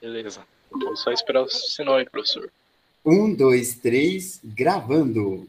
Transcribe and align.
Beleza. 0.00 0.46
Então 0.74 0.94
só 0.96 1.10
esperar 1.10 1.42
o 1.42 1.48
sinal 1.48 1.96
aí, 1.96 2.08
professor. 2.08 2.50
Um, 3.04 3.34
dois, 3.34 3.74
três, 3.76 4.40
gravando. 4.44 5.48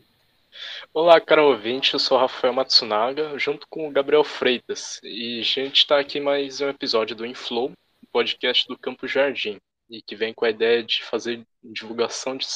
Olá, 0.94 1.22
caro 1.22 1.50
ouvinte, 1.50 1.94
eu 1.94 2.00
sou 2.00 2.18
o 2.18 2.22
Rafael 2.22 2.54
Matsunaga, 2.54 3.38
junto 3.38 3.68
com 3.70 3.88
o 3.88 3.92
Gabriel 3.92 4.24
Freitas. 4.24 5.00
E 5.04 5.40
a 5.40 5.44
gente 5.44 5.78
está 5.78 6.00
aqui 6.00 6.20
mais 6.20 6.62
um 6.62 6.70
episódio 6.70 7.16
do 7.16 7.26
Inflow, 7.26 7.72
podcast 8.12 8.68
do 8.68 8.78
Campo 8.78 9.08
Jardim, 9.08 9.58
e 9.90 10.02
que 10.02 10.16
vem 10.16 10.34
com 10.34 10.46
a 10.46 10.50
ideia 10.50 10.84
de 10.84 11.04
fazer 11.04 11.44
divulgação 11.64 12.36
de. 12.36 12.48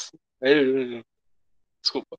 Desculpa. 1.80 2.16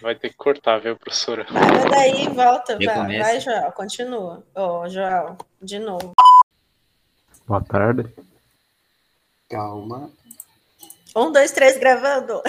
Vai 0.00 0.14
ter 0.14 0.30
que 0.30 0.36
cortar, 0.36 0.78
viu, 0.80 0.96
professora? 0.96 1.44
Para 1.44 1.88
daí, 1.88 2.28
volta. 2.28 2.78
Vai, 2.78 3.18
vai, 3.18 3.40
Joel, 3.40 3.72
continua. 3.72 4.44
Ô, 4.54 4.80
oh, 4.80 4.88
Joel, 4.88 5.36
de 5.60 5.78
novo. 5.78 6.12
Boa 7.46 7.62
tarde. 7.62 8.12
Calma. 9.48 10.10
Um, 11.14 11.30
dois, 11.30 11.52
três, 11.52 11.78
gravando. 11.78 12.38
o 12.38 12.42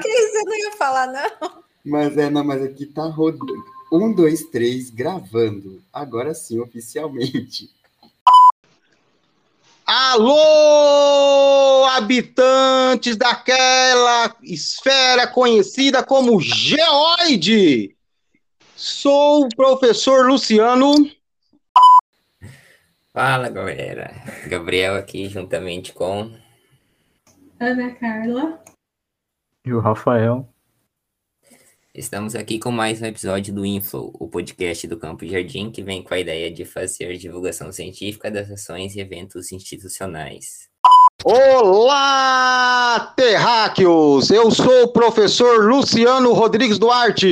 que 0.00 0.08
você 0.08 0.44
não 0.44 0.56
ia 0.56 0.72
falar, 0.72 1.08
não? 1.08 1.62
Mas 1.84 2.16
é, 2.16 2.30
não, 2.30 2.42
mas 2.44 2.62
aqui 2.62 2.86
tá 2.86 3.02
rodando. 3.04 3.64
Um, 3.90 4.12
dois, 4.12 4.44
três, 4.44 4.90
gravando. 4.90 5.82
Agora 5.92 6.32
sim, 6.34 6.60
oficialmente. 6.60 7.68
Alô, 9.84 11.84
habitantes 11.86 13.16
daquela 13.16 14.36
esfera 14.40 15.26
conhecida 15.26 16.04
como 16.04 16.40
geoide! 16.40 17.96
Sou 18.76 19.46
o 19.46 19.48
professor 19.48 20.28
Luciano 20.28 20.94
Fala, 23.12 23.48
galera. 23.48 24.12
Gabriel 24.46 24.94
aqui, 24.94 25.28
juntamente 25.28 25.92
com 25.92 26.30
Ana 27.58 27.90
Carla 27.96 28.62
e 29.66 29.72
o 29.72 29.80
Rafael. 29.80 30.48
Estamos 31.92 32.36
aqui 32.36 32.60
com 32.60 32.70
mais 32.70 33.02
um 33.02 33.06
episódio 33.06 33.52
do 33.52 33.66
Inflow, 33.66 34.12
o 34.14 34.28
podcast 34.28 34.86
do 34.86 34.96
Campo 34.96 35.26
Jardim, 35.26 35.72
que 35.72 35.82
vem 35.82 36.04
com 36.04 36.14
a 36.14 36.20
ideia 36.20 36.52
de 36.52 36.64
fazer 36.64 37.16
divulgação 37.16 37.72
científica 37.72 38.30
das 38.30 38.48
ações 38.48 38.94
e 38.94 39.00
eventos 39.00 39.50
institucionais. 39.50 40.70
Olá, 41.24 43.12
terráqueos! 43.16 44.30
Eu 44.30 44.52
sou 44.52 44.84
o 44.84 44.92
professor 44.92 45.68
Luciano 45.68 46.32
Rodrigues 46.32 46.78
Duarte. 46.78 47.28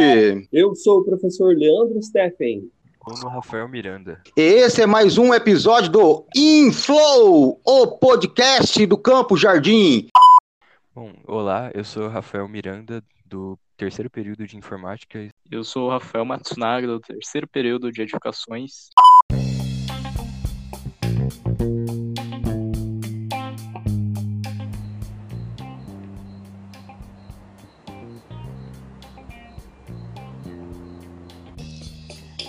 Eu 0.52 0.74
sou 0.74 0.98
o 0.98 1.04
professor 1.04 1.56
Leandro 1.56 2.02
Steffen 2.02 2.68
no 3.16 3.28
Rafael 3.28 3.66
Miranda. 3.68 4.22
Esse 4.36 4.82
é 4.82 4.86
mais 4.86 5.16
um 5.16 5.32
episódio 5.32 5.90
do 5.90 6.26
Inflow, 6.36 7.60
o 7.64 7.86
podcast 7.98 8.84
do 8.86 8.98
Campo 8.98 9.36
Jardim. 9.36 10.08
Bom, 10.94 11.12
olá, 11.26 11.70
eu 11.74 11.84
sou 11.84 12.04
o 12.04 12.08
Rafael 12.08 12.46
Miranda, 12.48 13.02
do 13.24 13.58
terceiro 13.76 14.10
período 14.10 14.46
de 14.46 14.56
informática. 14.56 15.28
Eu 15.50 15.64
sou 15.64 15.86
o 15.86 15.90
Rafael 15.90 16.24
Matsunaga, 16.24 16.86
do 16.86 17.00
terceiro 17.00 17.48
período 17.48 17.90
de 17.90 18.02
edificações. 18.02 18.90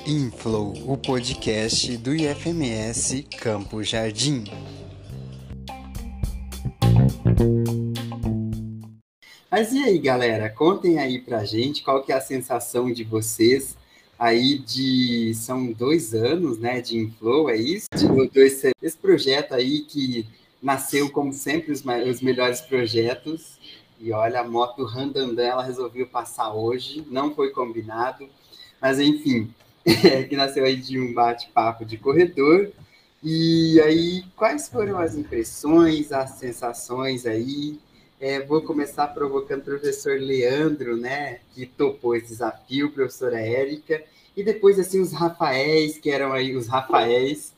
Inflow, 0.05 0.73
o 0.87 0.97
podcast 0.97 1.97
do 1.97 2.15
IFMS 2.15 3.23
Campo 3.39 3.83
Jardim. 3.83 4.43
Mas 9.51 9.71
e 9.71 9.83
aí, 9.83 9.99
galera? 9.99 10.49
Contem 10.49 10.99
aí 10.99 11.19
pra 11.19 11.43
gente 11.43 11.83
qual 11.83 12.03
que 12.03 12.11
é 12.11 12.15
a 12.15 12.21
sensação 12.21 12.91
de 12.91 13.03
vocês 13.03 13.77
aí 14.17 14.59
de 14.59 15.33
são 15.33 15.71
dois 15.71 16.13
anos, 16.13 16.59
né, 16.59 16.81
de 16.81 16.97
Inflow, 16.97 17.49
é 17.49 17.55
isso? 17.55 17.87
De 17.95 18.05
dois, 18.29 18.63
esse 18.81 18.97
projeto 18.97 19.53
aí 19.53 19.81
que 19.81 20.27
nasceu 20.61 21.09
como 21.09 21.31
sempre 21.31 21.71
os, 21.71 21.83
os 22.09 22.21
melhores 22.21 22.61
projetos 22.61 23.57
e 23.99 24.11
olha 24.11 24.41
a 24.41 24.47
moto 24.47 24.83
Randandan 24.83 25.43
ela 25.43 25.63
resolveu 25.63 26.07
passar 26.07 26.53
hoje, 26.53 27.05
não 27.09 27.33
foi 27.33 27.51
combinado, 27.51 28.27
mas 28.81 28.99
enfim, 28.99 29.53
que 30.29 30.35
nasceu 30.35 30.65
aí 30.65 30.75
de 30.75 30.99
um 30.99 31.13
bate-papo 31.13 31.85
de 31.85 31.97
corredor. 31.97 32.71
E 33.23 33.79
aí, 33.81 34.23
quais 34.35 34.69
foram 34.69 34.97
as 34.97 35.15
impressões, 35.15 36.11
as 36.11 36.31
sensações 36.31 37.25
aí? 37.25 37.79
É, 38.19 38.41
vou 38.41 38.61
começar 38.61 39.07
provocando 39.07 39.61
o 39.61 39.65
professor 39.65 40.19
Leandro, 40.19 40.97
né, 40.97 41.39
que 41.53 41.65
topou 41.65 42.15
esse 42.15 42.27
desafio, 42.27 42.91
professora 42.91 43.39
Érica, 43.39 44.03
e 44.35 44.43
depois, 44.43 44.77
assim, 44.77 44.99
os 44.99 45.13
Rafaéis, 45.13 45.97
que 45.97 46.09
eram 46.09 46.33
aí 46.33 46.53
os 46.55 46.67
Rafaéis, 46.67 47.53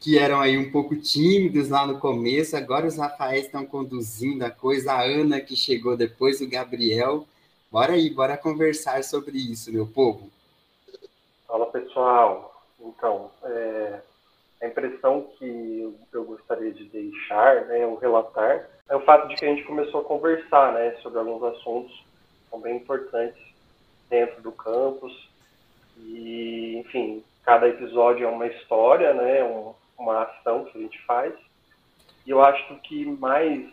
que 0.00 0.18
eram 0.18 0.40
aí 0.40 0.58
um 0.58 0.72
pouco 0.72 0.96
tímidos 0.96 1.68
lá 1.68 1.86
no 1.86 2.00
começo, 2.00 2.56
agora 2.56 2.88
os 2.88 2.96
Rafaéis 2.96 3.46
estão 3.46 3.64
conduzindo 3.64 4.44
a 4.44 4.50
coisa, 4.50 4.92
a 4.92 5.02
Ana 5.04 5.40
que 5.40 5.54
chegou 5.54 5.96
depois, 5.96 6.40
o 6.40 6.48
Gabriel. 6.48 7.26
Bora 7.70 7.92
aí, 7.92 8.10
bora 8.10 8.36
conversar 8.36 9.04
sobre 9.04 9.38
isso, 9.38 9.72
meu 9.72 9.86
povo. 9.86 10.31
Fala 11.52 11.66
pessoal, 11.66 12.64
então, 12.80 13.30
é, 13.44 14.00
a 14.62 14.66
impressão 14.68 15.28
que 15.36 15.94
eu 16.10 16.24
gostaria 16.24 16.72
de 16.72 16.84
deixar, 16.84 17.66
né, 17.66 17.84
o 17.84 17.96
relatar, 17.96 18.70
é 18.88 18.96
o 18.96 19.04
fato 19.04 19.28
de 19.28 19.34
que 19.34 19.44
a 19.44 19.48
gente 19.48 19.62
começou 19.64 20.00
a 20.00 20.04
conversar 20.04 20.72
né, 20.72 20.92
sobre 21.02 21.18
alguns 21.18 21.42
assuntos 21.42 22.06
são 22.48 22.58
bem 22.58 22.78
importantes 22.78 23.38
dentro 24.08 24.40
do 24.40 24.50
campus. 24.50 25.28
E, 25.98 26.78
enfim, 26.78 27.22
cada 27.44 27.68
episódio 27.68 28.26
é 28.26 28.30
uma 28.30 28.46
história, 28.46 29.12
né, 29.12 29.44
um, 29.44 29.74
uma 29.98 30.22
ação 30.22 30.64
que 30.64 30.78
a 30.78 30.80
gente 30.80 30.98
faz. 31.04 31.34
E 32.24 32.30
eu 32.30 32.42
acho 32.42 32.80
que 32.80 33.04
mais, 33.04 33.70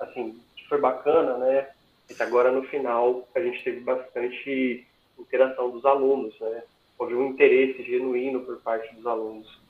assim, 0.00 0.42
que 0.56 0.66
foi 0.66 0.80
bacana, 0.80 1.38
né, 1.38 1.68
é 2.10 2.12
que 2.12 2.22
agora 2.24 2.50
no 2.50 2.64
final 2.64 3.22
a 3.36 3.38
gente 3.38 3.62
teve 3.62 3.78
bastante 3.82 4.84
interação 5.16 5.70
dos 5.70 5.84
alunos, 5.84 6.36
né, 6.40 6.64
houve 7.04 7.14
um 7.14 7.28
interesse 7.28 7.82
genuíno 7.82 8.40
por 8.40 8.56
parte 8.58 8.94
dos 8.94 9.06
alunos. 9.06 9.60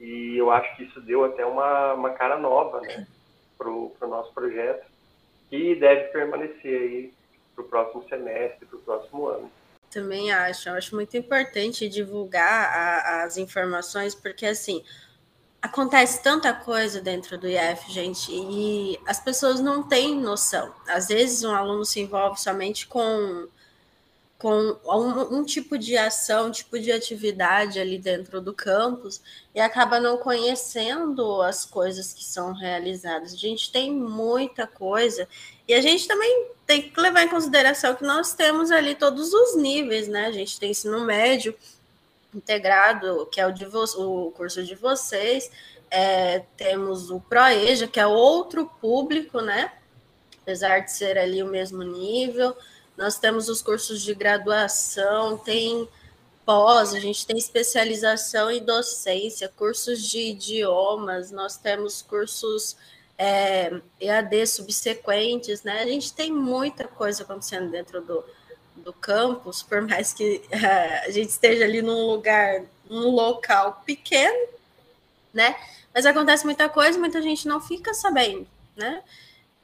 E 0.00 0.36
eu 0.36 0.50
acho 0.50 0.76
que 0.76 0.84
isso 0.84 1.00
deu 1.00 1.24
até 1.24 1.44
uma, 1.44 1.94
uma 1.94 2.10
cara 2.10 2.38
nova 2.38 2.80
né, 2.80 3.06
para 3.56 3.70
o 3.70 3.90
pro 3.98 4.08
nosso 4.08 4.32
projeto, 4.32 4.86
que 5.50 5.74
deve 5.74 6.04
permanecer 6.08 6.80
aí 6.80 7.12
para 7.54 7.64
o 7.64 7.68
próximo 7.68 8.08
semestre, 8.08 8.66
para 8.66 8.78
o 8.78 8.82
próximo 8.82 9.26
ano. 9.26 9.50
Também 9.90 10.30
acho, 10.30 10.68
eu 10.68 10.74
acho 10.74 10.94
muito 10.94 11.16
importante 11.16 11.88
divulgar 11.88 12.72
a, 12.72 13.24
as 13.24 13.36
informações, 13.36 14.14
porque 14.14 14.46
assim, 14.46 14.84
acontece 15.60 16.22
tanta 16.22 16.52
coisa 16.52 17.00
dentro 17.00 17.36
do 17.36 17.48
IF, 17.48 17.90
gente, 17.90 18.30
e 18.30 18.98
as 19.06 19.18
pessoas 19.18 19.60
não 19.60 19.82
têm 19.82 20.14
noção. 20.14 20.72
Às 20.86 21.08
vezes 21.08 21.42
um 21.42 21.54
aluno 21.54 21.84
se 21.84 22.00
envolve 22.00 22.40
somente 22.40 22.86
com 22.86 23.48
com 24.38 24.76
um, 24.84 25.38
um, 25.38 25.44
tipo 25.44 25.76
de 25.76 25.96
ação, 25.96 26.46
um 26.46 26.50
tipo 26.52 26.78
de 26.78 26.92
atividade 26.92 27.80
ali 27.80 27.98
dentro 27.98 28.40
do 28.40 28.54
campus 28.54 29.20
e 29.52 29.60
acaba 29.60 29.98
não 29.98 30.16
conhecendo 30.16 31.42
as 31.42 31.64
coisas 31.64 32.12
que 32.12 32.24
são 32.24 32.52
realizadas. 32.52 33.34
A 33.34 33.36
gente 33.36 33.72
tem 33.72 33.92
muita 33.92 34.64
coisa 34.64 35.26
e 35.66 35.74
a 35.74 35.80
gente 35.80 36.06
também 36.06 36.50
tem 36.64 36.82
que 36.82 37.00
levar 37.00 37.24
em 37.24 37.28
consideração 37.28 37.96
que 37.96 38.04
nós 38.04 38.32
temos 38.32 38.70
ali 38.70 38.94
todos 38.94 39.32
os 39.32 39.56
níveis, 39.56 40.06
né? 40.06 40.26
A 40.26 40.32
gente 40.32 40.60
tem 40.60 40.70
ensino 40.70 41.04
médio 41.04 41.52
integrado, 42.32 43.26
que 43.32 43.40
é 43.40 43.46
o, 43.46 43.50
de 43.50 43.66
o 43.66 44.32
curso 44.36 44.62
de 44.62 44.76
vocês, 44.76 45.50
é, 45.90 46.44
temos 46.56 47.10
o 47.10 47.18
ProEja, 47.18 47.88
que 47.88 47.98
é 47.98 48.06
outro 48.06 48.66
público, 48.80 49.40
né? 49.40 49.72
Apesar 50.42 50.80
de 50.80 50.92
ser 50.92 51.18
ali 51.18 51.42
o 51.42 51.48
mesmo 51.48 51.82
nível. 51.82 52.56
Nós 52.98 53.16
temos 53.16 53.48
os 53.48 53.62
cursos 53.62 54.02
de 54.02 54.12
graduação, 54.12 55.38
tem 55.38 55.88
pós, 56.44 56.92
a 56.92 56.98
gente 56.98 57.24
tem 57.24 57.38
especialização 57.38 58.50
em 58.50 58.60
docência, 58.64 59.48
cursos 59.48 60.02
de 60.02 60.18
idiomas, 60.18 61.30
nós 61.30 61.56
temos 61.56 62.02
cursos 62.02 62.76
é, 63.16 63.80
EAD 64.00 64.44
subsequentes, 64.48 65.62
né? 65.62 65.82
A 65.82 65.86
gente 65.86 66.12
tem 66.12 66.32
muita 66.32 66.88
coisa 66.88 67.22
acontecendo 67.22 67.70
dentro 67.70 68.00
do, 68.00 68.24
do 68.74 68.92
campus, 68.92 69.62
por 69.62 69.80
mais 69.80 70.12
que 70.12 70.42
é, 70.50 71.06
a 71.06 71.10
gente 71.12 71.28
esteja 71.28 71.66
ali 71.66 71.80
num 71.80 72.04
lugar, 72.04 72.64
num 72.90 73.10
local 73.10 73.80
pequeno, 73.86 74.48
né? 75.32 75.54
Mas 75.94 76.04
acontece 76.04 76.44
muita 76.44 76.68
coisa, 76.68 76.98
muita 76.98 77.22
gente 77.22 77.46
não 77.46 77.60
fica 77.60 77.94
sabendo, 77.94 78.44
né? 78.74 79.04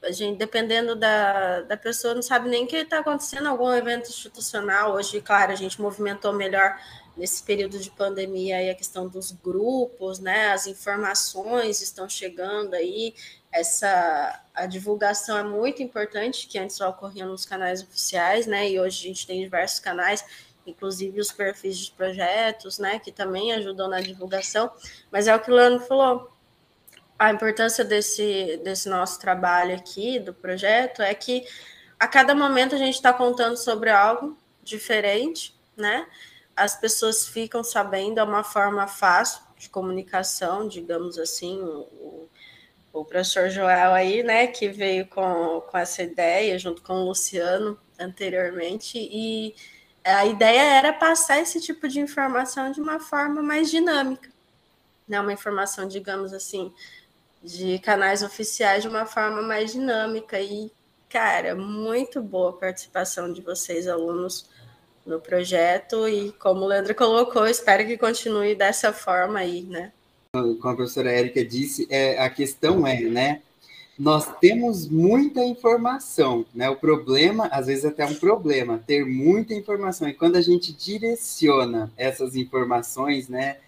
A 0.05 0.13
gente, 0.13 0.37
dependendo 0.37 0.95
da, 0.95 1.63
da 1.63 1.77
pessoa, 1.77 2.15
não 2.15 2.23
sabe 2.23 2.49
nem 2.49 2.67
que 2.67 2.77
está 2.77 2.99
acontecendo 2.99 3.49
algum 3.49 3.73
evento 3.73 4.09
institucional. 4.09 4.95
Hoje, 4.95 5.21
claro, 5.21 5.53
a 5.53 5.55
gente 5.55 5.81
movimentou 5.81 6.33
melhor 6.33 6.77
nesse 7.17 7.43
período 7.43 7.79
de 7.79 7.91
pandemia 7.91 8.57
aí 8.57 8.71
a 8.71 8.75
questão 8.75 9.09
dos 9.09 9.31
grupos, 9.31 10.19
né? 10.19 10.53
As 10.53 10.67
informações 10.67 11.81
estão 11.81 12.09
chegando 12.09 12.75
aí. 12.75 13.15
Essa 13.53 14.43
a 14.53 14.67
divulgação 14.67 15.39
é 15.39 15.43
muito 15.43 15.83
importante, 15.83 16.47
que 16.47 16.59
antes 16.59 16.77
só 16.77 16.89
ocorria 16.91 17.25
nos 17.25 17.45
canais 17.45 17.83
oficiais, 17.83 18.47
né? 18.47 18.69
E 18.69 18.81
hoje 18.81 19.05
a 19.05 19.09
gente 19.09 19.27
tem 19.27 19.41
diversos 19.43 19.79
canais, 19.79 20.25
inclusive 20.67 21.21
os 21.21 21.31
perfis 21.31 21.79
de 21.79 21.93
projetos, 21.93 22.79
né? 22.79 22.99
Que 22.99 23.13
também 23.13 23.53
ajudam 23.53 23.89
na 23.89 24.01
divulgação. 24.01 24.71
Mas 25.11 25.29
é 25.29 25.35
o 25.35 25.41
que 25.41 25.51
o 25.51 25.55
Leandro 25.55 25.87
falou 25.87 26.34
a 27.19 27.31
importância 27.31 27.85
desse, 27.85 28.61
desse 28.65 28.89
nosso 28.89 29.21
trabalho 29.21 29.75
aqui, 29.75 30.19
do 30.19 30.35
projeto, 30.35 31.03
é 31.03 31.15
que 31.15 31.47
a 31.99 32.09
cada 32.09 32.35
momento 32.35 32.75
a 32.75 32.79
gente 32.79 32.95
está 32.95 33.13
contando 33.13 33.57
sobre 33.57 33.91
algo 33.91 34.37
diferente, 34.63 35.55
né? 35.77 36.07
As 36.57 36.79
pessoas 36.79 37.27
ficam 37.27 37.63
sabendo, 37.65 38.19
é 38.21 38.23
uma 38.23 38.45
forma 38.45 38.87
fácil 38.87 39.43
de 39.57 39.69
comunicação, 39.69 40.69
digamos 40.69 41.19
assim, 41.19 41.61
o, 41.63 42.29
o 42.93 43.05
professor 43.05 43.51
Joel 43.51 43.93
aí, 43.93 44.23
né, 44.23 44.47
que 44.47 44.69
veio 44.69 45.07
com, 45.07 45.63
com 45.63 45.79
essa 45.79 46.03
ideia, 46.03 46.59
junto 46.59 46.83
com 46.83 46.95
o 46.95 47.09
Luciano 47.09 47.79
anteriormente, 47.99 48.99
e 48.99 49.55
a 50.05 50.27
ideia 50.27 50.63
era 50.63 50.93
passar 50.93 51.41
esse 51.41 51.61
tipo 51.61 51.89
de 51.89 51.99
informação 51.99 52.71
de 52.71 52.81
uma 52.81 53.01
forma 53.01 53.43
mais 53.43 53.71
dinâmica, 53.71 54.31
né, 55.09 55.21
uma 55.21 55.33
informação, 55.33 55.89
digamos 55.89 56.33
assim, 56.33 56.73
de 57.45 57.79
canais 57.79 58.23
oficiais 58.23 58.83
de 58.83 58.89
uma 58.89 59.05
forma 59.05 59.43
mais 59.43 59.73
dinâmica. 59.73 60.41
E, 60.41 60.73
cara, 61.09 61.55
muito 61.55 62.23
boa 62.23 62.51
a 62.51 62.55
participação 62.55 63.31
de 63.31 63.43
vocês, 63.43 63.87
alunos, 63.87 64.49
no 65.05 65.21
projeto. 65.21 66.09
E 66.09 66.33
como 66.33 66.63
o 66.63 66.67
Leandro 66.67 66.95
colocou, 66.95 67.47
espero 67.47 67.87
que 67.87 67.99
continue 67.99 68.55
dessa 68.55 68.93
forma 68.93 69.39
aí, 69.39 69.63
né? 69.63 69.93
Como 70.33 70.69
a 70.69 70.75
professora 70.75 71.13
Érica 71.13 71.45
disse, 71.45 71.87
é, 71.91 72.19
a 72.19 72.31
questão 72.31 72.87
é, 72.87 73.01
né? 73.03 73.43
Nós 73.97 74.27
temos 74.41 74.89
muita 74.89 75.45
informação, 75.45 76.45
né? 76.53 76.69
O 76.69 76.75
problema, 76.75 77.47
às 77.53 77.67
vezes 77.67 77.85
até 77.85 78.05
um 78.05 78.15
problema, 78.17 78.83
ter 78.85 79.05
muita 79.05 79.55
informação. 79.55 80.09
E 80.09 80.15
quando 80.15 80.35
a 80.35 80.41
gente 80.41 80.73
direciona 80.73 81.93
essas 81.97 82.35
informações, 82.35 83.29
né, 83.29 83.59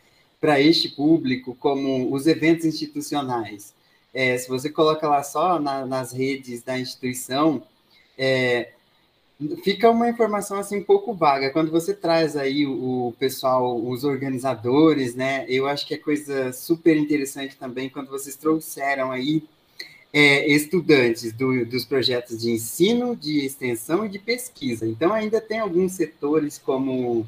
para 0.46 0.60
este 0.60 0.88
público, 0.88 1.56
como 1.58 2.14
os 2.14 2.28
eventos 2.28 2.64
institucionais. 2.64 3.74
É, 4.14 4.38
se 4.38 4.48
você 4.48 4.70
coloca 4.70 5.08
lá 5.08 5.20
só 5.24 5.58
na, 5.58 5.84
nas 5.84 6.12
redes 6.12 6.62
da 6.62 6.78
instituição, 6.78 7.64
é, 8.16 8.68
fica 9.64 9.90
uma 9.90 10.08
informação 10.08 10.56
assim 10.56 10.76
um 10.76 10.84
pouco 10.84 11.12
vaga. 11.12 11.50
Quando 11.50 11.72
você 11.72 11.92
traz 11.92 12.36
aí 12.36 12.64
o, 12.64 13.08
o, 13.08 13.12
pessoal, 13.18 13.76
os 13.76 14.04
organizadores, 14.04 15.16
né? 15.16 15.44
Eu 15.48 15.66
acho 15.66 15.84
que 15.84 15.94
é 15.94 15.98
coisa 15.98 16.52
super 16.52 16.96
interessante 16.96 17.56
também 17.56 17.90
quando 17.90 18.08
vocês 18.08 18.36
trouxeram 18.36 19.10
aí 19.10 19.42
é, 20.12 20.48
estudantes 20.48 21.32
do, 21.32 21.66
dos 21.66 21.84
projetos 21.84 22.38
de 22.38 22.52
ensino, 22.52 23.16
de 23.16 23.44
extensão 23.44 24.06
e 24.06 24.08
de 24.08 24.20
pesquisa. 24.20 24.86
Então 24.86 25.12
ainda 25.12 25.40
tem 25.40 25.58
alguns 25.58 25.94
setores 25.94 26.56
como 26.56 27.26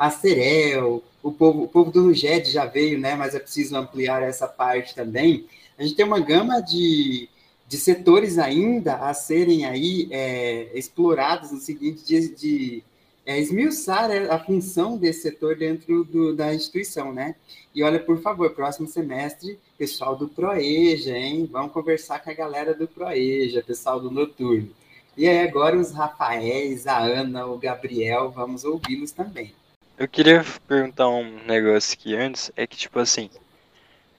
a 0.00 0.10
Cerel, 0.10 1.04
o 1.22 1.30
povo, 1.30 1.64
o 1.64 1.68
povo 1.68 1.90
do 1.90 2.00
NUGED 2.04 2.50
já 2.50 2.64
veio, 2.64 2.98
né? 2.98 3.14
Mas 3.14 3.34
é 3.34 3.38
preciso 3.38 3.76
ampliar 3.76 4.22
essa 4.22 4.48
parte 4.48 4.94
também. 4.94 5.44
A 5.78 5.82
gente 5.82 5.94
tem 5.94 6.06
uma 6.06 6.20
gama 6.20 6.62
de, 6.62 7.28
de 7.68 7.76
setores 7.76 8.38
ainda 8.38 8.96
a 8.96 9.12
serem 9.12 9.66
aí 9.66 10.08
é, 10.10 10.70
explorados 10.72 11.52
no 11.52 11.58
seguinte 11.60 12.02
de, 12.02 12.34
de 12.34 12.84
é, 13.26 13.38
esmiuçar 13.38 14.10
a 14.30 14.38
função 14.38 14.96
desse 14.96 15.20
setor 15.20 15.54
dentro 15.54 16.02
do, 16.04 16.34
da 16.34 16.54
instituição, 16.54 17.12
né? 17.12 17.34
E 17.74 17.82
olha, 17.82 18.00
por 18.00 18.22
favor, 18.22 18.48
próximo 18.52 18.88
semestre, 18.88 19.58
pessoal 19.76 20.16
do 20.16 20.28
Proeja, 20.28 21.14
hein? 21.14 21.46
Vamos 21.52 21.72
conversar 21.72 22.24
com 22.24 22.30
a 22.30 22.34
galera 22.34 22.72
do 22.72 22.88
Proeja, 22.88 23.62
pessoal 23.62 24.00
do 24.00 24.10
Noturno. 24.10 24.70
E 25.14 25.28
aí 25.28 25.46
agora 25.46 25.76
os 25.76 25.92
Rafaéis, 25.92 26.86
a 26.86 26.98
Ana, 27.00 27.44
o 27.44 27.58
Gabriel, 27.58 28.30
vamos 28.30 28.64
ouvi-los 28.64 29.12
também. 29.12 29.52
Eu 30.00 30.08
queria 30.08 30.42
perguntar 30.66 31.10
um 31.10 31.44
negócio 31.44 31.92
aqui 31.92 32.16
antes, 32.16 32.50
é 32.56 32.66
que 32.66 32.74
tipo 32.74 32.98
assim, 32.98 33.28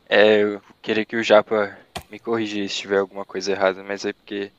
é, 0.08 0.44
eu 0.44 0.62
queria 0.80 1.04
que 1.04 1.16
o 1.16 1.24
Japa 1.24 1.76
me 2.12 2.20
corrigisse 2.20 2.76
se 2.76 2.82
tiver 2.82 3.00
alguma 3.00 3.26
coisa 3.26 3.52
errada, 3.52 3.82
mas 3.82 4.06
é 4.06 4.14
porque 4.14 4.52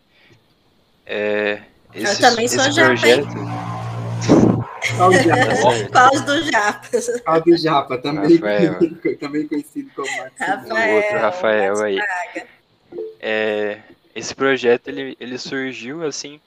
é, 1.07 1.63
esse, 1.95 2.21
eu 2.21 2.29
também 2.29 2.49
sou 2.49 2.69
Japa, 2.73 2.89
projeto... 2.89 3.29
Qual 4.97 5.11
do 5.15 5.23
Japa? 5.23 5.89
Qual 5.93 6.21
do 6.23 6.43
Japa? 6.43 6.89
Qual 7.25 7.41
do 7.41 7.57
Japa, 7.57 7.99
também, 7.99 8.39
também 9.21 9.47
conhecido 9.47 9.93
como 9.95 10.09
Rafael, 10.41 10.93
o 10.93 10.97
outro 10.97 11.19
Rafael 11.21 11.83
aí. 11.85 11.99
É, 13.21 13.79
esse 14.13 14.35
projeto 14.35 14.89
ele, 14.89 15.17
ele 15.21 15.39
surgiu 15.39 16.05
assim, 16.05 16.41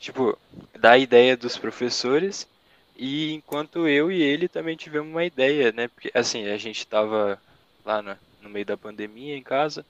tipo, 0.00 0.34
da 0.80 0.96
ideia 0.96 1.36
dos 1.36 1.58
professores 1.58 2.48
e 2.98 3.32
enquanto 3.32 3.86
eu 3.86 4.10
e 4.10 4.20
ele 4.20 4.48
também 4.48 4.76
tivemos 4.76 5.08
uma 5.08 5.24
ideia, 5.24 5.70
né? 5.70 5.86
Porque 5.86 6.10
assim, 6.12 6.48
a 6.48 6.58
gente 6.58 6.78
estava 6.78 7.40
lá 7.84 8.02
no, 8.02 8.16
no, 8.42 8.50
meio 8.50 8.66
da 8.66 8.76
pandemia 8.76 9.36
em 9.36 9.42
casa, 9.42 9.86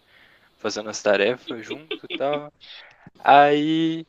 fazendo 0.59 0.91
as 0.91 1.03
tarefas 1.03 1.65
junto 1.65 1.99
e 2.09 2.19
tal. 2.19 2.53
Aí 3.25 4.07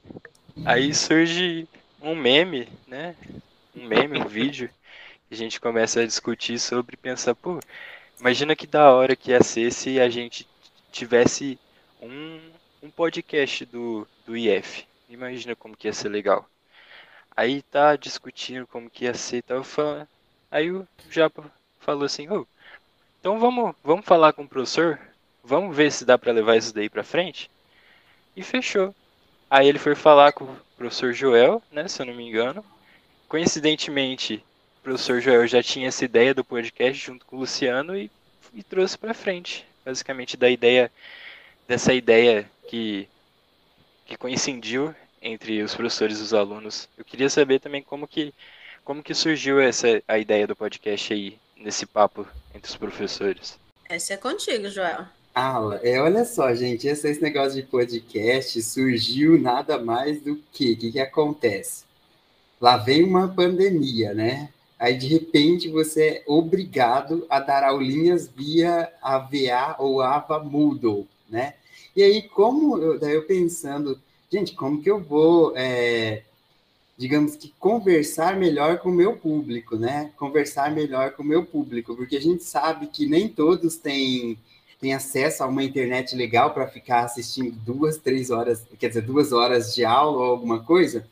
aí 0.66 0.94
surge 0.94 1.66
um 2.02 2.14
meme, 2.14 2.68
né? 2.86 3.16
Um 3.74 3.86
meme, 3.88 4.20
um 4.20 4.28
vídeo, 4.28 4.70
que 5.30 5.34
a 5.34 5.38
gente 5.38 5.62
começa 5.62 6.02
a 6.02 6.06
discutir 6.06 6.60
sobre 6.60 6.98
pensar, 6.98 7.34
pô, 7.36 7.60
imagina 8.20 8.56
que 8.56 8.68
da 8.68 8.92
hora 8.92 9.16
que 9.16 9.32
ia 9.32 9.42
ser 9.42 9.72
se 9.72 10.00
a 10.00 10.10
gente 10.10 10.46
tivesse 10.92 11.58
um, 12.02 12.40
um 12.84 12.90
podcast 12.90 13.66
do, 13.66 14.06
do 14.26 14.36
IF. 14.36 14.86
Imagina 15.10 15.56
como 15.56 15.78
que 15.78 15.88
ia 15.88 15.94
ser 15.94 16.10
legal. 16.10 16.50
Aí 17.40 17.62
tá 17.62 17.96
discutindo 17.96 18.68
como 18.68 18.90
que 18.90 19.06
ia 19.06 19.14
ser, 19.14 19.42
tava 19.42 19.64
falando. 19.64 20.06
Aí 20.52 20.70
o 20.74 20.86
Japa 21.10 21.50
falou 21.80 22.04
assim, 22.04 22.28
oh, 22.30 22.46
então 23.18 23.40
vamos, 23.40 23.74
vamos 23.82 24.06
falar 24.06 24.34
com 24.34 24.44
o 24.44 24.48
professor, 24.48 25.00
vamos 25.42 25.74
ver 25.74 25.90
se 25.90 26.04
dá 26.04 26.18
para 26.18 26.34
levar 26.34 26.58
isso 26.58 26.76
daí 26.76 26.90
para 26.90 27.02
frente. 27.02 27.50
E 28.36 28.44
fechou. 28.44 28.94
Aí 29.50 29.70
ele 29.70 29.80
foi 29.80 29.96
falar 29.96 30.34
com 30.34 30.44
o 30.44 30.58
professor 30.76 31.14
Joel, 31.14 31.64
né, 31.72 31.88
se 31.88 32.02
eu 32.02 32.08
não 32.08 32.14
me 32.14 32.28
engano. 32.28 32.62
Coincidentemente, 33.30 34.44
o 34.82 34.84
professor 34.84 35.22
Joel 35.22 35.48
já 35.48 35.64
tinha 35.64 35.88
essa 35.88 36.04
ideia 36.04 36.34
do 36.34 36.44
podcast 36.44 37.06
junto 37.06 37.26
com 37.26 37.38
o 37.38 37.40
Luciano 37.40 37.96
e, 37.96 38.12
e 38.54 38.62
trouxe 38.62 38.98
para 38.98 39.14
frente, 39.14 39.66
basicamente 39.86 40.36
da 40.36 40.50
ideia 40.50 40.92
dessa 41.66 41.94
ideia 41.94 42.52
que 42.68 43.08
que 44.06 44.18
coincidiu 44.18 44.94
entre 45.22 45.62
os 45.62 45.76
professores 45.76 46.20
e 46.20 46.24
os 46.24 46.34
alunos. 46.34 46.88
Eu 46.98 47.06
queria 47.06 47.30
saber 47.30 47.60
também 47.60 47.82
como 47.82 48.08
que, 48.08 48.34
como 48.84 49.04
que 49.04 49.14
surgiu 49.14 49.60
essa 49.60 50.02
a 50.08 50.18
ideia 50.18 50.48
do 50.48 50.56
podcast 50.56 51.14
aí, 51.14 51.38
nesse 51.58 51.86
papo 51.86 52.28
entre 52.54 52.70
os 52.70 52.78
professores. 52.78 53.60
Essa 53.88 54.14
é 54.14 54.18
contigo, 54.18 54.70
Joel. 54.70 55.06
Ah, 55.34 55.80
é, 55.84 56.02
olha 56.02 56.26
só, 56.26 56.54
gente, 56.54 56.88
esse, 56.88 57.08
esse 57.10 57.22
negócio 57.22 57.62
de 57.62 57.68
podcast 57.68 58.62
surgiu 58.62 59.40
nada 59.40 59.78
mais 59.78 60.22
do 60.22 60.36
que, 60.52 60.74
o 60.74 60.78
que, 60.78 60.92
que 60.92 61.00
acontece? 61.00 61.86
Lá 62.60 62.78
vem 62.78 63.04
uma 63.04 63.28
pandemia, 63.28 64.14
né? 64.14 64.50
Aí, 64.78 64.98
de 64.98 65.08
repente, 65.08 65.70
você 65.70 66.08
é 66.08 66.24
obrigado 66.26 67.26
a 67.30 67.40
dar 67.40 67.64
aulinhas 67.64 68.28
via 68.28 68.92
AVA 69.02 69.76
ou 69.78 70.02
AVA 70.02 70.40
Moodle, 70.40 71.08
né? 71.30 71.54
E 71.96 72.02
aí, 72.02 72.22
como 72.22 72.78
eu, 72.78 73.00
daí 73.00 73.14
eu 73.14 73.24
pensando, 73.26 74.00
gente, 74.32 74.54
como 74.56 74.82
que 74.82 74.90
eu 74.90 75.00
vou, 75.00 75.54
é, 75.56 76.24
digamos 76.98 77.36
que, 77.36 77.54
conversar 77.60 78.38
melhor 78.38 78.78
com 78.80 78.90
o 78.90 78.94
meu 78.94 79.16
público, 79.18 79.76
né? 79.76 80.12
Conversar 80.18 80.72
melhor 80.72 81.12
com 81.12 81.24
o 81.24 81.26
meu 81.26 81.46
público, 81.46 81.96
porque 81.96 82.18
a 82.18 82.22
gente 82.22 82.44
sabe 82.44 82.88
que 82.88 83.08
nem 83.08 83.28
todos 83.28 83.78
têm, 83.78 84.38
têm 84.80 84.94
acesso 84.94 85.44
a 85.44 85.48
uma 85.48 85.64
internet 85.64 86.16
legal 86.16 86.54
para 86.54 86.68
ficar 86.68 87.06
assistindo 87.06 87.52
duas, 87.66 87.98
três 87.98 88.30
horas, 88.30 88.64
quer 88.80 88.90
dizer, 88.90 89.02
duas 89.02 89.32
horas 89.32 89.74
de 89.74 89.84
aula 89.84 90.18
ou 90.18 90.32
alguma 90.32 90.64
coisa. 90.64 91.06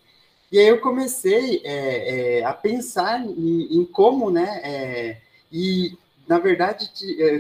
E 0.51 0.59
aí 0.59 0.67
eu 0.67 0.79
comecei 0.79 1.61
é, 1.65 2.39
é, 2.39 2.45
a 2.45 2.53
pensar 2.53 3.21
em, 3.21 3.79
em 3.79 3.85
como, 3.85 4.29
né? 4.29 4.61
É, 4.63 5.17
e, 5.51 5.97
na 6.27 6.39
verdade, 6.39 6.89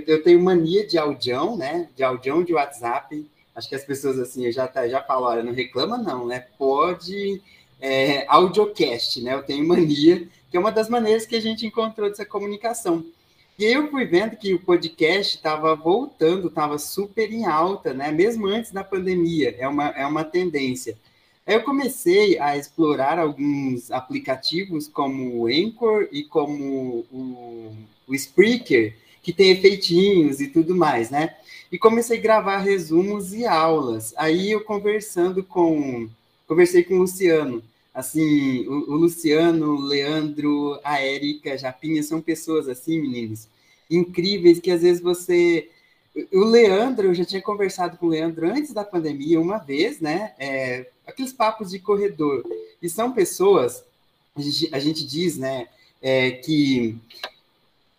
eu 0.07 0.23
tenho 0.23 0.41
mania 0.41 0.85
de 0.85 0.97
audião, 0.97 1.55
né? 1.55 1.87
De 1.95 2.03
audião 2.03 2.43
de 2.43 2.53
WhatsApp 2.53 3.25
acho 3.57 3.67
que 3.67 3.75
as 3.75 3.83
pessoas 3.83 4.19
assim, 4.19 4.51
já, 4.51 4.67
tá, 4.67 4.87
já 4.87 5.01
falam, 5.01 5.29
olha, 5.29 5.43
não 5.43 5.51
reclama 5.51 5.97
não, 5.97 6.27
né? 6.27 6.45
Pode 6.59 7.41
é, 7.81 8.23
audiocast, 8.27 9.19
né? 9.21 9.33
Eu 9.33 9.41
tenho 9.41 9.67
mania, 9.67 10.27
que 10.51 10.55
é 10.55 10.59
uma 10.59 10.71
das 10.71 10.87
maneiras 10.87 11.25
que 11.25 11.35
a 11.35 11.41
gente 11.41 11.65
encontrou 11.65 12.07
dessa 12.07 12.23
comunicação. 12.23 13.03
E 13.57 13.65
eu 13.65 13.89
fui 13.89 14.05
vendo 14.05 14.37
que 14.37 14.53
o 14.53 14.59
podcast 14.59 15.35
estava 15.35 15.75
voltando, 15.75 16.49
estava 16.49 16.77
super 16.77 17.33
em 17.33 17.45
alta, 17.45 17.95
né? 17.95 18.11
Mesmo 18.11 18.45
antes 18.45 18.71
da 18.71 18.83
pandemia, 18.83 19.55
é 19.57 19.67
uma, 19.67 19.87
é 19.87 20.05
uma 20.05 20.23
tendência. 20.23 20.95
Aí 21.43 21.55
eu 21.55 21.63
comecei 21.63 22.37
a 22.37 22.55
explorar 22.55 23.17
alguns 23.17 23.89
aplicativos 23.89 24.87
como 24.87 25.33
o 25.33 25.47
Anchor 25.47 26.07
e 26.11 26.23
como 26.23 27.07
o, 27.11 27.73
o 28.07 28.13
Spreaker, 28.13 28.95
que 29.23 29.33
tem 29.33 29.49
efeitinhos 29.49 30.39
e 30.41 30.47
tudo 30.47 30.75
mais, 30.75 31.09
né? 31.09 31.35
E 31.71 31.77
comecei 31.77 32.17
a 32.17 32.21
gravar 32.21 32.59
resumos 32.59 33.33
e 33.33 33.45
aulas. 33.45 34.13
Aí 34.17 34.51
eu 34.51 34.61
conversando 34.61 35.43
com 35.43 36.09
conversei 36.47 36.83
com 36.83 36.95
o 36.95 36.99
Luciano. 36.99 37.61
Assim, 37.93 38.65
o, 38.67 38.91
o 38.91 38.95
Luciano, 38.95 39.75
o 39.75 39.81
Leandro, 39.81 40.79
a 40.83 41.01
Érica, 41.01 41.57
Japinha 41.57 42.03
são 42.03 42.21
pessoas 42.21 42.69
assim, 42.69 43.01
meninos, 43.01 43.47
incríveis 43.89 44.59
que 44.59 44.69
às 44.69 44.81
vezes 44.81 45.01
você 45.01 45.67
o 46.33 46.43
Leandro, 46.45 47.07
eu 47.07 47.13
já 47.13 47.25
tinha 47.25 47.41
conversado 47.41 47.97
com 47.97 48.07
o 48.07 48.09
Leandro 48.09 48.47
antes 48.47 48.73
da 48.73 48.83
pandemia 48.83 49.39
uma 49.39 49.57
vez, 49.57 49.99
né? 49.99 50.33
É, 50.39 50.87
aqueles 51.05 51.31
papos 51.31 51.69
de 51.69 51.79
corredor. 51.79 52.43
E 52.81 52.89
são 52.89 53.11
pessoas, 53.11 53.83
a 54.35 54.41
gente, 54.41 54.69
a 54.73 54.79
gente 54.79 55.05
diz, 55.05 55.37
né, 55.37 55.67
é, 56.01 56.31
que 56.31 56.97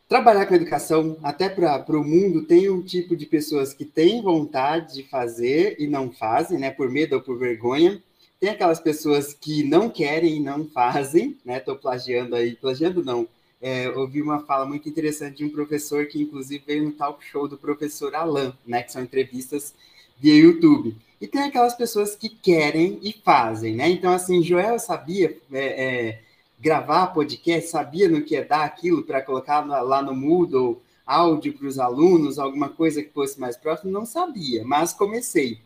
trabalhar 0.08 0.46
com 0.46 0.54
educação, 0.54 1.18
até 1.22 1.48
para 1.48 1.84
o 1.90 2.02
mundo, 2.02 2.46
tem 2.46 2.70
um 2.70 2.82
tipo 2.82 3.14
de 3.14 3.26
pessoas 3.26 3.74
que 3.74 3.84
têm 3.84 4.22
vontade 4.22 4.94
de 4.94 5.02
fazer 5.02 5.76
e 5.78 5.86
não 5.86 6.10
fazem, 6.10 6.58
né, 6.58 6.70
por 6.70 6.90
medo 6.90 7.16
ou 7.16 7.22
por 7.22 7.38
vergonha. 7.38 8.02
Tem 8.40 8.48
aquelas 8.50 8.80
pessoas 8.80 9.34
que 9.34 9.62
não 9.64 9.90
querem 9.90 10.36
e 10.36 10.40
não 10.40 10.64
fazem, 10.64 11.36
né? 11.44 11.58
Estou 11.58 11.74
plagiando 11.74 12.36
aí, 12.36 12.54
plagiando 12.54 13.04
não. 13.04 13.26
É, 13.60 13.88
ouvi 13.90 14.22
uma 14.22 14.44
fala 14.44 14.64
muito 14.64 14.88
interessante 14.88 15.38
de 15.38 15.44
um 15.44 15.50
professor 15.50 16.06
que, 16.06 16.22
inclusive, 16.22 16.62
veio 16.64 16.84
no 16.84 16.92
talk 16.92 17.24
show 17.24 17.48
do 17.48 17.58
professor 17.58 18.14
Alan, 18.14 18.56
né? 18.64 18.84
Que 18.84 18.92
são 18.92 19.02
entrevistas 19.02 19.74
via 20.20 20.36
YouTube. 20.36 20.96
E 21.20 21.26
tem 21.26 21.42
aquelas 21.42 21.74
pessoas 21.74 22.14
que 22.14 22.28
querem 22.28 23.00
e 23.02 23.12
fazem, 23.12 23.74
né? 23.74 23.88
Então, 23.90 24.12
assim, 24.12 24.40
Joel 24.40 24.78
sabia 24.78 25.36
é, 25.52 25.66
é, 25.66 26.20
gravar 26.60 27.08
podcast, 27.08 27.70
sabia 27.70 28.08
no 28.08 28.22
que 28.22 28.36
é 28.36 28.44
dar 28.44 28.64
aquilo 28.64 29.04
para 29.04 29.22
colocar 29.22 29.60
lá 29.64 30.02
no 30.02 30.14
Moodle, 30.14 30.82
áudio 31.06 31.54
para 31.54 31.66
os 31.66 31.78
alunos, 31.78 32.38
alguma 32.38 32.68
coisa 32.68 33.02
que 33.02 33.12
fosse 33.12 33.40
mais 33.40 33.56
próximo, 33.56 33.90
não 33.90 34.04
sabia, 34.04 34.64
mas 34.64 34.92
comecei. 34.92 35.58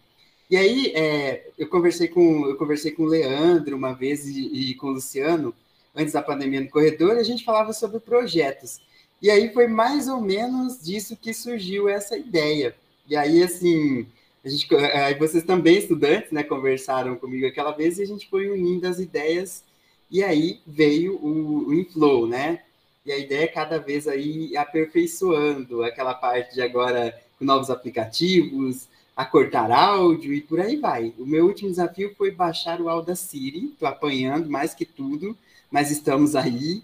E 0.49 0.57
aí 0.57 0.93
é, 0.95 1.51
eu 1.59 1.67
conversei 1.67 2.09
com 2.09 2.47
eu 2.47 2.57
conversei 2.57 2.93
com 2.93 3.05
o 3.05 3.07
Leandro 3.07 3.77
uma 3.77 3.93
vez 3.93 4.27
e, 4.27 4.71
e, 4.71 4.75
com 4.75 4.89
o 4.89 4.93
Luciano 4.93 5.55
antes 5.95 6.13
da 6.13 6.23
pandemia 6.23 6.61
no 6.61 6.69
corredor, 6.69 7.17
a 7.17 7.23
gente 7.23 7.45
falava 7.45 7.73
sobre 7.73 7.99
projetos. 7.99 8.81
E 9.21 9.31
aí 9.31 9.53
foi 9.53 9.67
mais 9.67 10.09
ou 10.09 10.21
menos 10.21 10.83
disso 10.83 11.17
que 11.17 11.33
surgiu 11.33 11.89
essa 11.89 12.17
ideia. 12.17 12.75
E 13.09 13.17
aí 13.17 13.43
assim, 13.43 14.07
a 14.45 14.49
gente, 14.49 14.75
aí 14.77 15.15
vocês 15.19 15.43
também 15.45 15.79
estudantes, 15.79 16.31
né, 16.31 16.43
conversaram 16.43 17.17
comigo 17.17 17.47
aquela 17.47 17.73
vez 17.73 17.99
e 17.99 18.03
a 18.03 18.07
gente 18.07 18.29
foi 18.29 18.49
unindo 18.51 18.87
as 18.87 18.99
ideias 18.99 19.65
e 20.13 20.23
aí 20.23 20.61
veio 20.67 21.17
o, 21.17 21.69
o 21.69 21.75
Inflow, 21.75 22.27
né? 22.27 22.61
E 23.05 23.11
a 23.11 23.19
ideia 23.19 23.45
é 23.45 23.49
cada 23.49 23.79
vez 23.79 24.07
aí 24.07 24.55
aperfeiçoando 24.57 25.83
aquela 25.83 26.13
parte 26.13 26.55
de 26.55 26.61
agora 26.61 27.19
com 27.39 27.47
novos 27.47 27.71
aplicativos, 27.71 28.87
acortar 29.17 29.73
áudio 29.73 30.35
e 30.35 30.43
por 30.43 30.61
aí 30.61 30.77
vai. 30.77 31.15
O 31.19 31.25
meu 31.25 31.47
último 31.47 31.71
desafio 31.71 32.15
foi 32.15 32.31
baixar 32.31 32.79
o 32.81 32.91
Audacity, 32.91 33.71
estou 33.73 33.89
apanhando 33.89 34.51
mais 34.51 34.75
que 34.75 34.85
tudo, 34.85 35.37
mas 35.71 35.91
estamos 35.91 36.37
aí. 36.37 36.83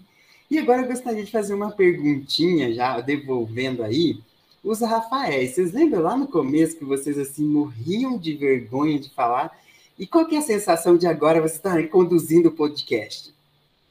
E 0.49 0.57
agora 0.57 0.81
eu 0.81 0.87
gostaria 0.87 1.23
de 1.23 1.31
fazer 1.31 1.53
uma 1.53 1.71
perguntinha, 1.71 2.73
já 2.73 2.99
devolvendo 2.99 3.83
aí, 3.83 4.19
os 4.63 4.81
Rafaéis. 4.81 5.51
Vocês 5.51 5.71
lembram 5.71 6.01
lá 6.01 6.17
no 6.17 6.27
começo 6.27 6.77
que 6.77 6.83
vocês 6.83 7.17
assim 7.19 7.45
morriam 7.45 8.17
de 8.17 8.33
vergonha 8.33 8.99
de 8.99 9.09
falar 9.11 9.55
e 9.99 10.07
qual 10.07 10.25
que 10.25 10.35
é 10.35 10.39
a 10.39 10.41
sensação 10.41 10.97
de 10.97 11.05
agora 11.05 11.41
você 11.41 11.57
estar 11.57 11.75
tá 11.75 11.87
conduzindo 11.87 12.47
o 12.47 12.55
podcast? 12.55 13.35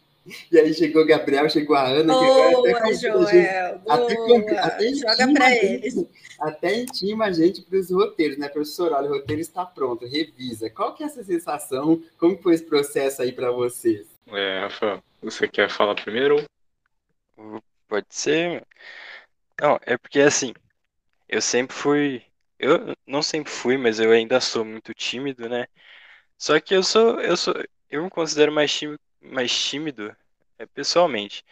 E 0.50 0.58
aí 0.58 0.74
chegou 0.74 1.02
o 1.02 1.06
Gabriel, 1.06 1.50
chegou 1.50 1.76
a 1.76 1.86
Ana. 1.86 2.14
Boa, 2.14 2.78
até 2.78 2.94
Joel, 2.94 3.82
até, 3.86 4.16
boa. 4.16 4.60
Até 4.62 4.94
Joga 4.94 5.34
para 5.34 5.54
eles. 5.54 6.06
Até 6.40 6.80
intima 6.80 7.26
a 7.26 7.32
gente 7.34 7.62
para 7.62 7.78
os 7.78 7.92
roteiros, 7.92 8.38
né? 8.38 8.48
Professor, 8.48 8.94
olha, 8.94 9.10
o 9.10 9.16
roteiro 9.16 9.42
está 9.42 9.66
pronto, 9.66 10.08
revisa. 10.08 10.70
Qual 10.70 10.96
que 10.96 11.04
é 11.04 11.08
essa 11.08 11.26
sensação? 11.26 12.02
Como 12.18 12.42
foi 12.42 12.54
esse 12.54 12.64
processo 12.64 13.22
aí 13.22 13.34
para 13.34 13.52
vocês? 13.52 14.08
É, 14.28 14.60
Rafa, 14.62 15.04
você 15.22 15.46
quer 15.46 15.70
falar 15.70 15.96
primeiro? 15.96 16.46
Pode 17.90 18.08
ser. 18.10 18.66
Não, 19.62 19.78
é 19.86 19.98
porque 19.98 20.22
assim, 20.22 20.54
eu 21.28 21.42
sempre 21.42 21.76
fui 21.76 22.24
eu 22.64 22.96
não 23.06 23.22
sempre 23.24 23.52
fui, 23.52 23.78
mas 23.78 24.00
eu 24.00 24.12
ainda 24.12 24.40
sou 24.42 24.66
muito 24.66 24.94
tímido, 24.94 25.50
né? 25.50 25.68
Só 26.38 26.60
que 26.60 26.76
eu 26.76 26.84
sou, 26.84 27.20
eu 27.22 27.38
sou, 27.38 27.54
eu 27.90 28.04
me 28.04 28.10
considero 28.10 28.52
mais 28.52 28.74
tímido, 28.74 29.00
mais 29.22 29.52
tímido 29.52 30.16
é, 30.60 30.66
pessoalmente. 30.66 31.46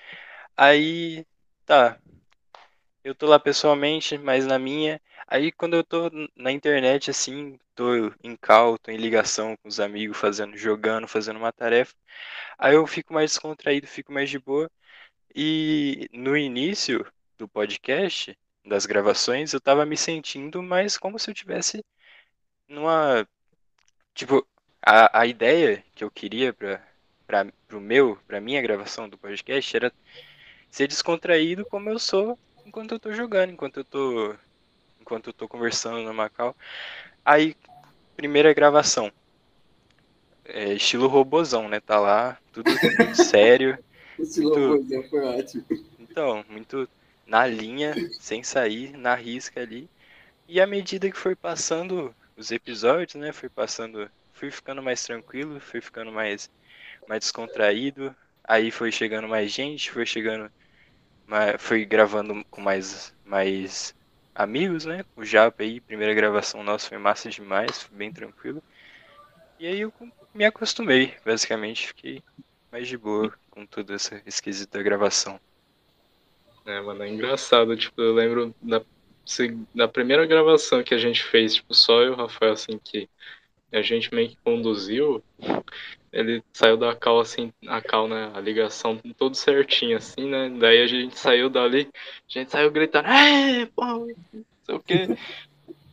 Aí, 0.58 1.26
tá. 1.66 2.00
Eu 3.04 3.16
tô 3.16 3.28
lá 3.28 3.40
pessoalmente, 3.40 4.18
mas 4.18 4.46
na 4.46 4.60
minha. 4.60 5.02
Aí 5.28 5.52
quando 5.52 5.76
eu 5.76 5.84
tô 5.84 6.10
na 6.36 6.52
internet, 6.52 7.10
assim, 7.10 7.60
tô 7.76 8.14
em 8.24 8.36
call, 8.36 8.78
tô 8.78 8.92
em 8.92 8.98
ligação 8.98 9.56
com 9.58 9.70
os 9.70 9.80
amigos, 9.80 10.18
fazendo, 10.18 10.58
jogando, 10.58 11.08
fazendo 11.08 11.38
uma 11.38 11.52
tarefa. 11.52 11.96
Aí 12.58 12.76
eu 12.76 12.86
fico 12.88 13.14
mais 13.14 13.32
descontraído, 13.32 13.88
fico 13.88 14.12
mais 14.14 14.30
de 14.30 14.40
boa. 14.40 14.70
E 15.36 16.10
no 16.14 16.38
início 16.38 17.06
do 17.38 17.48
podcast, 17.48 18.38
das 18.66 18.86
gravações, 18.86 19.54
eu 19.54 19.60
tava 19.60 19.86
me 19.86 19.98
sentindo 19.98 20.62
mais 20.62 20.98
como 20.98 21.18
se 21.20 21.30
eu 21.30 21.34
tivesse 21.34 21.84
numa. 22.68 23.28
Tipo, 24.14 24.46
a, 24.82 25.22
a 25.22 25.26
ideia 25.26 25.84
que 25.96 26.04
eu 26.04 26.12
queria 26.12 26.54
pra, 26.54 26.82
pra, 27.28 27.48
pro 27.68 27.82
meu, 27.82 28.18
pra 28.28 28.42
minha 28.42 28.62
gravação 28.62 29.10
do 29.10 29.18
podcast 29.18 29.76
era 29.76 29.94
ser 30.70 30.88
descontraído 30.88 31.66
como 31.66 31.90
eu 31.90 32.00
sou 32.00 32.38
enquanto 32.66 32.94
eu 32.94 33.00
tô 33.00 33.12
jogando, 33.14 33.52
enquanto 33.52 33.78
eu 33.78 33.84
tô. 33.84 34.36
Enquanto 35.00 35.28
eu 35.28 35.34
tô 35.34 35.48
conversando 35.48 36.02
no 36.02 36.14
Macau. 36.14 36.56
Aí, 37.26 37.56
primeira 38.16 38.54
gravação. 38.54 39.12
É, 40.46 40.74
estilo 40.74 41.08
robozão, 41.08 41.68
né? 41.68 41.80
Tá 41.80 42.00
lá, 42.00 42.38
tudo 42.54 42.70
sério. 43.16 43.78
Estilo 44.20 44.50
muito... 44.50 44.68
robozão 44.68 45.04
foi 45.10 45.20
ótimo. 45.22 45.66
Então, 46.00 46.46
muito 46.48 46.88
na 47.32 47.48
linha, 47.48 47.94
sem 48.20 48.44
sair, 48.44 48.92
na 48.98 49.16
risca 49.16 49.62
ali. 49.62 49.90
E 50.48 50.60
à 50.60 50.68
medida 50.68 51.10
que 51.10 51.18
foi 51.18 51.34
passando 51.36 52.14
os 52.36 52.52
episódios, 52.52 53.16
né, 53.16 53.32
foi 53.32 53.50
passando, 53.50 54.12
fui 54.34 54.52
ficando 54.52 54.84
mais 54.84 55.02
tranquilo, 55.04 55.60
fui 55.62 55.80
ficando 55.82 56.12
mais 56.12 56.52
mais 57.08 57.22
descontraído. 57.22 58.14
Aí 58.44 58.70
foi 58.72 58.92
chegando 58.92 59.28
mais 59.30 59.52
gente, 59.52 59.92
foi 59.92 60.06
chegando 60.06 60.52
foi 61.60 61.86
gravando 61.86 62.44
com 62.52 62.62
mais 62.62 63.14
mais 63.24 63.96
amigos, 64.36 64.86
né? 64.86 65.06
O 65.16 65.24
Japa 65.24 65.64
aí, 65.64 65.80
primeira 65.80 66.14
gravação 66.14 66.64
nossa 66.64 66.90
foi 66.90 66.98
massa 66.98 67.30
demais, 67.30 67.82
foi 67.84 67.98
bem 67.98 68.12
tranquilo. 68.12 68.62
E 69.60 69.68
aí 69.68 69.82
eu 69.82 69.94
me 70.34 70.44
acostumei, 70.46 71.16
basicamente, 71.26 71.88
fiquei 71.88 72.22
mais 72.72 72.88
de 72.90 72.98
boa 72.98 73.34
com 73.50 73.66
tudo 73.66 73.94
esse 73.96 74.22
esquisito 74.26 74.72
da 74.74 74.84
gravação. 74.84 75.40
É, 76.66 76.80
mano, 76.82 77.04
é 77.04 77.10
engraçado, 77.10 77.76
tipo, 77.76 78.00
eu 78.02 78.14
lembro 78.14 78.56
da, 78.62 78.84
da 79.74 79.88
primeira 79.88 80.26
gravação 80.26 80.84
que 80.84 80.94
a 80.94 80.98
gente 80.98 81.24
fez, 81.24 81.56
tipo, 81.56 81.74
só 81.74 82.02
eu 82.02 82.08
e 82.08 82.10
o 82.12 82.16
Rafael, 82.16 82.54
assim, 82.54 82.78
que 82.78 83.10
a 83.72 83.82
gente 83.82 84.14
meio 84.14 84.30
que 84.30 84.38
conduziu, 84.44 85.24
ele 86.12 86.44
saiu 86.54 86.78
da 86.78 86.96
cal, 86.96 87.20
assim, 87.20 87.52
a 87.68 87.82
cal, 87.82 88.08
né, 88.08 88.32
a 88.36 88.42
ligação 88.42 89.00
tudo 89.18 89.36
certinho, 89.36 89.98
assim, 89.98 90.30
né, 90.30 90.50
daí 90.60 90.82
a 90.82 90.88
gente 90.88 91.18
saiu 91.18 91.50
dali, 91.50 91.90
a 91.96 92.40
gente 92.40 92.52
saiu 92.52 92.72
gritando, 92.72 93.08
é, 93.08 93.66
pô, 93.68 93.86
não 93.86 94.16
sei 94.66 94.76
o 94.76 94.80
quê. 94.82 95.08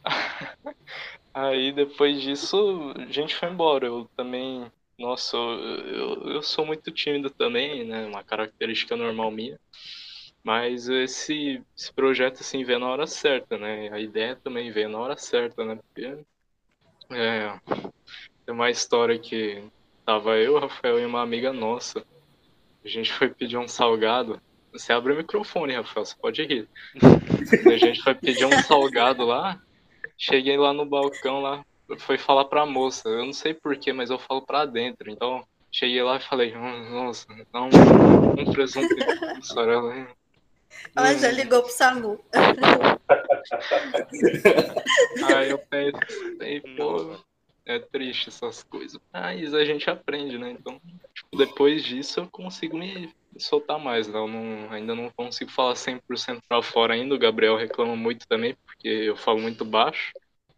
Aí 1.34 1.72
depois 1.72 2.20
disso, 2.20 2.92
a 2.96 3.06
gente 3.12 3.34
foi 3.34 3.48
embora, 3.50 3.86
eu 3.86 4.08
também, 4.16 4.70
nossa, 4.98 5.36
eu, 5.36 6.16
eu, 6.24 6.30
eu 6.34 6.42
sou 6.42 6.66
muito 6.66 6.90
tímido 6.90 7.30
também, 7.30 7.84
né, 7.84 8.06
uma 8.06 8.24
característica 8.24 8.96
normal 8.96 9.30
minha. 9.30 9.58
Mas 10.48 10.88
esse, 10.88 11.62
esse 11.76 11.92
projeto, 11.92 12.40
assim, 12.40 12.64
veio 12.64 12.78
na 12.78 12.88
hora 12.88 13.06
certa, 13.06 13.58
né? 13.58 13.90
A 13.92 14.00
ideia 14.00 14.34
também 14.34 14.72
veio 14.72 14.88
na 14.88 14.98
hora 14.98 15.14
certa, 15.14 15.62
né? 15.62 15.76
Porque 15.76 16.24
é, 17.10 17.60
tem 18.46 18.54
uma 18.54 18.70
história 18.70 19.18
que 19.18 19.62
tava 20.06 20.38
eu, 20.38 20.58
Rafael 20.58 20.98
e 20.98 21.04
uma 21.04 21.20
amiga 21.20 21.52
nossa. 21.52 22.02
A 22.82 22.88
gente 22.88 23.12
foi 23.12 23.28
pedir 23.28 23.58
um 23.58 23.68
salgado. 23.68 24.40
Você 24.72 24.90
abre 24.90 25.12
o 25.12 25.16
microfone, 25.18 25.74
Rafael, 25.74 26.06
você 26.06 26.16
pode 26.16 26.42
rir. 26.42 26.66
a 27.66 27.76
gente 27.76 28.00
foi 28.00 28.14
pedir 28.14 28.46
um 28.46 28.62
salgado 28.62 29.26
lá. 29.26 29.60
Cheguei 30.16 30.56
lá 30.56 30.72
no 30.72 30.86
balcão 30.86 31.42
lá, 31.42 31.62
foi 31.98 32.16
falar 32.16 32.46
pra 32.46 32.64
moça. 32.64 33.06
Eu 33.06 33.26
não 33.26 33.34
sei 33.34 33.52
porquê, 33.52 33.92
mas 33.92 34.08
eu 34.08 34.18
falo 34.18 34.40
pra 34.40 34.64
dentro. 34.64 35.10
Então, 35.10 35.44
cheguei 35.70 36.02
lá 36.02 36.16
e 36.16 36.20
falei, 36.20 36.54
nossa, 36.54 37.26
dá 37.52 37.60
um, 37.60 37.68
um 38.40 38.50
presunto 38.50 38.96
mussarela. 39.36 40.08
Ela 40.94 41.14
já 41.14 41.30
ligou 41.30 41.62
pro 41.62 41.72
SAMU. 41.72 42.22
Aí 45.34 45.50
eu 45.50 45.58
penso, 45.58 45.98
aí, 46.40 46.60
pô, 46.76 47.16
é 47.64 47.78
triste 47.78 48.28
essas 48.28 48.62
coisas. 48.62 49.00
Mas 49.12 49.54
a 49.54 49.64
gente 49.64 49.88
aprende, 49.88 50.38
né? 50.38 50.50
Então, 50.50 50.80
tipo, 51.14 51.36
depois 51.36 51.84
disso 51.84 52.20
eu 52.20 52.28
consigo 52.28 52.76
me 52.76 53.12
soltar 53.38 53.78
mais, 53.78 54.08
né? 54.08 54.18
Eu 54.18 54.28
não, 54.28 54.72
ainda 54.72 54.94
não 54.94 55.10
consigo 55.10 55.50
falar 55.50 55.74
100% 55.74 56.42
pra 56.48 56.62
fora 56.62 56.94
ainda. 56.94 57.14
O 57.14 57.18
Gabriel 57.18 57.56
reclama 57.56 57.96
muito 57.96 58.26
também, 58.26 58.56
porque 58.66 58.88
eu 58.88 59.16
falo 59.16 59.40
muito 59.40 59.64
baixo. 59.64 60.12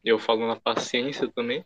E 0.04 0.08
eu 0.08 0.18
falo 0.18 0.46
na 0.46 0.56
paciência 0.56 1.28
também. 1.28 1.64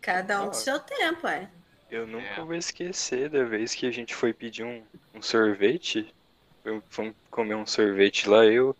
Cada 0.00 0.42
um 0.42 0.46
com 0.46 0.52
seu 0.54 0.80
tempo, 0.80 1.26
é. 1.26 1.50
Eu 1.90 2.06
nunca 2.06 2.44
vou 2.44 2.54
esquecer 2.54 3.28
da 3.28 3.44
vez 3.44 3.74
que 3.74 3.84
a 3.84 3.90
gente 3.90 4.14
foi 4.14 4.32
pedir 4.32 4.64
um, 4.64 4.82
um 5.12 5.20
sorvete. 5.20 6.14
Fomos 6.88 7.14
comer 7.30 7.54
um 7.54 7.66
sorvete 7.66 8.28
lá, 8.28 8.44
eu, 8.44 8.76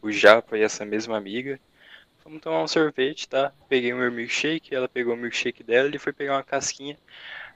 o 0.00 0.10
Japa 0.10 0.56
e 0.56 0.62
essa 0.62 0.84
mesma 0.84 1.16
amiga. 1.16 1.58
Vamos 2.24 2.40
tomar 2.40 2.62
um 2.62 2.68
sorvete, 2.68 3.28
tá? 3.28 3.52
Peguei 3.68 3.92
o 3.92 3.98
meu 3.98 4.10
milkshake, 4.10 4.74
ela 4.74 4.88
pegou 4.88 5.12
o 5.14 5.16
milkshake 5.16 5.62
dela, 5.62 5.88
ele 5.88 5.98
foi 5.98 6.12
pegar 6.12 6.36
uma 6.36 6.42
casquinha. 6.42 6.96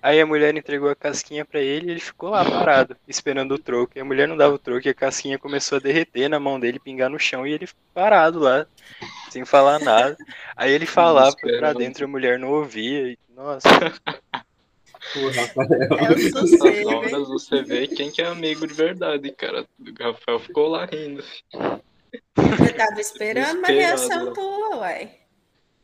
Aí 0.03 0.21
a 0.21 0.27
mulher 0.27 0.55
entregou 0.55 0.89
a 0.91 0.95
casquinha 0.95 1.45
pra 1.45 1.61
ele 1.61 1.89
e 1.89 1.91
ele 1.91 2.01
ficou 2.01 2.31
lá 2.31 2.45
parado, 2.45 2.97
esperando 3.07 3.55
o 3.55 3.59
troco. 3.59 3.93
E 3.97 4.01
a 4.01 4.05
mulher 4.05 4.29
não 4.29 4.37
dava 4.37 4.55
o 4.55 4.59
troco 4.59 4.87
e 4.87 4.91
a 4.91 4.95
casquinha 4.95 5.39
começou 5.39 5.77
a 5.77 5.81
derreter 5.81 6.29
na 6.29 6.39
mão 6.39 6.61
dele, 6.61 6.79
pingar 6.79 7.11
no 7.11 7.19
chão 7.19 7.47
e 7.47 7.53
ele 7.53 7.69
parado 7.93 8.39
lá, 8.39 8.67
sem 9.31 9.45
falar 9.45 9.81
nada. 9.81 10.17
Aí 10.55 10.71
ele 10.71 10.87
falava 10.87 11.35
pra 11.37 11.73
dentro 11.73 12.03
e 12.03 12.07
a 12.07 12.09
mulher 12.09 12.39
não 12.39 12.51
ouvia. 12.51 13.09
E, 13.09 13.19
nossa, 13.35 13.69
Pô, 15.13 15.29
Rafael. 15.31 15.69
É 15.83 16.13
o 16.13 16.17
Nessas 16.17 16.61
horas 16.61 17.29
você 17.29 17.63
vê 17.63 17.87
quem 17.87 18.11
que 18.11 18.23
é 18.23 18.27
amigo 18.27 18.67
de 18.67 18.75
verdade, 18.75 19.31
cara. 19.33 19.67
O 19.79 20.03
Rafael 20.03 20.39
ficou 20.39 20.69
lá 20.69 20.87
rindo. 20.87 21.23
Você 22.37 22.73
tava 22.73 23.01
esperando 23.01 23.59
uma 23.59 23.69
reação 23.69 24.33
tua, 24.33 24.77
uai. 24.77 25.19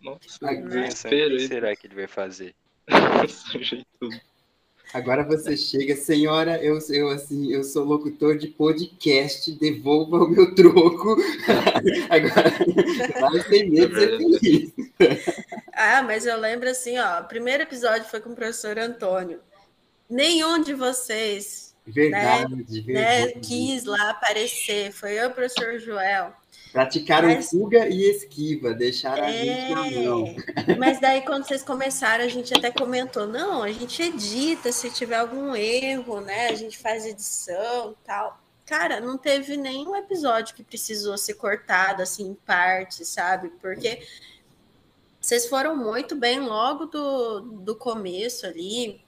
Nossa, 0.00 0.46
Ai, 0.46 0.62
o 0.62 0.68
que 0.68 1.40
será 1.48 1.74
que 1.74 1.86
ele 1.86 1.94
vai 1.94 2.06
fazer? 2.06 2.54
Sujei 3.28 3.84
tudo. 3.98 4.20
Agora 4.94 5.24
você 5.24 5.56
chega, 5.56 5.96
senhora, 5.96 6.62
eu, 6.62 6.78
eu 6.90 7.08
assim, 7.10 7.52
eu 7.52 7.64
sou 7.64 7.84
locutor 7.84 8.38
de 8.38 8.46
podcast, 8.46 9.50
devolva 9.58 10.18
o 10.18 10.28
meu 10.28 10.54
troco. 10.54 11.16
Agora, 12.08 12.52
vai 13.20 13.40
sem 13.42 13.68
medo 13.68 13.98
ser 13.98 14.16
feliz. 14.16 14.72
Ah, 15.74 16.02
mas 16.02 16.24
eu 16.24 16.38
lembro 16.38 16.70
assim, 16.70 16.96
ó, 16.98 17.20
o 17.20 17.24
primeiro 17.24 17.64
episódio 17.64 18.08
foi 18.08 18.20
com 18.20 18.30
o 18.30 18.36
professor 18.36 18.78
Antônio. 18.78 19.40
Nenhum 20.08 20.62
de 20.62 20.72
vocês 20.74 21.74
Verdade, 21.86 22.54
né, 22.86 23.26
verdade. 23.26 23.40
quis 23.40 23.84
lá 23.84 24.10
aparecer. 24.10 24.92
Foi 24.92 25.12
eu 25.18 25.24
e 25.24 25.26
o 25.26 25.30
professor 25.30 25.78
Joel. 25.78 26.32
Praticaram 26.74 27.28
Mas- 27.28 27.50
fuga 27.50 27.88
e 27.88 28.10
esquiva, 28.10 28.74
deixaram 28.74 29.22
a 29.22 29.30
gente 29.30 29.70
na 29.72 29.90
mão. 29.92 30.26
É, 30.66 30.74
mas 30.74 31.00
daí 31.00 31.20
quando 31.22 31.46
vocês 31.46 31.62
começaram, 31.62 32.24
a 32.24 32.28
gente 32.28 32.52
até 32.52 32.68
comentou, 32.68 33.28
não, 33.28 33.62
a 33.62 33.70
gente 33.70 34.02
edita 34.02 34.72
se 34.72 34.90
tiver 34.90 35.18
algum 35.18 35.54
erro, 35.54 36.20
né? 36.20 36.48
A 36.48 36.54
gente 36.56 36.76
faz 36.76 37.06
edição 37.06 37.92
e 37.92 38.04
tal. 38.04 38.40
Cara, 38.66 39.00
não 39.00 39.16
teve 39.16 39.56
nenhum 39.56 39.94
episódio 39.94 40.52
que 40.56 40.64
precisou 40.64 41.16
ser 41.16 41.34
cortado 41.34 42.02
assim 42.02 42.30
em 42.30 42.34
partes, 42.34 43.06
sabe? 43.06 43.50
Porque 43.60 44.04
vocês 45.20 45.46
foram 45.46 45.76
muito 45.76 46.16
bem 46.16 46.40
logo 46.40 46.86
do, 46.86 47.40
do 47.40 47.76
começo 47.76 48.46
ali. 48.46 49.00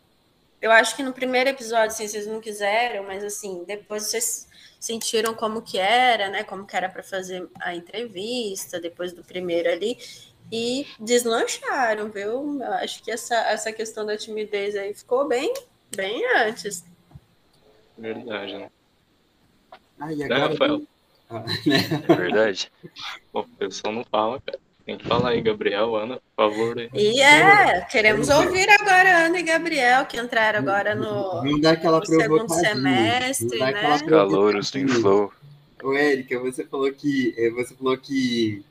Eu 0.62 0.70
acho 0.70 0.94
que 0.94 1.02
no 1.02 1.12
primeiro 1.12 1.50
episódio, 1.50 1.88
assim, 1.88 2.06
vocês 2.06 2.28
não 2.28 2.40
quiseram, 2.40 3.02
mas 3.02 3.24
assim, 3.24 3.64
depois 3.66 4.04
vocês 4.04 4.45
sentiram 4.78 5.34
como 5.34 5.62
que 5.62 5.78
era, 5.78 6.28
né? 6.30 6.44
Como 6.44 6.66
que 6.66 6.76
era 6.76 6.88
para 6.88 7.02
fazer 7.02 7.48
a 7.60 7.74
entrevista, 7.74 8.80
depois 8.80 9.12
do 9.12 9.24
primeiro 9.24 9.70
ali, 9.70 9.98
e 10.50 10.86
deslancharam, 11.00 12.10
viu? 12.10 12.60
Eu 12.60 12.72
acho 12.74 13.02
que 13.02 13.10
essa, 13.10 13.34
essa 13.36 13.72
questão 13.72 14.06
da 14.06 14.16
timidez 14.16 14.76
aí 14.76 14.94
ficou 14.94 15.26
bem, 15.26 15.52
bem 15.94 16.22
antes. 16.36 16.84
Verdade, 17.96 18.58
né? 18.58 18.70
Ah, 19.98 20.12
e 20.12 20.24
Né, 20.28 20.36
agora, 20.36 20.48
Rafael? 20.48 20.82
Ah, 21.28 21.44
né? 21.66 21.76
É 22.08 22.14
verdade? 22.14 22.70
O 23.32 23.44
pessoal 23.44 23.92
não 23.94 24.04
fala, 24.04 24.40
cara. 24.40 24.60
Tem 24.86 24.96
que 24.96 25.04
falar 25.08 25.30
aí, 25.30 25.40
Gabriel, 25.40 25.96
Ana, 25.96 26.20
por 26.36 26.48
favor. 26.50 26.78
aí. 26.78 26.88
E 26.94 27.20
é, 27.20 27.80
queremos 27.90 28.28
ouvir 28.28 28.70
agora 28.70 29.26
Ana 29.26 29.40
e 29.40 29.42
Gabriel, 29.42 30.06
que 30.06 30.16
entraram 30.16 30.60
agora 30.60 30.94
no, 30.94 31.42
Vamos 31.42 31.60
dar 31.60 31.72
aquela 31.72 31.98
no 31.98 32.06
segundo 32.06 32.48
semestre, 32.54 33.48
Vamos 33.48 33.58
dar 33.58 33.72
né? 33.72 33.78
aquela 33.80 33.98
Calouros 34.04 34.70
provocadinha. 34.70 34.98
Inflow. 34.98 35.32
Ô, 35.82 35.92
Érica, 35.92 36.38
você 36.38 36.64
falou 36.64 36.92
que 36.92 37.34
eh, 37.36 37.50
você 37.50 37.74
falou 37.74 37.98
que 37.98 38.64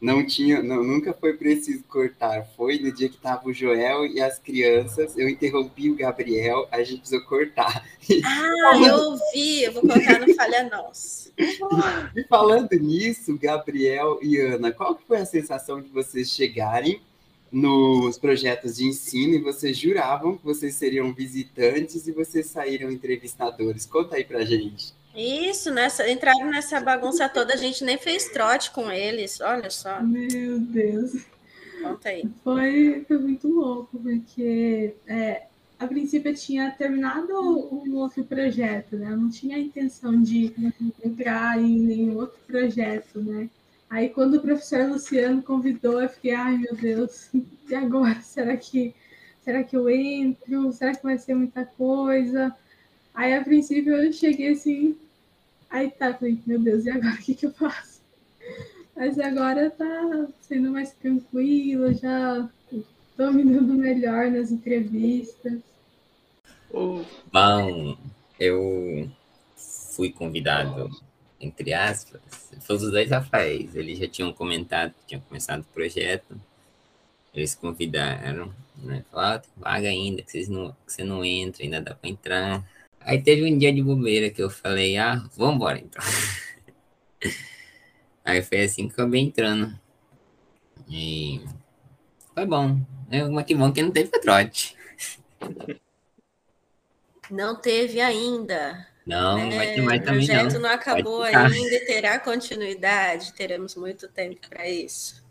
não 0.00 0.24
tinha, 0.26 0.62
não, 0.62 0.82
nunca 0.82 1.12
foi 1.12 1.34
preciso 1.34 1.82
cortar. 1.84 2.46
Foi 2.56 2.78
no 2.78 2.92
dia 2.92 3.08
que 3.08 3.16
tava 3.16 3.48
o 3.48 3.52
Joel 3.52 4.06
e 4.06 4.20
as 4.20 4.38
crianças. 4.38 5.16
Eu 5.16 5.28
interrompi 5.28 5.90
o 5.90 5.96
Gabriel, 5.96 6.68
a 6.70 6.82
gente 6.82 7.00
precisou 7.00 7.24
cortar. 7.24 7.84
Ah, 8.24 8.78
eu 8.86 8.94
ouvi, 8.94 9.64
eu 9.64 9.72
vou 9.72 9.82
colocar 9.82 10.20
no 10.20 10.32
Falha 10.34 10.68
Nós. 10.70 11.32
E 12.14 12.22
falando 12.24 12.70
nisso, 12.72 13.36
Gabriel 13.36 14.18
e 14.22 14.38
Ana, 14.38 14.70
qual 14.70 15.00
foi 15.06 15.18
a 15.18 15.26
sensação 15.26 15.80
de 15.80 15.88
vocês 15.88 16.30
chegarem 16.30 17.00
nos 17.50 18.18
projetos 18.18 18.76
de 18.76 18.84
ensino 18.84 19.34
e 19.34 19.40
vocês 19.40 19.76
juravam 19.76 20.36
que 20.36 20.44
vocês 20.44 20.74
seriam 20.74 21.12
visitantes 21.12 22.06
e 22.06 22.12
vocês 22.12 22.46
saíram 22.46 22.90
entrevistadores? 22.90 23.86
Conta 23.86 24.16
aí 24.16 24.24
pra 24.24 24.44
gente. 24.44 24.94
Isso, 25.16 25.72
nessa, 25.72 26.08
entraram 26.10 26.50
nessa 26.50 26.78
bagunça 26.78 27.26
toda, 27.26 27.54
a 27.54 27.56
gente 27.56 27.82
nem 27.82 27.96
fez 27.96 28.28
trote 28.28 28.70
com 28.70 28.92
eles, 28.92 29.40
olha 29.40 29.70
só, 29.70 30.02
Meu 30.02 30.58
Deus. 30.60 31.24
conta 31.82 32.10
aí. 32.10 32.28
Foi, 32.44 33.02
foi 33.08 33.18
muito 33.18 33.48
louco, 33.48 33.98
porque 33.98 34.94
é, 35.06 35.46
a 35.78 35.86
princípio 35.86 36.30
eu 36.30 36.34
tinha 36.34 36.70
terminado 36.70 37.32
um 37.32 37.94
outro 37.96 38.24
projeto, 38.24 38.96
né? 38.96 39.10
Eu 39.10 39.16
não 39.16 39.30
tinha 39.30 39.56
a 39.56 39.60
intenção 39.60 40.20
de 40.20 40.54
entrar 41.02 41.58
em 41.58 41.78
nenhum 41.78 42.16
outro 42.16 42.38
projeto, 42.46 43.18
né? 43.20 43.48
Aí 43.88 44.10
quando 44.10 44.34
o 44.34 44.40
professor 44.40 44.86
Luciano 44.86 45.42
convidou, 45.42 46.02
eu 46.02 46.08
fiquei, 46.10 46.34
ai 46.34 46.58
meu 46.58 46.74
Deus, 46.74 47.30
e 47.68 47.74
agora? 47.74 48.20
Será 48.20 48.54
que, 48.56 48.94
será 49.42 49.62
que 49.62 49.76
eu 49.76 49.88
entro? 49.88 50.72
Será 50.72 50.94
que 50.94 51.02
vai 51.02 51.16
ser 51.16 51.34
muita 51.34 51.64
coisa? 51.64 52.54
Aí 53.14 53.32
a 53.32 53.42
princípio 53.42 53.94
eu 53.94 54.12
cheguei 54.12 54.52
assim, 54.52 54.96
aí 55.76 55.90
tá, 55.90 56.14
falei, 56.14 56.38
meu 56.46 56.58
Deus, 56.58 56.84
e 56.86 56.90
agora 56.90 57.14
o 57.16 57.18
que, 57.18 57.34
que 57.34 57.46
eu 57.46 57.52
faço? 57.52 58.00
Mas 58.94 59.18
agora 59.18 59.70
tá 59.70 60.26
sendo 60.40 60.70
mais 60.70 60.92
tranquilo, 60.92 61.92
já 61.94 62.48
tô 63.16 63.30
me 63.30 63.44
dando 63.44 63.74
melhor 63.74 64.30
nas 64.30 64.50
entrevistas. 64.50 65.60
Bom, 67.32 67.96
eu 68.40 69.10
fui 69.56 70.10
convidado, 70.10 70.90
entre 71.40 71.72
aspas, 71.74 72.20
foi 72.60 72.76
os 72.76 72.90
dois 72.90 73.10
Rafaéis. 73.10 73.74
Eles 73.74 73.98
já 73.98 74.08
tinham 74.08 74.32
comentado, 74.32 74.94
tinham 75.06 75.20
começado 75.22 75.60
o 75.60 75.74
projeto. 75.74 76.38
Eles 77.34 77.54
convidaram, 77.54 78.52
né? 78.76 79.04
Falaram, 79.10 79.36
"Ah, 79.36 79.38
tem 79.38 79.50
vaga 79.56 79.88
ainda, 79.88 80.22
que, 80.22 80.30
vocês 80.30 80.48
não, 80.48 80.72
que 80.86 80.92
você 80.92 81.04
não 81.04 81.24
entra, 81.24 81.62
ainda 81.62 81.80
dá 81.80 81.94
pra 81.94 82.08
entrar. 82.10 82.64
Aí 83.06 83.22
teve 83.22 83.44
um 83.44 83.56
dia 83.56 83.72
de 83.72 83.80
bobeira 83.80 84.28
que 84.30 84.42
eu 84.42 84.50
falei, 84.50 84.96
ah, 84.96 85.22
vambora 85.36 85.78
então. 85.78 86.02
Aí 88.24 88.42
foi 88.42 88.62
assim 88.62 88.88
que 88.88 88.94
eu 88.98 89.04
acabei 89.04 89.20
entrando. 89.20 89.78
E 90.88 91.40
foi 92.34 92.44
bom. 92.44 92.80
É, 93.08 93.22
mas 93.22 93.44
que 93.46 93.54
bom 93.54 93.72
que 93.72 93.80
não 93.80 93.92
teve 93.92 94.10
trote. 94.10 94.76
Não 97.30 97.54
teve 97.54 98.00
ainda. 98.00 98.88
Não, 99.06 99.38
não 99.38 99.50
vai 99.52 99.74
ter 99.74 99.82
mais 99.82 100.00
o 100.00 100.04
também 100.04 100.26
projeto 100.26 100.54
não. 100.54 100.62
não 100.62 100.70
acabou 100.70 101.22
ainda 101.22 101.74
e 101.76 101.86
terá 101.86 102.18
continuidade. 102.18 103.32
Teremos 103.34 103.76
muito 103.76 104.08
tempo 104.08 104.40
para 104.50 104.68
isso. 104.68 105.24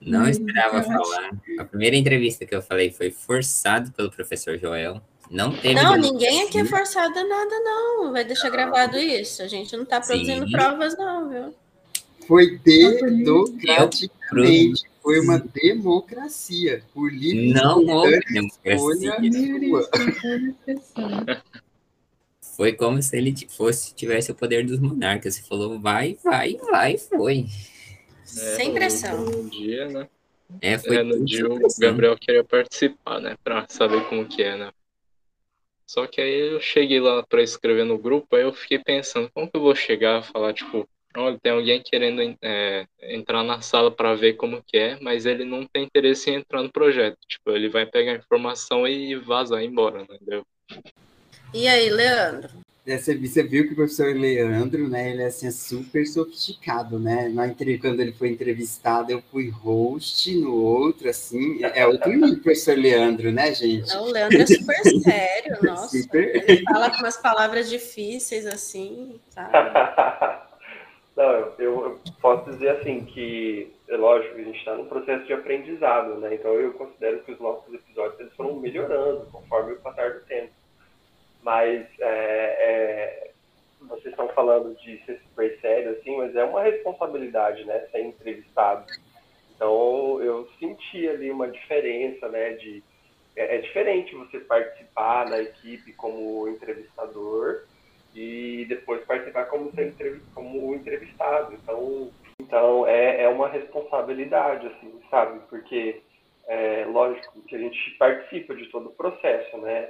Não 0.00 0.24
Hum, 0.24 0.28
esperava 0.28 0.82
falar. 0.82 1.30
A 1.60 1.64
primeira 1.64 1.94
entrevista 1.94 2.44
que 2.44 2.56
eu 2.56 2.62
falei 2.62 2.90
foi 2.90 3.12
forçado 3.12 3.92
pelo 3.92 4.10
professor 4.10 4.58
Joel. 4.58 5.00
Não 5.30 5.54
teve. 5.54 5.74
Não, 5.74 5.94
ninguém 5.96 6.42
aqui 6.42 6.58
é 6.58 6.64
forçado 6.64 7.16
a 7.18 7.24
nada, 7.24 7.58
não. 7.60 8.12
Vai 8.12 8.24
deixar 8.24 8.48
gravado 8.50 8.98
isso. 8.98 9.42
A 9.42 9.48
gente 9.48 9.74
não 9.76 9.82
está 9.84 10.00
produzindo 10.00 10.46
Sim. 10.46 10.52
provas, 10.52 10.96
não, 10.96 11.28
viu? 11.28 11.54
Foi 12.26 12.58
democraticamente, 12.58 14.82
foi 15.02 15.20
uma 15.20 15.38
democracia. 15.38 16.82
Por 16.92 17.12
livre 17.12 17.52
Não 17.52 17.84
houve 17.86 18.18
democracia. 18.30 19.16
Foi 22.56 22.72
como 22.72 23.00
se 23.00 23.16
ele 23.16 23.32
fosse 23.48 23.94
tivesse 23.94 24.32
o 24.32 24.34
poder 24.34 24.66
dos 24.66 24.80
monarcas. 24.80 25.38
Ele 25.38 25.46
falou, 25.46 25.78
vai, 25.78 26.18
vai, 26.24 26.56
vai, 26.56 26.98
foi. 26.98 27.46
Sem 28.24 28.70
no- 28.70 28.74
pressão. 28.74 29.24
No 29.24 29.48
dia, 29.48 29.86
né? 29.86 30.08
É, 30.60 30.76
foi 30.76 30.96
É, 30.96 31.04
no 31.04 31.24
dia 31.24 31.46
sem 31.46 31.56
o. 31.56 31.60
Gabriel 31.78 32.18
queria 32.18 32.42
participar, 32.42 33.20
né? 33.20 33.36
Pra 33.44 33.64
saber 33.68 34.02
como 34.08 34.26
que 34.26 34.42
é, 34.42 34.56
né? 34.56 34.70
Só 35.88 36.06
que 36.06 36.20
aí 36.20 36.52
eu 36.52 36.60
cheguei 36.60 37.00
lá 37.00 37.22
para 37.22 37.42
escrever 37.42 37.84
no 37.84 37.96
grupo, 37.96 38.36
aí 38.36 38.42
eu 38.42 38.52
fiquei 38.52 38.78
pensando, 38.78 39.30
como 39.32 39.50
que 39.50 39.56
eu 39.56 39.62
vou 39.62 39.74
chegar 39.74 40.18
a 40.18 40.22
falar, 40.22 40.52
tipo, 40.52 40.86
olha, 41.16 41.38
tem 41.42 41.50
alguém 41.50 41.82
querendo 41.82 42.36
é, 42.42 42.86
entrar 43.00 43.42
na 43.42 43.62
sala 43.62 43.90
para 43.90 44.14
ver 44.14 44.34
como 44.34 44.62
que 44.62 44.76
é, 44.76 44.98
mas 45.00 45.24
ele 45.24 45.46
não 45.46 45.66
tem 45.66 45.84
interesse 45.84 46.30
em 46.30 46.34
entrar 46.34 46.62
no 46.62 46.70
projeto. 46.70 47.16
Tipo, 47.26 47.52
ele 47.52 47.70
vai 47.70 47.86
pegar 47.86 48.12
a 48.12 48.16
informação 48.16 48.86
e 48.86 49.16
vazar 49.16 49.62
embora, 49.62 50.02
entendeu? 50.02 50.44
E 51.54 51.66
aí, 51.66 51.88
Leandro? 51.88 52.50
Você, 52.96 53.16
você 53.16 53.42
viu 53.42 53.66
que 53.66 53.72
o 53.72 53.76
professor 53.76 54.14
Leandro, 54.14 54.88
né, 54.88 55.10
ele 55.10 55.22
é 55.22 55.26
assim, 55.26 55.50
super 55.50 56.06
sofisticado, 56.06 56.98
né? 56.98 57.28
Na, 57.28 57.48
quando 57.80 58.00
ele 58.00 58.12
foi 58.12 58.30
entrevistado, 58.30 59.12
eu 59.12 59.20
fui 59.30 59.50
host 59.50 60.34
no 60.36 60.54
outro, 60.54 61.08
assim, 61.08 61.62
é 61.62 61.86
outro 61.86 62.10
nível, 62.10 62.42
professor 62.42 62.76
Leandro, 62.76 63.30
né, 63.30 63.54
gente? 63.54 63.88
Não, 63.94 64.04
o 64.04 64.12
Leandro 64.12 64.40
é 64.40 64.46
super 64.46 64.82
sério, 65.02 65.58
nossa. 65.62 65.98
Super. 65.98 66.48
Ele 66.48 66.62
fala 66.62 66.90
com 66.90 66.98
umas 66.98 67.16
palavras 67.16 67.68
difíceis, 67.68 68.46
assim, 68.46 69.20
sabe? 69.28 69.52
Não, 71.18 71.24
eu, 71.24 71.52
eu, 71.58 72.00
posso 72.20 72.48
dizer 72.48 72.68
assim 72.68 73.04
que, 73.04 73.74
é 73.88 73.96
lógico, 73.96 74.36
a 74.36 74.42
gente 74.42 74.56
está 74.56 74.76
num 74.76 74.86
processo 74.86 75.24
de 75.24 75.32
aprendizado, 75.32 76.14
né? 76.20 76.32
Então 76.32 76.52
eu 76.52 76.72
considero 76.74 77.18
que 77.24 77.32
os 77.32 77.40
nossos 77.40 77.74
episódios 77.74 78.20
eles 78.20 78.32
foram 78.34 78.54
melhorando 78.54 79.26
conforme 79.32 79.72
o 79.72 79.80
passar 79.80 80.12
do 80.12 80.20
tempo. 80.26 80.52
Mas 81.48 81.86
é, 81.98 82.04
é, 82.04 83.30
vocês 83.80 84.08
estão 84.08 84.28
falando 84.34 84.74
de 84.80 85.02
ser 85.06 85.18
super 85.20 85.58
sério, 85.62 85.92
assim, 85.92 86.14
mas 86.18 86.36
é 86.36 86.44
uma 86.44 86.62
responsabilidade, 86.62 87.64
né? 87.64 87.88
Ser 87.90 88.02
entrevistado. 88.02 88.84
Então 89.56 90.20
eu 90.20 90.46
senti 90.58 91.08
ali 91.08 91.30
uma 91.30 91.48
diferença, 91.48 92.28
né? 92.28 92.50
De, 92.50 92.82
é, 93.34 93.56
é 93.56 93.58
diferente 93.62 94.14
você 94.14 94.40
participar 94.40 95.24
da 95.24 95.40
equipe 95.40 95.94
como 95.94 96.46
entrevistador 96.48 97.62
e 98.14 98.66
depois 98.68 99.02
participar 99.06 99.46
como, 99.46 99.72
como 100.34 100.74
entrevistado. 100.74 101.54
Então, 101.54 102.10
então 102.38 102.86
é, 102.86 103.22
é 103.22 103.28
uma 103.30 103.48
responsabilidade, 103.48 104.66
assim, 104.66 105.00
sabe? 105.10 105.40
Porque 105.48 106.02
é 106.46 106.84
lógico 106.84 107.40
que 107.40 107.56
a 107.56 107.58
gente 107.58 107.90
participa 107.92 108.54
de 108.54 108.66
todo 108.66 108.90
o 108.90 108.94
processo, 108.94 109.56
né? 109.56 109.88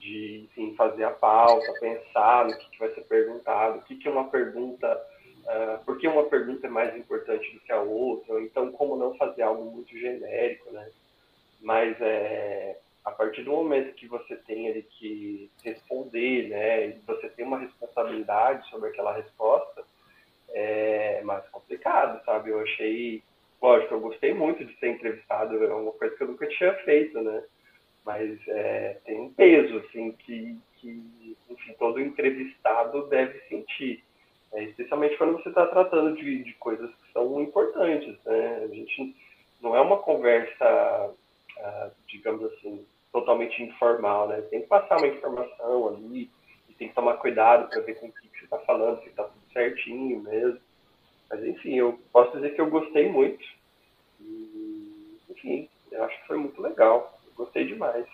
De 0.00 0.44
enfim, 0.44 0.74
fazer 0.76 1.04
a 1.04 1.10
pauta, 1.10 1.72
pensar 1.78 2.46
no 2.46 2.56
que, 2.56 2.70
que 2.70 2.78
vai 2.78 2.90
ser 2.94 3.02
perguntado, 3.02 3.78
o 3.78 3.82
que, 3.82 3.96
que 3.96 4.08
é 4.08 4.10
uma 4.10 4.28
pergunta, 4.28 5.06
uh, 5.44 5.84
por 5.84 5.98
que 5.98 6.08
uma 6.08 6.24
pergunta 6.24 6.66
é 6.66 6.70
mais 6.70 6.96
importante 6.96 7.52
do 7.52 7.60
que 7.60 7.70
a 7.70 7.80
outra, 7.80 8.40
então 8.40 8.72
como 8.72 8.96
não 8.96 9.14
fazer 9.16 9.42
algo 9.42 9.70
muito 9.70 9.96
genérico, 9.96 10.70
né? 10.72 10.90
Mas 11.60 12.00
é, 12.00 12.78
a 13.04 13.10
partir 13.10 13.42
do 13.42 13.50
momento 13.50 13.94
que 13.94 14.08
você 14.08 14.36
tem 14.36 14.68
ali 14.68 14.82
que 14.82 15.50
responder, 15.62 16.48
né, 16.48 16.88
e 16.88 16.92
você 17.06 17.28
tem 17.28 17.44
uma 17.44 17.58
responsabilidade 17.58 18.68
sobre 18.70 18.88
aquela 18.88 19.12
resposta, 19.14 19.84
é 20.52 21.20
mais 21.22 21.46
complicado, 21.50 22.24
sabe? 22.24 22.50
Eu 22.50 22.60
achei, 22.60 23.22
lógico, 23.60 23.94
eu 23.94 24.00
gostei 24.00 24.34
muito 24.34 24.64
de 24.64 24.74
ser 24.78 24.88
entrevistado, 24.88 25.62
é 25.62 25.74
uma 25.74 25.92
coisa 25.92 26.16
que 26.16 26.22
eu 26.22 26.28
nunca 26.28 26.46
tinha 26.48 26.72
feito, 26.84 27.20
né? 27.20 27.42
Mas 28.10 28.40
é, 28.48 28.98
tem 29.04 29.20
um 29.20 29.32
peso, 29.32 29.78
assim, 29.78 30.10
que, 30.12 30.58
que 30.76 31.36
enfim, 31.48 31.72
todo 31.78 32.00
entrevistado 32.00 33.06
deve 33.06 33.38
sentir. 33.42 34.02
É, 34.52 34.64
especialmente 34.64 35.16
quando 35.16 35.34
você 35.34 35.48
está 35.48 35.64
tratando 35.68 36.16
de, 36.16 36.42
de 36.42 36.52
coisas 36.54 36.90
que 36.90 37.12
são 37.12 37.40
importantes, 37.40 38.18
né? 38.24 38.64
A 38.64 38.74
gente 38.74 39.14
não 39.60 39.76
é 39.76 39.80
uma 39.80 39.98
conversa, 39.98 41.14
ah, 41.58 41.90
digamos 42.08 42.52
assim, 42.52 42.84
totalmente 43.12 43.62
informal, 43.62 44.26
né? 44.26 44.40
Tem 44.50 44.62
que 44.62 44.66
passar 44.66 44.96
uma 44.96 45.06
informação 45.06 45.94
ali 45.94 46.28
e 46.68 46.72
tem 46.74 46.88
que 46.88 46.94
tomar 46.96 47.14
cuidado 47.18 47.70
para 47.70 47.80
ver 47.82 47.94
com 47.94 48.08
o 48.08 48.12
que, 48.12 48.28
você 48.28 48.44
está 48.44 48.58
falando, 48.60 49.00
se 49.02 49.08
está 49.08 49.22
tudo 49.22 49.52
certinho 49.52 50.20
mesmo. 50.20 50.58
Mas 51.30 51.44
enfim, 51.44 51.76
eu 51.76 51.96
posso 52.12 52.32
dizer 52.32 52.56
que 52.56 52.60
eu 52.60 52.68
gostei 52.68 53.08
muito. 53.08 53.44
E, 54.20 55.16
enfim, 55.30 55.68
eu 55.92 56.02
acho 56.02 56.20
que 56.20 56.26
foi 56.26 56.38
muito 56.38 56.60
legal. 56.60 57.19
Gostei 57.40 57.64
demais. 57.64 58.04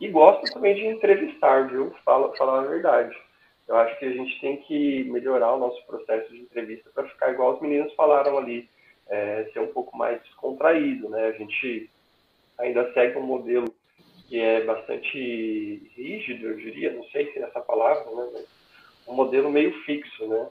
E 0.00 0.08
gosto 0.08 0.50
também 0.54 0.74
de 0.74 0.86
entrevistar, 0.86 1.68
viu? 1.68 1.94
Fala, 2.02 2.34
falar 2.36 2.60
a 2.60 2.66
verdade. 2.66 3.14
Eu 3.68 3.76
acho 3.76 3.98
que 3.98 4.06
a 4.06 4.10
gente 4.10 4.40
tem 4.40 4.56
que 4.62 5.04
melhorar 5.04 5.52
o 5.52 5.58
nosso 5.58 5.86
processo 5.86 6.32
de 6.32 6.40
entrevista 6.40 6.88
para 6.94 7.06
ficar 7.06 7.30
igual 7.30 7.54
os 7.54 7.60
meninos 7.60 7.92
falaram 7.92 8.38
ali, 8.38 8.66
é, 9.10 9.50
ser 9.52 9.60
um 9.60 9.66
pouco 9.66 9.94
mais 9.94 10.18
contraído, 10.36 11.10
né? 11.10 11.26
A 11.26 11.32
gente 11.32 11.90
ainda 12.58 12.90
segue 12.94 13.18
um 13.18 13.22
modelo 13.22 13.66
que 14.26 14.40
é 14.40 14.64
bastante 14.64 15.90
rígido, 15.94 16.46
eu 16.46 16.56
diria, 16.56 16.92
não 16.92 17.04
sei 17.10 17.30
se 17.32 17.38
é 17.38 17.42
essa 17.42 17.60
palavra, 17.60 18.04
né, 18.04 18.30
mas 18.32 18.46
um 19.06 19.12
modelo 19.12 19.50
meio 19.50 19.72
fixo, 19.82 20.26
né? 20.26 20.48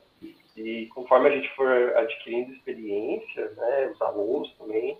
E 0.55 0.85
conforme 0.93 1.29
a 1.29 1.31
gente 1.31 1.49
for 1.55 1.71
adquirindo 1.95 2.53
experiência, 2.53 3.49
né, 3.51 3.91
os 3.91 4.01
alunos 4.01 4.53
também, 4.57 4.97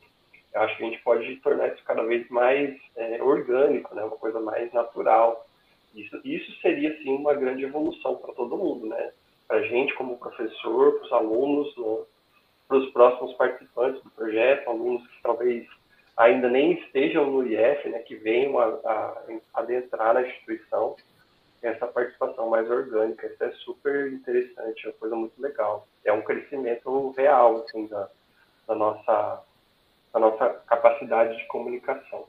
eu 0.54 0.62
acho 0.62 0.78
que 0.78 0.84
a 0.84 0.86
gente 0.88 1.02
pode 1.04 1.36
tornar 1.38 1.68
isso 1.68 1.84
cada 1.84 2.04
vez 2.04 2.28
mais 2.30 2.76
é, 2.96 3.22
orgânico, 3.22 3.94
né, 3.94 4.04
uma 4.04 4.18
coisa 4.18 4.40
mais 4.40 4.72
natural. 4.74 5.46
Isso, 5.96 6.20
isso 6.24 6.52
seria, 6.62 6.96
sim, 7.02 7.16
uma 7.16 7.34
grande 7.34 7.64
evolução 7.64 8.16
para 8.18 8.34
todo 8.34 8.58
mundo, 8.58 8.88
né? 8.88 9.12
Para 9.48 9.58
a 9.58 9.64
gente 9.64 9.94
como 9.96 10.18
professor, 10.18 11.00
para 11.00 11.06
os 11.06 11.14
alunos, 11.14 11.78
né? 11.78 12.06
para 12.68 12.78
os 12.78 12.92
próximos 12.92 13.34
participantes 13.34 14.02
do 14.04 14.12
projeto, 14.12 14.70
alunos 14.70 15.06
que 15.08 15.22
talvez 15.24 15.68
ainda 16.16 16.48
nem 16.48 16.74
estejam 16.74 17.32
no 17.32 17.48
IF, 17.48 17.90
né, 17.90 18.00
que 18.00 18.16
venham 18.16 18.60
a, 18.60 18.66
a, 18.66 19.24
adentrar 19.56 20.14
na 20.14 20.22
instituição, 20.22 20.96
essa 21.62 21.88
participação 21.88 22.50
mais 22.50 22.70
orgânica. 22.70 23.26
Isso 23.26 23.44
é 23.44 23.52
super 23.54 24.14
interessante, 24.14 24.86
é 24.86 24.90
uma 24.90 24.98
coisa 24.98 25.16
muito 25.16 25.42
legal. 25.42 25.88
É 26.06 26.14
um 26.14 26.22
crescimento 26.22 27.12
real 27.12 27.64
assim, 27.64 27.88
da, 27.88 28.08
da, 28.68 28.76
nossa, 28.76 29.44
da 30.14 30.20
nossa 30.20 30.50
capacidade 30.68 31.38
de 31.38 31.46
comunicação. 31.48 32.26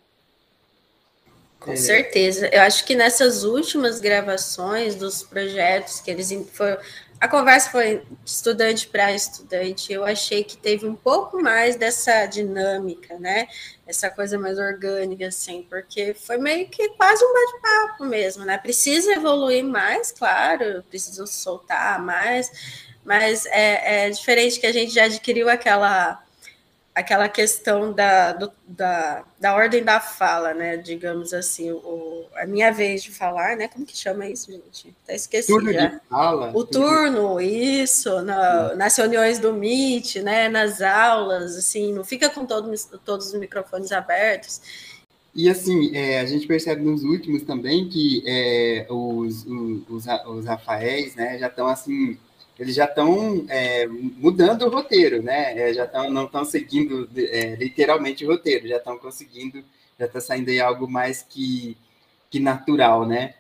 Com 1.58 1.76
certeza. 1.76 2.48
Eu 2.52 2.62
acho 2.62 2.86
que 2.86 2.94
nessas 2.94 3.44
últimas 3.44 4.00
gravações 4.00 4.94
dos 4.94 5.22
projetos 5.22 6.00
que 6.00 6.10
eles 6.10 6.32
foram 6.52 6.78
a 7.20 7.28
conversa 7.28 7.70
foi 7.70 7.98
de 7.98 8.30
estudante 8.30 8.88
para 8.88 9.12
estudante. 9.12 9.92
Eu 9.92 10.06
achei 10.06 10.42
que 10.42 10.56
teve 10.56 10.86
um 10.86 10.96
pouco 10.96 11.40
mais 11.40 11.76
dessa 11.76 12.24
dinâmica, 12.24 13.18
né? 13.18 13.46
Essa 13.86 14.08
coisa 14.08 14.38
mais 14.38 14.58
orgânica, 14.58 15.26
assim, 15.26 15.66
porque 15.68 16.14
foi 16.14 16.38
meio 16.38 16.66
que 16.68 16.88
quase 16.90 17.22
um 17.22 17.34
bate-papo 17.34 18.06
mesmo, 18.06 18.46
né? 18.46 18.56
Precisa 18.56 19.12
evoluir 19.12 19.62
mais, 19.62 20.10
claro, 20.10 20.82
precisam 20.88 21.26
soltar 21.26 22.02
mais, 22.02 22.50
mas 23.04 23.44
é, 23.44 24.06
é 24.06 24.10
diferente 24.10 24.58
que 24.58 24.66
a 24.66 24.72
gente 24.72 24.94
já 24.94 25.04
adquiriu 25.04 25.50
aquela 25.50 26.22
aquela 26.94 27.28
questão 27.28 27.92
da, 27.92 28.32
do, 28.32 28.52
da, 28.66 29.24
da 29.38 29.54
ordem 29.54 29.82
da 29.82 30.00
fala, 30.00 30.52
né? 30.52 30.76
Digamos 30.76 31.32
assim, 31.32 31.70
o, 31.70 32.26
a 32.36 32.46
minha 32.46 32.72
vez 32.72 33.02
de 33.02 33.10
falar, 33.10 33.56
né? 33.56 33.68
Como 33.68 33.86
que 33.86 33.96
chama 33.96 34.28
isso, 34.28 34.50
gente? 34.50 34.94
Até 35.04 35.14
esqueci 35.14 35.48
turno 35.48 35.72
já. 35.72 35.86
De 35.86 36.00
fala. 36.08 36.50
O 36.54 36.64
turno, 36.64 37.40
isso, 37.40 38.22
na, 38.22 38.74
nas 38.74 38.96
reuniões 38.96 39.38
do 39.38 39.52
Meet, 39.52 40.16
né? 40.16 40.48
Nas 40.48 40.82
aulas, 40.82 41.56
assim, 41.56 41.92
não 41.92 42.04
fica 42.04 42.28
com 42.28 42.44
todo, 42.44 42.72
todos 43.04 43.28
os 43.28 43.34
microfones 43.38 43.92
abertos. 43.92 44.60
E 45.34 45.48
assim, 45.48 45.94
é, 45.94 46.20
a 46.20 46.26
gente 46.26 46.46
percebe 46.46 46.82
nos 46.82 47.04
últimos 47.04 47.42
também 47.42 47.88
que 47.88 48.22
é, 48.26 48.86
os, 48.90 49.46
os, 49.46 49.88
os, 49.88 50.04
os 50.26 50.44
Rafaéis, 50.44 51.14
né, 51.14 51.38
já 51.38 51.46
estão 51.46 51.68
assim 51.68 52.18
eles 52.60 52.74
já 52.74 52.84
estão 52.84 53.46
é, 53.48 53.86
mudando 53.86 54.66
o 54.66 54.70
roteiro, 54.70 55.22
né? 55.22 55.58
É, 55.58 55.72
já 55.72 55.86
tão, 55.86 56.10
não 56.10 56.26
estão 56.26 56.44
seguindo 56.44 57.08
é, 57.16 57.54
literalmente 57.54 58.22
o 58.22 58.28
roteiro, 58.28 58.68
já 58.68 58.76
estão 58.76 58.98
conseguindo, 58.98 59.64
já 59.98 60.04
está 60.04 60.20
saindo 60.20 60.50
aí 60.50 60.60
algo 60.60 60.86
mais 60.86 61.22
que, 61.22 61.74
que 62.28 62.38
natural, 62.38 63.06
né? 63.06 63.32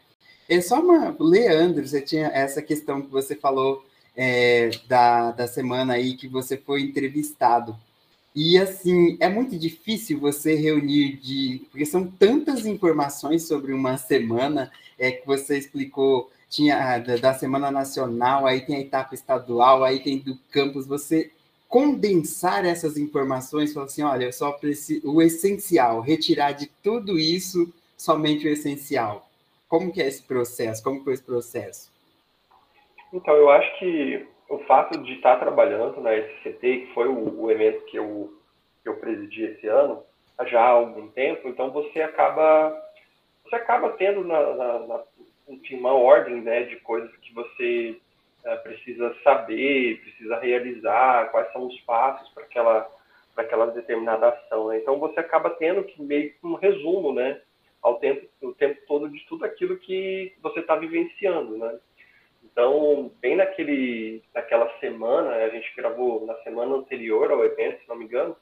É 0.48 0.58
só 0.62 0.80
uma. 0.80 1.14
Leandro, 1.20 1.86
você 1.86 2.00
tinha 2.00 2.28
essa 2.28 2.62
questão 2.62 3.02
que 3.02 3.10
você 3.10 3.36
falou 3.36 3.84
é, 4.16 4.70
da, 4.88 5.32
da 5.32 5.46
semana 5.46 5.92
aí 5.94 6.16
que 6.16 6.26
você 6.26 6.56
foi 6.56 6.80
entrevistado. 6.80 7.76
E 8.34 8.56
assim, 8.56 9.18
é 9.20 9.28
muito 9.28 9.58
difícil 9.58 10.18
você 10.18 10.54
reunir 10.54 11.18
de. 11.18 11.66
Porque 11.70 11.84
são 11.84 12.06
tantas 12.06 12.64
informações 12.64 13.46
sobre 13.46 13.74
uma 13.74 13.98
semana 13.98 14.72
é, 14.98 15.10
que 15.10 15.26
você 15.26 15.58
explicou 15.58 16.30
tinha 16.50 16.98
da, 16.98 17.16
da, 17.16 17.32
Semana 17.32 17.70
Nacional, 17.70 18.44
aí 18.44 18.60
tem 18.60 18.76
a 18.76 18.80
etapa 18.80 19.14
estadual, 19.14 19.84
aí 19.84 20.00
tem 20.00 20.18
do 20.18 20.36
campus, 20.50 20.86
você 20.86 21.30
condensar 21.68 22.66
essas 22.66 22.98
informações, 22.98 23.72
falar 23.72 23.86
assim, 23.86 24.02
olha, 24.02 24.24
eu 24.24 24.32
só 24.32 24.50
preciso 24.50 25.08
o 25.08 25.22
essencial, 25.22 26.00
retirar 26.00 26.50
de 26.52 26.66
tudo 26.82 27.16
isso 27.16 27.72
somente 27.96 28.46
o 28.46 28.50
essencial. 28.50 29.28
Como 29.68 29.92
que 29.92 30.02
é 30.02 30.08
esse 30.08 30.22
processo? 30.24 30.82
Como 30.82 31.04
foi 31.04 31.12
esse 31.12 31.22
processo? 31.22 31.92
Então, 33.12 33.34
eu 33.34 33.48
acho 33.50 33.78
que 33.78 34.26
o 34.48 34.58
fato 34.60 34.98
de 34.98 35.12
estar 35.12 35.36
trabalhando 35.36 36.00
na 36.00 36.16
SCT, 36.16 36.60
que 36.60 36.90
foi 36.92 37.06
o, 37.06 37.42
o 37.42 37.50
evento 37.52 37.84
que 37.84 37.96
eu, 37.96 38.36
que 38.82 38.88
eu 38.88 38.96
presidi 38.96 39.44
esse 39.44 39.68
ano, 39.68 40.02
já 40.46 40.60
há 40.60 40.68
algum 40.70 41.06
tempo, 41.08 41.48
então 41.48 41.70
você 41.70 42.02
acaba 42.02 42.74
você 43.44 43.56
acaba 43.56 43.90
tendo 43.90 44.24
na, 44.24 44.54
na, 44.54 44.78
na 44.86 44.98
enfim, 45.50 45.76
uma 45.76 45.92
ordem 45.92 46.40
né, 46.40 46.62
de 46.62 46.76
coisas 46.76 47.14
que 47.16 47.32
você 47.34 47.96
uh, 48.44 48.62
precisa 48.62 49.14
saber, 49.22 50.00
precisa 50.00 50.38
realizar, 50.38 51.30
quais 51.30 51.52
são 51.52 51.66
os 51.66 51.80
passos 51.80 52.28
para 52.30 52.44
aquela, 52.44 52.90
aquela 53.36 53.66
determinada 53.66 54.28
ação. 54.28 54.68
Né? 54.68 54.78
Então 54.78 54.98
você 54.98 55.20
acaba 55.20 55.50
tendo 55.50 55.84
que 55.84 56.00
meio 56.02 56.32
que 56.32 56.46
um 56.46 56.54
resumo, 56.54 57.12
né, 57.12 57.40
ao 57.82 57.98
tempo, 57.98 58.26
o 58.42 58.52
tempo 58.54 58.80
todo 58.86 59.08
de 59.08 59.20
tudo 59.26 59.44
aquilo 59.44 59.78
que 59.78 60.34
você 60.42 60.60
está 60.60 60.76
vivenciando, 60.76 61.56
né? 61.56 61.78
Então, 62.42 63.10
bem 63.20 63.36
naquele, 63.36 64.22
naquela 64.34 64.68
semana, 64.80 65.30
a 65.30 65.48
gente 65.48 65.72
gravou 65.76 66.26
na 66.26 66.34
semana 66.42 66.74
anterior 66.74 67.30
ao 67.30 67.44
evento, 67.44 67.80
se 67.80 67.88
não 67.88 67.96
me 67.96 68.04
engano, 68.04 68.36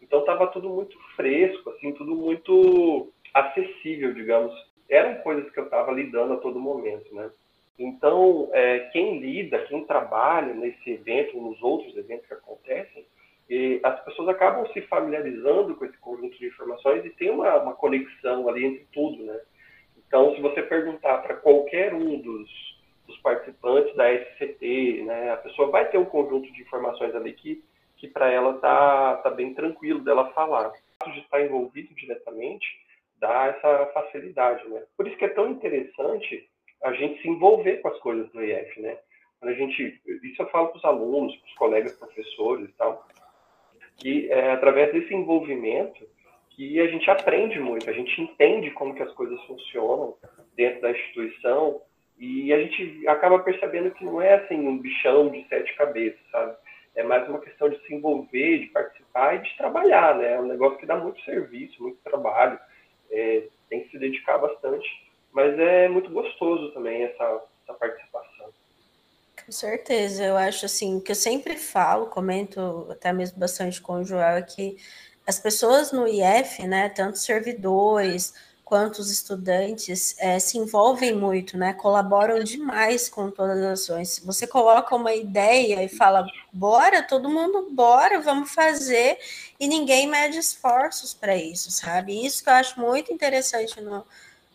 então 0.00 0.20
estava 0.20 0.46
tudo 0.48 0.68
muito 0.68 0.98
fresco, 1.16 1.70
assim, 1.70 1.92
tudo 1.92 2.14
muito 2.14 3.10
acessível, 3.32 4.12
digamos. 4.12 4.52
Eram 4.92 5.14
coisas 5.22 5.50
que 5.50 5.58
eu 5.58 5.64
estava 5.64 5.90
lidando 5.90 6.34
a 6.34 6.36
todo 6.36 6.60
momento, 6.60 7.14
né? 7.14 7.30
Então, 7.78 8.50
é, 8.52 8.80
quem 8.92 9.18
lida, 9.18 9.64
quem 9.64 9.86
trabalha 9.86 10.52
nesse 10.52 10.90
evento, 10.90 11.40
nos 11.40 11.60
outros 11.62 11.96
eventos 11.96 12.26
que 12.26 12.34
acontecem, 12.34 13.06
as 13.82 14.04
pessoas 14.04 14.28
acabam 14.28 14.66
se 14.72 14.82
familiarizando 14.82 15.74
com 15.74 15.86
esse 15.86 15.96
conjunto 15.96 16.38
de 16.38 16.46
informações 16.46 17.04
e 17.06 17.10
tem 17.10 17.30
uma, 17.30 17.56
uma 17.56 17.74
conexão 17.74 18.46
ali 18.48 18.66
entre 18.66 18.86
tudo, 18.92 19.22
né? 19.24 19.40
Então, 19.96 20.34
se 20.34 20.42
você 20.42 20.62
perguntar 20.62 21.18
para 21.18 21.36
qualquer 21.36 21.94
um 21.94 22.18
dos, 22.18 22.50
dos 23.06 23.16
participantes 23.18 23.94
da 23.96 24.12
SCT, 24.12 25.04
né, 25.06 25.32
a 25.32 25.38
pessoa 25.38 25.70
vai 25.70 25.88
ter 25.88 25.96
um 25.96 26.04
conjunto 26.04 26.52
de 26.52 26.60
informações 26.60 27.14
ali 27.14 27.32
que, 27.32 27.64
que 27.96 28.08
para 28.08 28.30
ela 28.30 28.58
tá, 28.58 29.16
tá 29.16 29.30
bem 29.30 29.54
tranquilo 29.54 30.00
dela 30.00 30.30
falar. 30.32 30.68
O 30.68 30.72
fato 30.98 31.12
de 31.12 31.20
estar 31.20 31.40
envolvido 31.42 31.94
diretamente 31.94 32.66
dá 33.22 33.46
essa 33.46 33.86
facilidade, 33.94 34.68
né? 34.68 34.82
Por 34.96 35.06
isso 35.06 35.16
que 35.16 35.24
é 35.24 35.28
tão 35.28 35.48
interessante 35.48 36.48
a 36.82 36.92
gente 36.92 37.22
se 37.22 37.28
envolver 37.28 37.76
com 37.76 37.88
as 37.88 37.98
coisas 38.00 38.28
do 38.32 38.42
IF, 38.44 38.80
né? 38.82 38.98
A 39.40 39.52
gente, 39.52 40.00
isso 40.24 40.42
eu 40.42 40.48
falo 40.48 40.68
para 40.68 40.78
os 40.78 40.84
alunos, 40.84 41.34
para 41.36 41.48
os 41.48 41.54
colegas 41.54 41.92
professores 41.92 42.68
e 42.68 42.72
tal, 42.72 43.06
que 43.96 44.30
é 44.30 44.50
através 44.50 44.92
desse 44.92 45.14
envolvimento 45.14 46.04
que 46.50 46.80
a 46.80 46.86
gente 46.88 47.08
aprende 47.10 47.58
muito, 47.60 47.88
a 47.88 47.92
gente 47.92 48.20
entende 48.20 48.70
como 48.72 48.94
que 48.94 49.02
as 49.02 49.12
coisas 49.14 49.40
funcionam 49.44 50.16
dentro 50.56 50.82
da 50.82 50.90
instituição 50.90 51.80
e 52.18 52.52
a 52.52 52.60
gente 52.60 53.06
acaba 53.08 53.38
percebendo 53.38 53.92
que 53.92 54.04
não 54.04 54.20
é 54.20 54.34
assim 54.34 54.66
um 54.66 54.78
bichão 54.78 55.30
de 55.30 55.46
sete 55.48 55.74
cabeças, 55.76 56.20
sabe? 56.30 56.56
É 56.94 57.02
mais 57.02 57.26
uma 57.28 57.40
questão 57.40 57.68
de 57.70 57.80
se 57.86 57.94
envolver, 57.94 58.58
de 58.58 58.66
participar 58.66 59.36
e 59.36 59.38
de 59.38 59.56
trabalhar, 59.56 60.18
né? 60.18 60.34
É 60.34 60.40
um 60.40 60.46
negócio 60.46 60.78
que 60.78 60.86
dá 60.86 60.96
muito 60.96 61.20
serviço, 61.22 61.82
muito 61.82 61.98
trabalho, 62.02 62.58
é, 63.12 63.44
tem 63.68 63.84
que 63.84 63.90
se 63.90 63.98
dedicar 63.98 64.38
bastante, 64.38 64.88
mas 65.32 65.58
é 65.58 65.88
muito 65.88 66.10
gostoso 66.10 66.72
também 66.72 67.04
essa, 67.04 67.44
essa 67.62 67.78
participação. 67.78 68.48
Com 69.44 69.52
certeza, 69.52 70.24
eu 70.24 70.36
acho 70.36 70.66
assim, 70.66 71.00
que 71.00 71.10
eu 71.10 71.16
sempre 71.16 71.56
falo, 71.56 72.06
comento 72.06 72.86
até 72.90 73.12
mesmo 73.12 73.38
bastante 73.38 73.80
com 73.80 73.94
o 73.94 74.04
Joel, 74.04 74.36
é 74.36 74.42
que 74.42 74.76
as 75.26 75.38
pessoas 75.38 75.92
no 75.92 76.06
IF, 76.06 76.66
né, 76.66 76.88
tanto 76.88 77.18
servidores, 77.18 78.34
quanto 78.64 79.00
os 79.00 79.10
estudantes 79.10 80.16
é, 80.18 80.38
se 80.38 80.56
envolvem 80.56 81.14
muito, 81.14 81.58
né? 81.58 81.72
Colaboram 81.74 82.42
demais 82.42 83.08
com 83.08 83.30
todas 83.30 83.58
as 83.58 83.80
ações. 83.80 84.22
Você 84.24 84.46
coloca 84.46 84.94
uma 84.94 85.12
ideia 85.14 85.82
e 85.84 85.88
fala, 85.88 86.26
bora, 86.52 87.02
todo 87.02 87.28
mundo, 87.28 87.68
bora, 87.70 88.20
vamos 88.20 88.54
fazer, 88.54 89.18
e 89.60 89.68
ninguém 89.68 90.06
mede 90.06 90.38
esforços 90.38 91.12
para 91.12 91.36
isso, 91.36 91.70
sabe? 91.70 92.24
Isso 92.24 92.42
que 92.42 92.48
eu 92.48 92.54
acho 92.54 92.80
muito 92.80 93.12
interessante 93.12 93.80
no, 93.80 94.06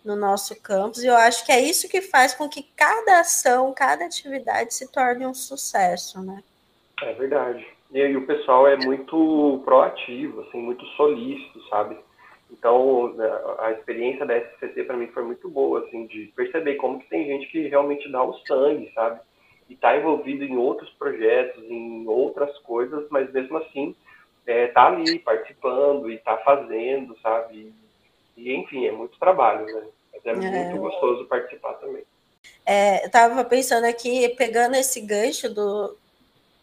no 0.03 0.15
nosso 0.15 0.59
campus, 0.61 1.03
e 1.03 1.07
eu 1.07 1.15
acho 1.15 1.45
que 1.45 1.51
é 1.51 1.61
isso 1.61 1.87
que 1.87 2.01
faz 2.01 2.33
com 2.33 2.49
que 2.49 2.63
cada 2.75 3.19
ação, 3.19 3.73
cada 3.73 4.05
atividade 4.05 4.73
se 4.73 4.91
torne 4.91 5.27
um 5.27 5.33
sucesso, 5.33 6.21
né? 6.21 6.43
É 7.03 7.13
verdade. 7.13 7.67
E 7.91 8.01
aí 8.01 8.17
o 8.17 8.25
pessoal 8.25 8.67
é 8.67 8.75
muito 8.77 9.61
proativo, 9.63 10.41
assim, 10.41 10.61
muito 10.61 10.85
solícito, 10.87 11.61
sabe? 11.69 11.97
Então, 12.57 13.13
né, 13.13 13.25
a 13.59 13.71
experiência 13.71 14.25
da 14.25 14.39
SCT 14.39 14.83
para 14.83 14.97
mim 14.97 15.07
foi 15.07 15.23
muito 15.23 15.47
boa, 15.49 15.85
assim, 15.85 16.07
de 16.07 16.31
perceber 16.35 16.75
como 16.75 16.99
que 16.99 17.07
tem 17.07 17.25
gente 17.25 17.47
que 17.51 17.67
realmente 17.67 18.11
dá 18.11 18.23
o 18.23 18.37
sangue, 18.39 18.91
sabe? 18.95 19.19
E 19.69 19.73
está 19.73 19.95
envolvido 19.95 20.43
em 20.43 20.57
outros 20.57 20.89
projetos, 20.91 21.63
em 21.65 22.07
outras 22.07 22.57
coisas, 22.59 23.05
mas 23.09 23.31
mesmo 23.31 23.57
assim 23.57 23.95
é, 24.45 24.67
tá 24.67 24.87
ali 24.87 25.19
participando 25.19 26.09
e 26.09 26.15
está 26.15 26.37
fazendo, 26.37 27.15
sabe? 27.21 27.73
E, 28.35 28.53
enfim, 28.53 28.87
é 28.87 28.91
muito 28.91 29.19
trabalho, 29.19 29.65
né? 29.65 29.83
Mas 30.13 30.25
é, 30.25 30.47
é. 30.47 30.69
muito 30.69 30.81
gostoso 30.81 31.25
participar 31.25 31.73
também. 31.73 32.03
É, 32.65 33.03
eu 33.03 33.07
estava 33.07 33.43
pensando 33.43 33.85
aqui, 33.85 34.29
pegando 34.29 34.75
esse 34.75 35.01
gancho 35.01 35.53
do, 35.53 35.95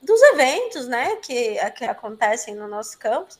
dos 0.02 0.22
eventos, 0.22 0.88
né, 0.88 1.16
que, 1.16 1.56
que 1.76 1.84
acontecem 1.84 2.54
no 2.54 2.66
nosso 2.66 2.98
campus, 2.98 3.38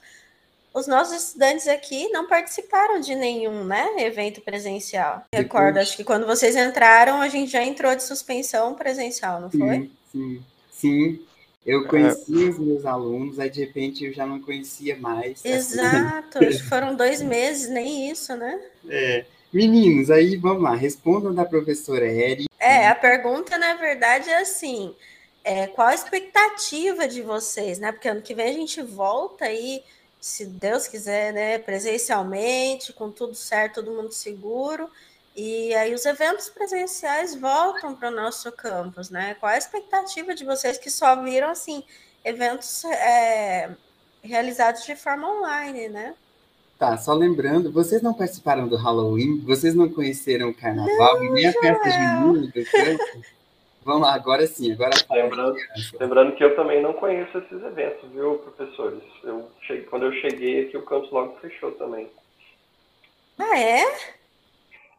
os 0.75 0.89
nossos 0.89 1.29
estudantes 1.29 1.69
aqui 1.69 2.09
não 2.09 2.27
participaram 2.27 2.99
de 2.99 3.15
nenhum 3.15 3.63
né, 3.65 3.95
evento 3.99 4.41
presencial. 4.41 5.25
Recordo, 5.33 5.79
acho 5.79 5.97
que 5.97 6.03
quando 6.03 6.27
vocês 6.27 6.57
entraram, 6.57 7.21
a 7.21 7.29
gente 7.29 7.53
já 7.53 7.63
entrou 7.63 7.95
de 7.95 8.03
suspensão 8.03 8.75
presencial, 8.75 9.41
não 9.41 9.51
foi? 9.51 9.89
Sim, 10.11 10.43
sim. 10.73 11.21
Eu 11.65 11.87
conhecia 11.87 12.47
é. 12.47 12.51
os 12.51 12.59
meus 12.59 12.85
alunos, 12.85 13.39
aí 13.39 13.49
de 13.49 13.61
repente 13.61 14.05
eu 14.05 14.13
já 14.13 14.27
não 14.27 14.41
conhecia 14.41 14.97
mais. 14.97 15.45
Exato, 15.45 16.43
assim. 16.45 16.59
foram 16.59 16.97
dois 16.97 17.23
meses, 17.23 17.71
nem 17.71 18.11
isso, 18.11 18.37
né? 18.37 18.61
É. 18.89 19.25
Meninos, 19.53 20.11
aí 20.11 20.37
vamos 20.37 20.65
lá, 20.65 20.75
respondam 20.75 21.33
da 21.33 21.45
professora 21.45 22.05
Eri. 22.05 22.47
É, 22.59 22.89
a 22.89 22.95
pergunta, 22.97 23.57
na 23.57 23.75
verdade, 23.75 24.29
é 24.29 24.41
assim: 24.41 24.93
é, 25.45 25.69
qual 25.69 25.87
a 25.87 25.95
expectativa 25.95 27.07
de 27.07 27.23
vocês, 27.23 27.79
né? 27.79 27.93
Porque 27.93 28.09
ano 28.09 28.21
que 28.21 28.35
vem 28.35 28.49
a 28.49 28.53
gente 28.53 28.83
volta 28.83 29.45
aí 29.45 29.83
se 30.25 30.47
Deus 30.47 30.89
quiser, 30.89 31.35
né, 31.35 31.59
presencialmente, 31.59 32.95
com 32.95 33.11
tudo 33.11 33.35
certo, 33.35 33.83
todo 33.85 33.95
mundo 33.95 34.11
seguro. 34.11 34.89
E 35.37 35.75
aí 35.75 35.93
os 35.93 36.07
eventos 36.07 36.49
presenciais 36.49 37.35
voltam 37.35 37.95
para 37.95 38.09
o 38.09 38.11
nosso 38.11 38.51
campus, 38.51 39.11
né? 39.11 39.35
Qual 39.35 39.53
a 39.53 39.59
expectativa 39.59 40.35
de 40.35 40.43
vocês 40.43 40.79
que 40.79 40.89
só 40.89 41.23
viram 41.23 41.51
assim 41.51 41.85
eventos 42.25 42.87
é, 42.87 43.77
realizados 44.23 44.87
de 44.87 44.97
forma 44.97 45.31
online, 45.31 45.91
né? 45.91 46.15
Tá, 46.79 46.97
só 46.97 47.13
lembrando, 47.13 47.71
vocês 47.71 48.01
não 48.01 48.15
participaram 48.15 48.67
do 48.67 48.77
Halloween, 48.77 49.45
vocês 49.45 49.75
não 49.75 49.91
conheceram 49.91 50.49
o 50.49 50.55
carnaval 50.55 51.23
não, 51.23 51.35
nem 51.35 51.49
a 51.49 51.53
festa 51.53 51.91
junina 51.91 52.47
do 52.47 52.65
campo. 52.65 53.25
Vamos 53.85 54.03
lá, 54.03 54.15
agora 54.15 54.47
sim, 54.47 54.73
agora 54.73 54.93
lembrando, 55.11 55.57
lembrando 56.01 56.37
que 56.37 56.43
eu 56.43 56.57
também 56.57 56.83
não 56.83 56.95
conheço 56.95 57.37
esses 57.37 57.63
eventos, 57.63 58.11
viu, 58.11 58.39
professores? 58.39 59.03
Eu 59.23 59.51
cheguei, 59.67 59.85
quando 59.85 60.07
eu 60.07 60.13
cheguei 60.21 60.67
aqui, 60.67 60.77
o 60.77 60.85
campus 60.85 61.11
logo 61.11 61.39
fechou 61.41 61.73
também. 61.73 62.11
Ah, 63.39 63.59
é? 63.59 63.85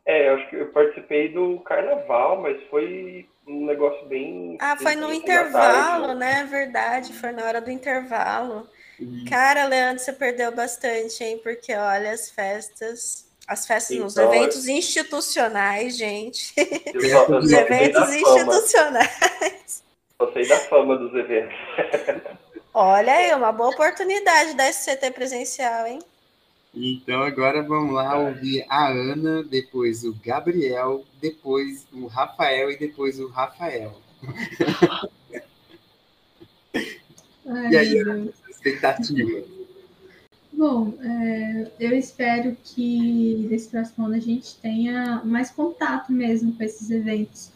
É, 0.05 0.29
eu 0.29 0.35
acho 0.35 0.49
que 0.49 0.55
eu 0.57 0.67
participei 0.67 1.29
do 1.29 1.59
carnaval, 1.61 2.41
mas 2.41 2.61
foi 2.69 3.27
um 3.47 3.65
negócio 3.65 4.05
bem. 4.05 4.55
Ah, 4.61 4.77
foi 4.77 4.95
no 4.95 5.11
intervalo, 5.11 6.07
tarde, 6.07 6.19
né? 6.19 6.43
né? 6.43 6.47
Verdade, 6.49 7.13
foi 7.13 7.31
na 7.31 7.43
hora 7.43 7.59
do 7.59 7.71
intervalo. 7.71 8.69
Uhum. 8.99 9.25
Cara, 9.27 9.65
Leandro, 9.65 10.03
você 10.03 10.13
perdeu 10.13 10.51
bastante, 10.53 11.23
hein? 11.23 11.39
Porque 11.41 11.73
olha, 11.73 12.11
as 12.11 12.29
festas 12.29 13.25
as 13.47 13.67
festas, 13.67 13.95
então, 13.95 14.07
os 14.07 14.17
eventos 14.17 14.67
institucionais, 14.67 15.97
gente. 15.97 16.53
Só, 17.09 17.37
os 17.37 17.51
eventos 17.51 18.13
institucionais. 18.13 19.83
Eu 20.19 20.33
sei 20.33 20.47
da 20.47 20.57
fama 20.59 20.97
dos 20.97 21.13
eventos. 21.13 21.55
Olha 22.73 23.13
aí, 23.13 23.33
uma 23.33 23.51
boa 23.51 23.69
oportunidade 23.69 24.53
da 24.55 24.71
SCT 24.71 25.11
presencial, 25.11 25.87
hein? 25.87 25.99
Então 26.73 27.21
agora 27.21 27.63
vamos 27.63 27.93
lá 27.93 28.17
ouvir 28.17 28.65
a 28.67 28.89
Ana, 28.89 29.43
depois 29.43 30.03
o 30.03 30.13
Gabriel, 30.25 31.05
depois 31.21 31.87
o 31.93 32.07
Rafael 32.07 32.69
e 32.69 32.77
depois 32.77 33.17
o 33.17 33.29
Rafael. 33.29 33.95
Ai, 37.47 37.71
e 37.71 37.77
aí, 37.77 37.99
a 37.99 38.49
expectativa? 38.49 39.45
Bom, 40.57 40.93
é, 41.01 41.69
eu 41.77 41.91
espero 41.97 42.55
que 42.63 43.45
nesse 43.49 43.67
próximo 43.67 44.05
ano 44.05 44.15
a 44.15 44.19
gente 44.19 44.55
tenha 44.61 45.21
mais 45.25 45.51
contato 45.51 46.13
mesmo 46.13 46.53
com 46.53 46.63
esses 46.63 46.89
eventos. 46.89 47.51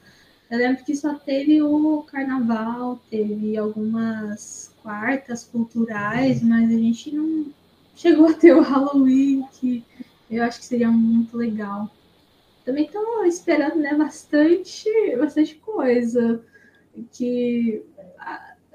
Eu 0.51 0.57
lembro 0.57 0.83
que 0.83 0.93
só 0.93 1.13
teve 1.13 1.61
o 1.61 2.03
carnaval, 2.03 3.01
teve 3.09 3.55
algumas 3.55 4.75
quartas 4.83 5.45
culturais, 5.45 6.43
mas 6.43 6.69
a 6.69 6.77
gente 6.77 7.15
não 7.15 7.53
chegou 7.95 8.27
a 8.27 8.33
ter 8.33 8.53
o 8.53 8.61
Halloween, 8.61 9.45
que 9.53 9.81
eu 10.29 10.43
acho 10.43 10.59
que 10.59 10.65
seria 10.65 10.91
muito 10.91 11.37
legal. 11.37 11.89
Também 12.65 12.85
estou 12.85 13.23
esperando 13.23 13.77
né, 13.77 13.95
bastante, 13.95 14.89
bastante 15.17 15.55
coisa. 15.55 16.43
Que 17.13 17.81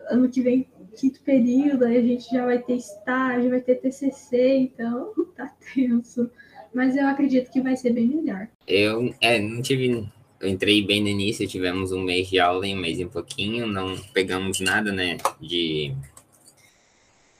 ano 0.08 0.30
que 0.30 0.40
vem 0.40 0.66
quinto 0.94 1.20
período, 1.20 1.84
aí 1.84 1.96
a 1.96 2.02
gente 2.02 2.30
já 2.30 2.44
vai 2.44 2.58
ter 2.58 2.76
estágio, 2.76 3.50
vai 3.50 3.60
ter 3.60 3.76
TCC, 3.76 4.56
então 4.56 5.12
tá 5.36 5.52
tenso. 5.74 6.30
Mas 6.72 6.96
eu 6.96 7.06
acredito 7.06 7.50
que 7.50 7.60
vai 7.60 7.76
ser 7.76 7.92
bem 7.92 8.06
melhor. 8.06 8.48
Eu 8.66 9.14
é, 9.20 9.38
não 9.38 9.62
tive 9.62 10.08
eu 10.44 10.50
entrei 10.50 10.84
bem 10.84 11.00
no 11.00 11.08
início, 11.08 11.48
tivemos 11.48 11.90
um 11.90 12.02
mês 12.02 12.28
de 12.28 12.38
aula 12.38 12.66
e 12.66 12.74
um 12.74 12.78
mês 12.78 12.98
e 12.98 13.04
um 13.04 13.08
pouquinho, 13.08 13.66
não 13.66 13.96
pegamos 14.12 14.60
nada, 14.60 14.92
né, 14.92 15.16
de, 15.40 15.94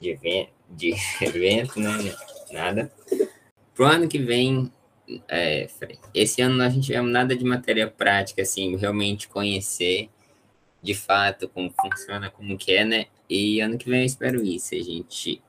de, 0.01 0.09
evento, 0.09 0.49
de 0.71 0.93
evento, 1.21 1.79
né, 1.79 2.15
nada. 2.51 2.91
Pro 3.75 3.85
ano 3.85 4.07
que 4.07 4.17
vem, 4.17 4.71
é, 5.27 5.67
esse 6.15 6.41
ano 6.41 6.57
nós 6.57 6.73
não 6.73 6.81
tivemos 6.81 7.11
nada 7.11 7.35
de 7.35 7.45
matéria 7.45 7.87
prática, 7.87 8.41
assim, 8.41 8.75
realmente 8.75 9.27
conhecer 9.27 10.09
de 10.85 10.93
fato 10.93 11.49
como 11.49 11.73
funciona, 11.81 12.29
como 12.29 12.57
que 12.57 12.71
é, 12.71 12.85
né, 12.85 13.07
e 13.27 13.59
ano 13.59 13.77
que 13.77 13.89
vem 13.89 14.01
eu 14.01 14.05
espero 14.05 14.43
isso, 14.43 14.75
a 14.75 14.81
gente 14.81 15.41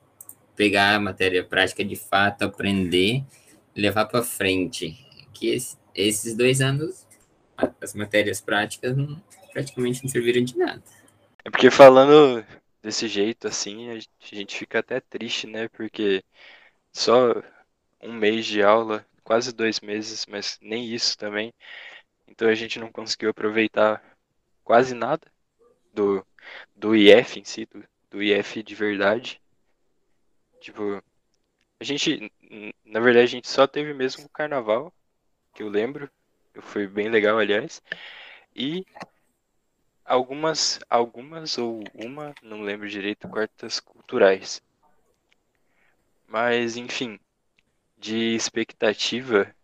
pegar 0.56 0.94
a 0.94 1.00
matéria 1.00 1.44
prática 1.44 1.84
de 1.84 1.94
fato, 1.94 2.42
aprender, 2.42 3.22
levar 3.74 4.06
para 4.06 4.22
frente, 4.22 4.96
que 5.34 5.48
esse, 5.48 5.76
esses 5.94 6.34
dois 6.34 6.62
anos 6.62 7.06
as 7.80 7.94
matérias 7.94 8.40
práticas 8.40 8.96
não, 8.96 9.22
praticamente 9.52 10.02
não 10.02 10.10
serviram 10.10 10.42
de 10.42 10.56
nada. 10.56 10.82
É 11.44 11.50
porque 11.50 11.70
falando 11.70 12.44
desse 12.82 13.06
jeito 13.06 13.46
assim, 13.46 13.90
a 13.90 13.98
gente 14.20 14.56
fica 14.56 14.78
até 14.78 15.00
triste, 15.00 15.46
né? 15.46 15.68
Porque 15.68 16.22
só 16.92 17.34
um 18.02 18.12
mês 18.12 18.46
de 18.46 18.62
aula, 18.62 19.06
quase 19.22 19.52
dois 19.52 19.80
meses, 19.80 20.26
mas 20.26 20.58
nem 20.60 20.86
isso 20.86 21.16
também. 21.16 21.52
Então 22.26 22.48
a 22.48 22.54
gente 22.54 22.78
não 22.78 22.90
conseguiu 22.90 23.30
aproveitar 23.30 24.02
quase 24.66 24.96
nada 24.96 25.24
do, 25.94 26.26
do 26.74 26.96
IF 26.96 27.38
em 27.38 27.44
si, 27.44 27.66
do, 27.66 27.84
do 28.10 28.20
IF 28.20 28.64
de 28.64 28.74
verdade. 28.74 29.40
Tipo, 30.60 31.00
a 31.78 31.84
gente, 31.84 32.32
na 32.84 32.98
verdade, 32.98 33.24
a 33.24 33.30
gente 33.30 33.48
só 33.48 33.64
teve 33.64 33.94
mesmo 33.94 34.26
o 34.26 34.28
carnaval, 34.28 34.92
que 35.54 35.62
eu 35.62 35.68
lembro, 35.68 36.10
foi 36.60 36.88
bem 36.88 37.08
legal, 37.08 37.38
aliás. 37.38 37.80
E 38.56 38.84
algumas, 40.04 40.80
algumas 40.90 41.56
ou 41.58 41.84
uma, 41.94 42.34
não 42.42 42.60
lembro 42.60 42.88
direito, 42.88 43.28
quartas 43.28 43.78
culturais. 43.78 44.60
Mas, 46.26 46.76
enfim, 46.76 47.20
de 47.96 48.34
expectativa 48.34 49.54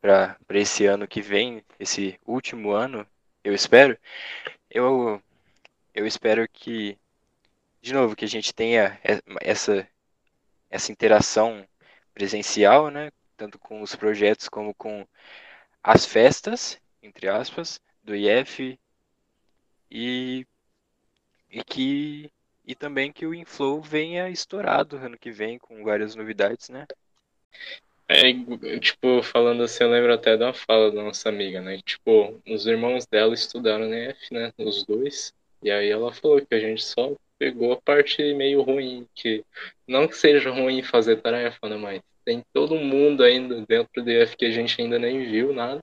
para 0.00 0.38
esse 0.50 0.86
ano 0.86 1.08
que 1.08 1.20
vem, 1.20 1.64
esse 1.80 2.16
último 2.24 2.70
ano, 2.70 3.04
eu 3.44 3.54
espero, 3.54 3.98
eu, 4.70 5.22
eu 5.94 6.06
espero 6.06 6.48
que, 6.48 6.98
de 7.80 7.92
novo, 7.92 8.16
que 8.16 8.24
a 8.24 8.28
gente 8.28 8.54
tenha 8.54 8.98
essa, 9.40 9.88
essa 10.70 10.92
interação 10.92 11.66
presencial, 12.14 12.90
né, 12.90 13.10
tanto 13.36 13.58
com 13.58 13.82
os 13.82 13.94
projetos 13.96 14.48
como 14.48 14.74
com 14.74 15.06
as 15.82 16.04
festas, 16.04 16.80
entre 17.02 17.28
aspas, 17.28 17.80
do 18.02 18.14
IF 18.14 18.78
e, 19.90 20.46
e 21.50 21.64
que 21.64 22.30
e 22.64 22.74
também 22.74 23.12
que 23.12 23.26
o 23.26 23.34
Inflow 23.34 23.80
venha 23.80 24.28
estourado 24.28 24.96
ano 24.96 25.18
que 25.18 25.32
vem 25.32 25.58
com 25.58 25.82
várias 25.82 26.14
novidades, 26.14 26.68
né? 26.68 26.86
É, 28.12 28.32
tipo, 28.80 29.22
falando 29.22 29.62
assim, 29.62 29.84
eu 29.84 29.90
lembro 29.90 30.12
até 30.12 30.36
da 30.36 30.52
fala 30.52 30.90
da 30.90 31.00
nossa 31.00 31.28
amiga, 31.28 31.60
né? 31.60 31.78
Tipo, 31.80 32.42
os 32.44 32.66
irmãos 32.66 33.06
dela 33.06 33.32
estudaram 33.32 33.88
na 33.88 33.96
EF, 33.96 34.34
né? 34.34 34.52
Os 34.58 34.84
dois. 34.84 35.32
E 35.62 35.70
aí 35.70 35.88
ela 35.88 36.12
falou 36.12 36.44
que 36.44 36.52
a 36.52 36.58
gente 36.58 36.82
só 36.82 37.14
pegou 37.38 37.72
a 37.72 37.80
parte 37.80 38.20
meio 38.34 38.62
ruim, 38.62 39.06
que 39.14 39.44
não 39.86 40.08
que 40.08 40.16
seja 40.16 40.50
ruim 40.50 40.82
fazer 40.82 41.22
tarefa, 41.22 41.68
né? 41.68 41.76
Mas 41.76 42.02
tem 42.24 42.42
todo 42.52 42.74
mundo 42.74 43.22
ainda 43.22 43.64
dentro 43.64 44.02
do 44.02 44.10
EF 44.10 44.36
que 44.36 44.46
a 44.46 44.50
gente 44.50 44.82
ainda 44.82 44.98
nem 44.98 45.30
viu 45.30 45.52
nada. 45.52 45.80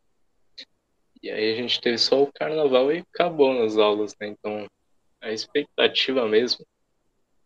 E 1.23 1.31
aí 1.31 1.53
a 1.53 1.55
gente 1.55 1.79
teve 1.79 1.97
só 1.97 2.21
o 2.21 2.31
carnaval 2.33 2.91
e 2.91 3.05
acabou 3.13 3.53
nas 3.53 3.77
aulas, 3.77 4.13
né? 4.19 4.27
Então, 4.27 4.67
a 5.21 5.31
expectativa 5.31 6.27
mesmo, 6.27 6.65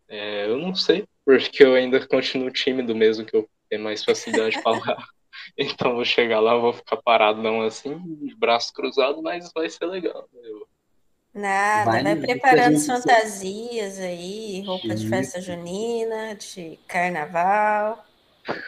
é, 0.08 0.46
eu 0.46 0.58
não 0.58 0.74
sei, 0.74 1.04
porque 1.24 1.62
eu 1.62 1.74
ainda 1.76 2.04
continuo 2.04 2.50
tímido 2.50 2.96
mesmo, 2.96 3.24
que 3.24 3.36
eu 3.36 3.48
tenho 3.72 3.82
mais 3.82 4.04
facilidade 4.04 4.56
de 4.56 4.62
falar. 4.62 4.96
Então, 5.56 5.94
vou 5.94 6.04
chegar 6.04 6.40
lá, 6.40 6.54
vou 6.56 6.74
ficar 6.74 6.98
parado 6.98 7.42
não 7.42 7.62
assim, 7.62 7.98
de 8.22 8.34
braço 8.36 8.72
cruzado, 8.72 9.20
mas 9.22 9.50
vai 9.52 9.68
ser 9.68 9.86
legal. 9.86 10.28
Né? 10.32 10.40
Eu... 10.44 10.68
Nada, 11.34 11.90
vai, 11.90 12.02
vai 12.02 12.16
preparando 12.16 12.78
fantasias 12.78 13.98
aí, 13.98 14.62
roupa 14.64 14.94
de 14.94 15.08
festa 15.08 15.40
junina, 15.40 16.34
de 16.34 16.78
carnaval. 16.86 18.04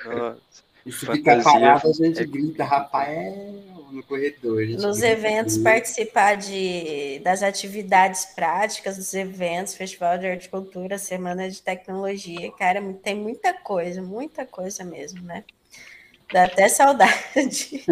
Nossa. 0.05 0.65
E 0.85 0.93
se 0.93 1.07
ficar 1.07 1.43
parado, 1.43 1.89
a 1.89 1.93
gente 1.93 2.21
é... 2.21 2.25
grita, 2.25 2.65
Rafael 2.65 3.75
no 3.95 4.03
corredor. 4.03 4.67
Nos 4.67 5.03
eventos, 5.03 5.57
participar 5.57 6.37
de, 6.37 7.21
das 7.21 7.43
atividades 7.43 8.27
práticas 8.27 8.97
dos 8.97 9.15
eventos, 9.15 9.75
Festival 9.75 10.19
de 10.19 10.27
Arte 10.27 10.47
e 10.47 10.49
Cultura, 10.49 10.99
Semana 10.99 11.49
de 11.49 11.63
Tecnologia. 11.63 12.51
Cara, 12.53 12.83
tem 13.03 13.15
muita 13.15 13.55
coisa, 13.55 14.03
muita 14.03 14.45
coisa 14.45 14.85
mesmo, 14.85 15.23
né? 15.23 15.45
Dá 16.33 16.45
até 16.45 16.69
saudade. 16.69 17.85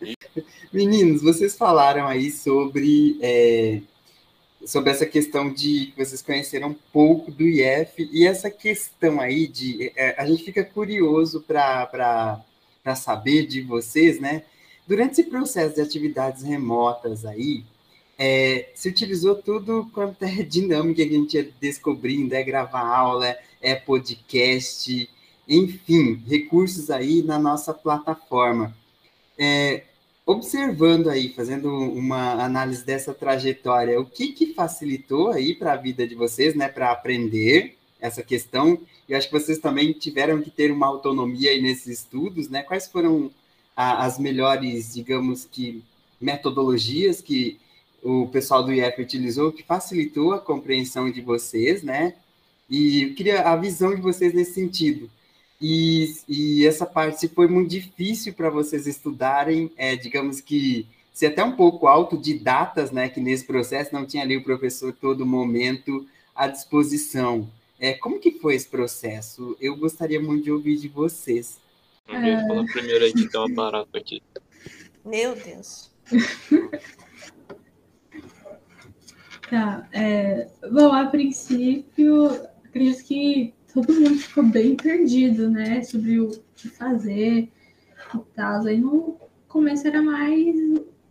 Meninos, 0.72 1.22
vocês 1.22 1.54
falaram 1.56 2.06
aí 2.06 2.30
sobre, 2.30 3.18
é, 3.22 3.80
sobre 4.66 4.90
essa 4.90 5.06
questão 5.06 5.52
de 5.52 5.86
que 5.86 6.04
vocês 6.04 6.22
conheceram 6.22 6.68
um 6.68 6.76
pouco 6.92 7.30
do 7.30 7.42
IF 7.42 8.08
e 8.12 8.26
essa 8.26 8.50
questão 8.50 9.20
aí 9.20 9.46
de. 9.46 9.92
É, 9.96 10.14
a 10.20 10.26
gente 10.26 10.44
fica 10.44 10.64
curioso 10.64 11.40
para 11.42 12.44
saber 12.96 13.46
de 13.46 13.62
vocês, 13.62 14.20
né? 14.20 14.44
Durante 14.86 15.12
esse 15.12 15.24
processo 15.24 15.74
de 15.74 15.80
atividades 15.80 16.42
remotas 16.42 17.24
aí, 17.24 17.64
é, 18.18 18.70
se 18.74 18.88
utilizou 18.88 19.34
tudo 19.34 19.90
quanto 19.92 20.22
é 20.24 20.42
dinâmica 20.42 21.04
que 21.04 21.14
a 21.14 21.18
gente 21.18 21.36
ia 21.36 21.50
descobrindo, 21.60 22.34
é 22.34 22.42
gravar 22.42 22.86
aula, 22.86 23.36
é 23.60 23.74
podcast, 23.74 25.08
enfim, 25.48 26.22
recursos 26.26 26.90
aí 26.90 27.22
na 27.22 27.38
nossa 27.38 27.72
plataforma. 27.72 28.76
É, 29.38 29.82
observando 30.26 31.08
aí, 31.08 31.28
fazendo 31.28 31.68
uma 31.70 32.42
análise 32.44 32.84
dessa 32.84 33.12
trajetória, 33.12 34.00
o 34.00 34.06
que, 34.06 34.32
que 34.32 34.54
facilitou 34.54 35.30
aí 35.30 35.54
para 35.54 35.74
a 35.74 35.76
vida 35.76 36.06
de 36.06 36.14
vocês, 36.14 36.54
né, 36.54 36.68
para 36.68 36.90
aprender 36.90 37.76
essa 38.00 38.22
questão? 38.22 38.78
Eu 39.08 39.16
acho 39.18 39.28
que 39.28 39.38
vocês 39.38 39.58
também 39.58 39.92
tiveram 39.92 40.40
que 40.40 40.50
ter 40.50 40.70
uma 40.72 40.86
autonomia 40.86 41.50
aí 41.50 41.60
nesses 41.60 42.00
estudos, 42.00 42.48
né? 42.48 42.62
Quais 42.62 42.86
foram 42.86 43.30
a, 43.76 44.04
as 44.04 44.18
melhores, 44.18 44.94
digamos 44.94 45.44
que, 45.44 45.82
metodologias 46.20 47.20
que 47.20 47.58
o 48.02 48.26
pessoal 48.28 48.62
do 48.62 48.72
IEP 48.72 49.02
utilizou, 49.02 49.52
que 49.52 49.62
facilitou 49.62 50.32
a 50.32 50.38
compreensão 50.38 51.10
de 51.10 51.20
vocês, 51.20 51.82
né? 51.82 52.14
E 52.68 53.02
eu 53.04 53.14
queria 53.14 53.42
a 53.42 53.56
visão 53.56 53.94
de 53.94 54.00
vocês 54.00 54.32
nesse 54.32 54.54
sentido. 54.54 55.10
E, 55.66 56.14
e 56.28 56.66
essa 56.66 56.84
parte, 56.84 57.20
se 57.20 57.26
foi 57.26 57.48
muito 57.48 57.70
difícil 57.70 58.34
para 58.34 58.50
vocês 58.50 58.86
estudarem, 58.86 59.72
é, 59.78 59.96
digamos 59.96 60.38
que, 60.38 60.86
se 61.10 61.24
até 61.24 61.42
um 61.42 61.56
pouco 61.56 61.86
autodidatas, 61.86 62.90
né? 62.90 63.08
Que 63.08 63.18
nesse 63.18 63.46
processo 63.46 63.94
não 63.94 64.04
tinha 64.04 64.22
ali 64.22 64.36
o 64.36 64.44
professor 64.44 64.92
todo 64.92 65.24
momento 65.24 66.06
à 66.34 66.48
disposição. 66.48 67.50
É, 67.80 67.94
como 67.94 68.20
que 68.20 68.32
foi 68.32 68.56
esse 68.56 68.68
processo? 68.68 69.56
Eu 69.58 69.74
gostaria 69.74 70.20
muito 70.20 70.44
de 70.44 70.52
ouvir 70.52 70.76
de 70.76 70.86
vocês. 70.86 71.58
Alguém 72.06 72.32
é... 72.34 72.46
fala 72.46 72.66
primeiro 72.66 73.02
aí 73.02 73.14
que 73.14 73.26
tem 73.26 73.40
uma 73.40 73.48
barata 73.48 73.96
aqui. 73.96 74.22
Meu 75.02 75.34
Deus. 75.34 75.90
tá. 79.48 79.88
É... 79.92 80.46
Bom, 80.70 80.92
a 80.92 81.06
princípio, 81.06 82.26
acredito 82.66 83.02
que 83.04 83.54
todo 83.74 83.92
mundo 83.92 84.16
ficou 84.18 84.44
bem 84.44 84.76
perdido, 84.76 85.50
né? 85.50 85.82
Sobre 85.82 86.20
o 86.20 86.30
que 86.54 86.68
fazer 86.68 87.50
e 88.14 88.18
tal. 88.34 88.64
Aí 88.64 88.80
no 88.80 89.16
começo 89.48 89.86
era 89.86 90.00
mais 90.00 90.54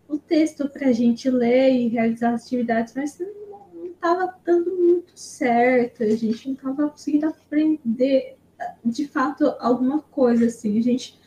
o 0.08 0.18
texto 0.18 0.70
para 0.70 0.88
a 0.88 0.92
gente 0.94 1.30
ler 1.30 1.72
e 1.72 1.88
realizar 1.90 2.34
as 2.34 2.46
atividades, 2.46 2.94
mas 2.96 3.20
não 3.20 3.86
estava 3.86 4.34
dando 4.46 4.76
muito 4.76 5.18
certo, 5.18 6.04
a 6.04 6.10
gente 6.10 6.48
não 6.48 6.56
estava 6.56 6.90
conseguindo 6.90 7.28
aprender 7.28 8.38
de 8.84 9.08
fato 9.08 9.56
alguma 9.60 10.02
coisa, 10.02 10.46
assim. 10.46 10.78
A 10.78 10.82
gente 10.82 11.20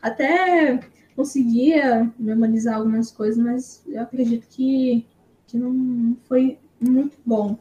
até 0.00 0.80
conseguia 1.16 2.10
memorizar 2.18 2.76
algumas 2.76 3.10
coisas, 3.10 3.38
mas 3.42 3.82
eu 3.86 4.02
acredito 4.02 4.46
que, 4.48 5.06
que 5.46 5.56
não 5.56 6.16
foi 6.24 6.58
muito 6.80 7.16
bom. 7.24 7.58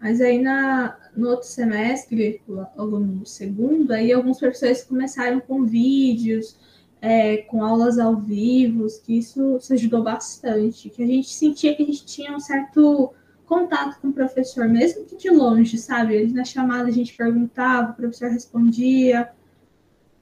Mas 0.00 0.20
aí 0.20 0.40
na, 0.40 0.96
no 1.16 1.28
outro 1.30 1.46
semestre, 1.46 2.40
logo 2.48 2.98
no 2.98 3.26
segundo, 3.26 3.92
aí 3.92 4.12
alguns 4.12 4.38
professores 4.38 4.84
começaram 4.84 5.40
com 5.40 5.64
vídeos, 5.64 6.56
é, 7.00 7.38
com 7.38 7.64
aulas 7.64 7.98
ao 7.98 8.16
vivo, 8.16 8.86
que 9.04 9.18
isso, 9.18 9.56
isso 9.56 9.72
ajudou 9.72 10.02
bastante, 10.02 10.90
que 10.90 11.02
a 11.02 11.06
gente 11.06 11.28
sentia 11.28 11.74
que 11.74 11.82
a 11.82 11.86
gente 11.86 12.04
tinha 12.04 12.34
um 12.34 12.40
certo 12.40 13.12
contato 13.46 14.00
com 14.00 14.08
o 14.08 14.12
professor, 14.12 14.68
mesmo 14.68 15.04
que 15.04 15.16
de 15.16 15.30
longe, 15.30 15.76
sabe? 15.78 16.14
Ele 16.14 16.32
na 16.32 16.44
chamada 16.44 16.88
a 16.88 16.92
gente 16.92 17.16
perguntava, 17.16 17.90
o 17.90 17.94
professor 17.94 18.30
respondia. 18.30 19.30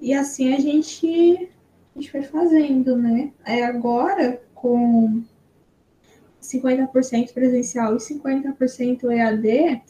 E 0.00 0.14
assim 0.14 0.54
a 0.54 0.60
gente, 0.60 1.50
a 1.94 1.98
gente 1.98 2.10
foi 2.10 2.22
fazendo, 2.22 2.96
né? 2.96 3.32
Aí 3.44 3.62
agora, 3.62 4.40
com 4.54 5.22
50% 6.40 7.32
presencial 7.34 7.96
e 7.96 7.98
50% 7.98 9.10
EAD, 9.10 9.82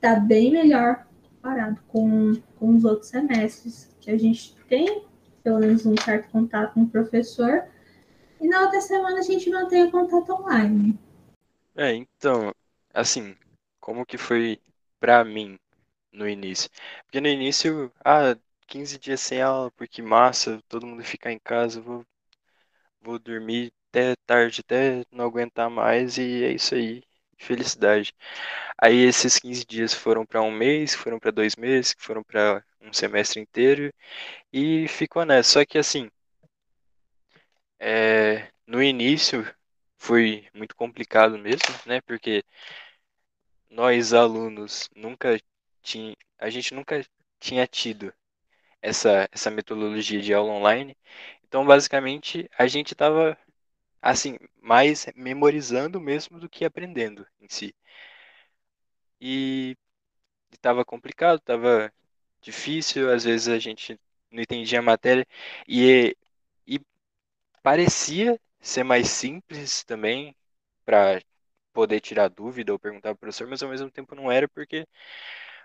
está 0.00 0.16
bem 0.16 0.50
melhor 0.50 1.06
comparado 1.22 1.80
com, 1.88 2.34
com 2.58 2.74
os 2.74 2.84
outros 2.84 3.10
semestres, 3.10 3.94
que 4.00 4.10
a 4.10 4.18
gente 4.18 4.56
tem 4.66 5.04
pelo 5.42 5.58
menos 5.58 5.84
um 5.84 5.94
certo 5.96 6.30
contato 6.30 6.74
com 6.74 6.82
o 6.82 6.88
professor, 6.88 7.64
e 8.40 8.48
na 8.48 8.62
outra 8.62 8.80
semana 8.80 9.18
a 9.18 9.22
gente 9.22 9.50
mantém 9.50 9.84
o 9.84 9.90
contato 9.90 10.32
online. 10.32 10.98
É, 11.76 11.94
então, 11.94 12.52
assim, 12.92 13.36
como 13.78 14.06
que 14.06 14.18
foi 14.18 14.58
pra 14.98 15.24
mim 15.24 15.58
no 16.12 16.28
início? 16.28 16.70
Porque 17.04 17.20
no 17.20 17.28
início, 17.28 17.92
ah, 18.04 18.36
15 18.66 18.98
dias 18.98 19.20
sem 19.20 19.40
aula, 19.42 19.70
porque 19.72 20.02
massa, 20.02 20.60
todo 20.68 20.86
mundo 20.86 21.02
ficar 21.04 21.32
em 21.32 21.38
casa, 21.38 21.80
vou, 21.80 22.04
vou 23.00 23.18
dormir 23.18 23.72
até 23.90 24.14
tarde, 24.26 24.60
até 24.60 25.04
não 25.10 25.26
aguentar 25.26 25.68
mais, 25.68 26.16
e 26.18 26.44
é 26.44 26.52
isso 26.52 26.74
aí, 26.74 27.02
felicidade. 27.40 28.14
Aí 28.78 28.98
esses 29.04 29.38
15 29.38 29.64
dias 29.66 29.94
foram 29.94 30.24
para 30.26 30.42
um 30.42 30.50
mês, 30.52 30.94
foram 30.94 31.18
para 31.18 31.30
dois 31.30 31.56
meses, 31.56 31.94
foram 31.98 32.22
para 32.22 32.64
um 32.80 32.92
semestre 32.92 33.40
inteiro, 33.40 33.92
e 34.52 34.88
ficou 34.88 35.24
nessa. 35.24 35.60
Só 35.60 35.64
que 35.66 35.78
assim, 35.78 36.10
é, 37.78 38.48
no 38.66 38.82
início 38.82 39.46
foi 39.98 40.48
muito 40.54 40.76
complicado 40.76 41.38
mesmo, 41.38 41.68
né? 41.86 42.00
Porque 42.02 42.44
nós 43.70 44.12
alunos 44.12 44.88
nunca 44.94 45.40
tinha, 45.82 46.14
a 46.38 46.50
gente 46.50 46.74
nunca 46.74 47.04
tinha 47.38 47.66
tido 47.66 48.12
essa 48.82 49.28
essa 49.32 49.50
metodologia 49.50 50.20
de 50.20 50.34
aula 50.34 50.52
online. 50.52 50.96
Então, 51.44 51.66
basicamente, 51.66 52.48
a 52.58 52.66
gente 52.66 52.92
estava 52.94 53.36
assim, 54.02 54.38
mais 54.62 55.06
memorizando 55.14 56.00
mesmo 56.00 56.38
do 56.40 56.48
que 56.48 56.64
aprendendo 56.64 57.26
em 57.40 57.48
si. 57.48 57.74
E 59.20 59.76
estava 60.52 60.84
complicado, 60.84 61.38
estava 61.38 61.92
difícil, 62.42 63.12
às 63.12 63.24
vezes 63.24 63.48
a 63.48 63.58
gente 63.58 63.98
não 64.30 64.42
entendia 64.42 64.78
a 64.80 64.82
matéria 64.82 65.26
e, 65.68 66.16
e 66.66 66.80
parecia 67.62 68.40
ser 68.60 68.84
mais 68.84 69.08
simples 69.10 69.84
também 69.84 70.36
para 70.84 71.22
poder 71.72 72.00
tirar 72.00 72.28
dúvida 72.28 72.72
ou 72.72 72.78
perguntar 72.78 73.10
para 73.10 73.16
o 73.16 73.18
professor, 73.20 73.48
mas 73.48 73.62
ao 73.62 73.70
mesmo 73.70 73.90
tempo 73.90 74.14
não 74.14 74.32
era 74.32 74.48
porque 74.48 74.86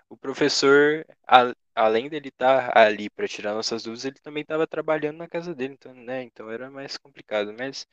o 0.08 0.16
professor, 0.16 1.04
a, 1.26 1.54
além 1.74 2.08
dele 2.08 2.28
estar 2.28 2.72
tá 2.72 2.80
ali 2.86 3.10
para 3.10 3.28
tirar 3.28 3.54
nossas 3.54 3.82
dúvidas, 3.82 4.04
ele 4.04 4.18
também 4.20 4.42
estava 4.42 4.66
trabalhando 4.66 5.18
na 5.18 5.28
casa 5.28 5.54
dele, 5.54 5.74
então, 5.74 5.94
né? 5.94 6.22
Então 6.22 6.50
era 6.50 6.70
mais 6.70 6.96
complicado. 6.96 7.52
Mas 7.58 7.86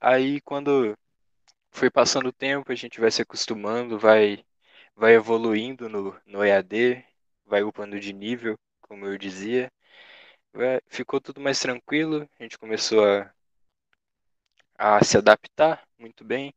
aí 0.00 0.40
quando 0.42 0.96
foi 1.72 1.90
passando 1.90 2.28
o 2.28 2.32
tempo, 2.32 2.72
a 2.72 2.74
gente 2.74 3.00
vai 3.00 3.10
se 3.10 3.22
acostumando, 3.22 3.98
vai 3.98 4.44
vai 4.96 5.14
evoluindo 5.14 5.88
no, 5.88 6.16
no 6.26 6.44
EAD, 6.44 7.04
vai 7.46 7.62
upando 7.62 7.98
de 8.00 8.12
nível, 8.12 8.58
como 8.82 9.06
eu 9.06 9.18
dizia. 9.18 9.72
Vai, 10.52 10.80
ficou 10.88 11.20
tudo 11.20 11.40
mais 11.40 11.60
tranquilo, 11.60 12.28
a 12.38 12.42
gente 12.42 12.58
começou 12.58 13.04
a, 13.06 13.32
a 14.76 15.02
se 15.04 15.16
adaptar 15.16 15.86
muito 15.98 16.24
bem 16.24 16.52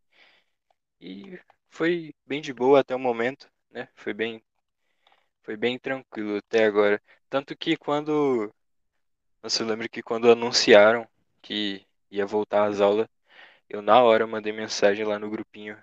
e 0.99 1.39
foi 1.69 2.13
bem 2.25 2.41
de 2.41 2.53
boa 2.53 2.79
até 2.79 2.95
o 2.95 2.99
momento, 2.99 3.49
né? 3.71 3.87
Foi 3.95 4.13
bem 4.13 4.41
foi 5.43 5.57
bem 5.57 5.77
tranquilo 5.77 6.37
até 6.37 6.65
agora. 6.65 7.01
Tanto 7.29 7.55
que 7.55 7.75
quando 7.77 8.51
você 9.41 9.63
lembra 9.63 9.89
que 9.89 10.01
quando 10.01 10.31
anunciaram 10.31 11.07
que 11.41 11.85
ia 12.09 12.25
voltar 12.25 12.67
às 12.67 12.81
aulas, 12.81 13.07
eu 13.73 13.81
na 13.81 14.01
hora 14.03 14.27
mandei 14.27 14.53
mensagem 14.53 15.05
lá 15.05 15.19
no 15.19 15.29
grupinho, 15.29 15.77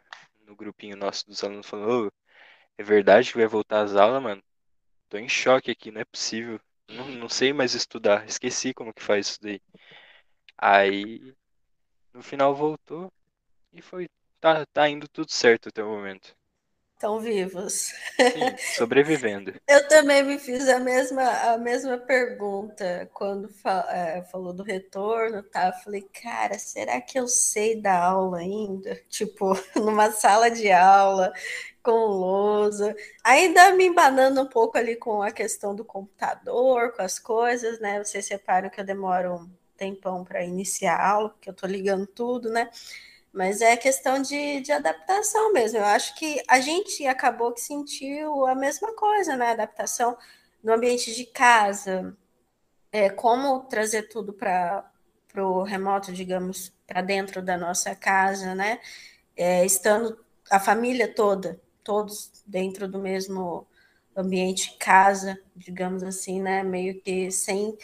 no 0.47 0.57
grupinho 0.57 0.97
nosso 0.97 1.27
dos 1.27 1.43
alunos 1.45 1.67
falando, 1.69 2.09
oh, 2.09 2.13
é 2.79 2.83
verdade 2.85 3.33
que 3.33 3.39
vai 3.39 3.47
voltar 3.47 3.83
às 3.83 3.97
aulas, 3.97 4.23
mano? 4.23 4.43
Tô 5.11 5.19
em 5.19 5.29
choque 5.29 5.71
aqui, 5.71 5.91
não 5.91 6.01
é 6.03 6.05
possível. 6.07 6.61
Não, 6.89 7.09
não 7.09 7.29
sei 7.29 7.53
mais 7.53 7.75
estudar. 7.75 8.27
Esqueci 8.29 8.75
como 8.75 8.95
que 8.95 9.03
faz 9.03 9.29
isso 9.29 9.43
daí. 9.43 9.61
Aí, 10.59 11.35
no 12.15 12.23
final 12.23 12.55
voltou 12.55 13.13
e 13.73 13.83
foi. 13.83 14.09
Tá, 14.41 14.67
tá 14.67 14.89
indo 14.89 15.09
tudo 15.09 15.31
certo 15.33 15.69
até 15.71 15.83
o 15.85 15.89
momento. 15.89 16.37
Estão 17.01 17.19
vivos. 17.19 17.95
Sim, 18.19 18.77
sobrevivendo. 18.77 19.55
Eu 19.67 19.89
também 19.89 20.23
me 20.23 20.39
fiz 20.39 20.69
a 20.69 20.79
mesma, 20.79 21.23
a 21.51 21.57
mesma 21.57 21.97
pergunta 21.97 23.09
quando 23.15 23.49
é, 23.89 24.21
falou 24.31 24.53
do 24.53 24.63
retorno, 24.63 25.43
tá? 25.43 25.73
Falei, 25.73 26.03
cara, 26.23 26.59
será 26.59 27.01
que 27.01 27.19
eu 27.19 27.27
sei 27.27 27.81
dar 27.81 28.03
aula 28.03 28.41
ainda? 28.41 29.01
Tipo, 29.09 29.55
numa 29.75 30.11
sala 30.13 30.51
de 30.51 30.71
aula, 30.71 31.33
com 31.83 32.05
lousa. 32.05 32.95
Ainda 33.25 33.73
me 33.73 33.87
embanando 33.87 34.43
um 34.43 34.47
pouco 34.47 34.77
ali 34.77 34.95
com 34.95 35.23
a 35.23 35.31
questão 35.31 35.75
do 35.75 35.87
computador, 35.87 36.93
com 36.93 37.01
as 37.01 37.19
coisas, 37.19 37.81
né? 37.81 38.05
Vocês 38.05 38.27
separam 38.27 38.69
que 38.69 38.79
eu 38.79 38.85
demoro 38.85 39.37
um 39.37 39.51
tempão 39.75 40.23
para 40.23 40.45
iniciar 40.45 40.97
a 40.97 41.09
aula, 41.13 41.31
porque 41.31 41.49
eu 41.49 41.55
tô 41.55 41.67
ligando 41.67 42.07
tudo, 42.07 42.51
né? 42.51 42.69
Mas 43.33 43.61
é 43.61 43.77
questão 43.77 44.21
de, 44.21 44.61
de 44.61 44.73
adaptação 44.73 45.53
mesmo. 45.53 45.79
Eu 45.79 45.85
acho 45.85 46.15
que 46.17 46.43
a 46.49 46.61
gente 46.61 47.07
acabou 47.07 47.53
que 47.53 47.61
sentiu 47.61 48.47
a 48.47 48.55
mesma 48.55 48.93
coisa, 48.95 49.37
né? 49.37 49.51
Adaptação 49.53 50.17
no 50.63 50.73
ambiente 50.73 51.15
de 51.15 51.25
casa, 51.27 52.17
é, 52.93 53.11
como 53.11 53.61
trazer 53.65 54.05
tudo 54.09 54.33
para 54.33 54.85
o 55.37 55.63
remoto, 55.63 56.13
digamos, 56.13 56.73
para 56.87 57.03
dentro 57.03 57.43
da 57.43 57.57
nossa 57.57 57.95
casa, 57.95 58.55
né? 58.55 58.81
É, 59.37 59.65
estando 59.65 60.19
a 60.51 60.59
família 60.61 61.13
toda, 61.13 61.61
todos 61.85 62.33
dentro 62.47 62.89
do 62.89 62.99
mesmo 62.99 63.67
ambiente 64.17 64.77
casa, 64.79 65.41
digamos 65.57 66.03
assim, 66.03 66.41
né? 66.43 66.63
Meio 66.63 67.01
que 67.01 67.31
sem 67.31 67.77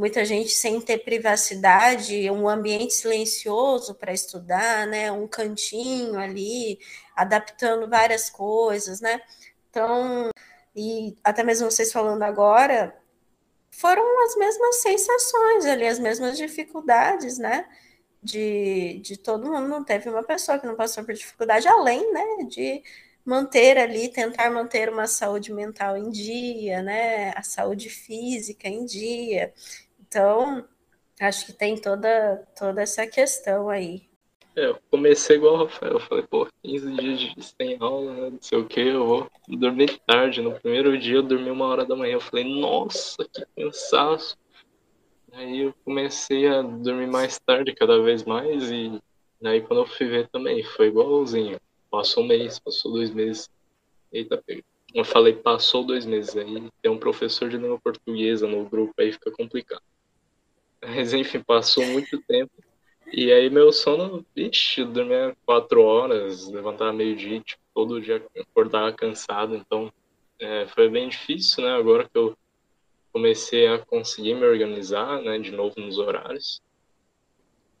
muita 0.00 0.24
gente 0.24 0.48
sem 0.50 0.80
ter 0.80 1.04
privacidade, 1.04 2.30
um 2.30 2.48
ambiente 2.48 2.94
silencioso 2.94 3.94
para 3.94 4.14
estudar, 4.14 4.86
né? 4.86 5.12
Um 5.12 5.28
cantinho 5.28 6.18
ali, 6.18 6.80
adaptando 7.14 7.86
várias 7.86 8.30
coisas, 8.30 9.02
né? 9.02 9.20
Então, 9.68 10.30
e 10.74 11.14
até 11.22 11.42
mesmo 11.44 11.70
vocês 11.70 11.92
falando 11.92 12.22
agora, 12.22 12.96
foram 13.70 14.24
as 14.24 14.36
mesmas 14.36 14.76
sensações 14.76 15.66
ali, 15.66 15.86
as 15.86 15.98
mesmas 15.98 16.38
dificuldades, 16.38 17.38
né? 17.38 17.66
De, 18.22 19.00
de 19.04 19.18
todo 19.18 19.50
mundo, 19.50 19.68
não 19.68 19.84
teve 19.84 20.08
uma 20.08 20.22
pessoa 20.22 20.58
que 20.58 20.66
não 20.66 20.76
passou 20.76 21.04
por 21.04 21.14
dificuldade, 21.14 21.68
além, 21.68 22.12
né, 22.12 22.24
de 22.48 22.82
manter 23.24 23.78
ali, 23.78 24.08
tentar 24.08 24.50
manter 24.50 24.90
uma 24.90 25.06
saúde 25.06 25.52
mental 25.52 25.96
em 25.96 26.10
dia, 26.10 26.82
né, 26.82 27.32
a 27.36 27.42
saúde 27.42 27.88
física 27.88 28.68
em 28.68 28.84
dia, 28.84 29.52
então, 30.10 30.64
acho 31.20 31.46
que 31.46 31.52
tem 31.52 31.80
toda, 31.80 32.44
toda 32.58 32.82
essa 32.82 33.06
questão 33.06 33.70
aí. 33.70 34.02
É, 34.56 34.66
eu 34.66 34.78
comecei 34.90 35.36
igual 35.36 35.54
o 35.54 35.64
Rafael, 35.64 35.92
eu 35.92 36.00
falei, 36.00 36.26
pô, 36.26 36.48
15 36.64 36.92
dias 36.96 37.20
de 37.20 37.44
sem 37.44 37.76
aula, 37.78 38.12
né, 38.12 38.30
não 38.30 38.42
sei 38.42 38.58
o 38.58 38.66
que, 38.66 38.80
eu 38.80 39.06
vou 39.06 39.30
dormir 39.48 40.00
tarde. 40.04 40.42
No 40.42 40.58
primeiro 40.58 40.98
dia 40.98 41.18
eu 41.18 41.22
dormi 41.22 41.48
uma 41.48 41.66
hora 41.66 41.84
da 41.84 41.94
manhã, 41.94 42.14
eu 42.14 42.20
falei, 42.20 42.44
nossa, 42.60 43.24
que 43.24 43.46
cansaço. 43.56 44.36
Aí 45.30 45.60
eu 45.60 45.74
comecei 45.84 46.48
a 46.48 46.60
dormir 46.60 47.06
mais 47.06 47.38
tarde 47.38 47.72
cada 47.72 48.02
vez 48.02 48.24
mais 48.24 48.68
e 48.68 49.00
aí 49.44 49.60
quando 49.60 49.82
eu 49.82 49.86
fui 49.86 50.08
ver 50.08 50.26
também, 50.26 50.64
foi 50.64 50.88
igualzinho. 50.88 51.60
Passou 51.88 52.24
um 52.24 52.26
mês, 52.26 52.58
passou 52.58 52.90
dois 52.90 53.10
meses. 53.10 53.48
Eita. 54.12 54.42
Eu 54.92 55.04
falei, 55.04 55.34
passou 55.34 55.84
dois 55.84 56.04
meses 56.04 56.36
aí, 56.36 56.68
tem 56.82 56.90
um 56.90 56.98
professor 56.98 57.48
de 57.48 57.56
língua 57.56 57.78
portuguesa 57.78 58.48
no 58.48 58.68
grupo, 58.68 58.92
aí 58.98 59.12
fica 59.12 59.30
complicado. 59.30 59.82
Mas 60.82 61.12
enfim, 61.12 61.40
passou 61.40 61.84
muito 61.86 62.20
tempo. 62.22 62.52
E 63.12 63.32
aí 63.32 63.50
meu 63.50 63.72
sono, 63.72 64.24
eu 64.36 64.86
dormia 64.86 65.36
quatro 65.44 65.82
horas, 65.82 66.48
levantava 66.48 66.92
meio-dia, 66.92 67.40
tipo, 67.40 67.62
todo 67.74 68.00
dia 68.00 68.24
acordava 68.38 68.92
cansado, 68.92 69.56
então 69.56 69.92
é, 70.38 70.66
foi 70.68 70.88
bem 70.88 71.08
difícil, 71.08 71.64
né? 71.64 71.70
Agora 71.72 72.08
que 72.08 72.16
eu 72.16 72.36
comecei 73.12 73.66
a 73.66 73.78
conseguir 73.78 74.34
me 74.34 74.46
organizar, 74.46 75.20
né, 75.22 75.38
de 75.38 75.50
novo 75.50 75.74
nos 75.78 75.98
horários. 75.98 76.62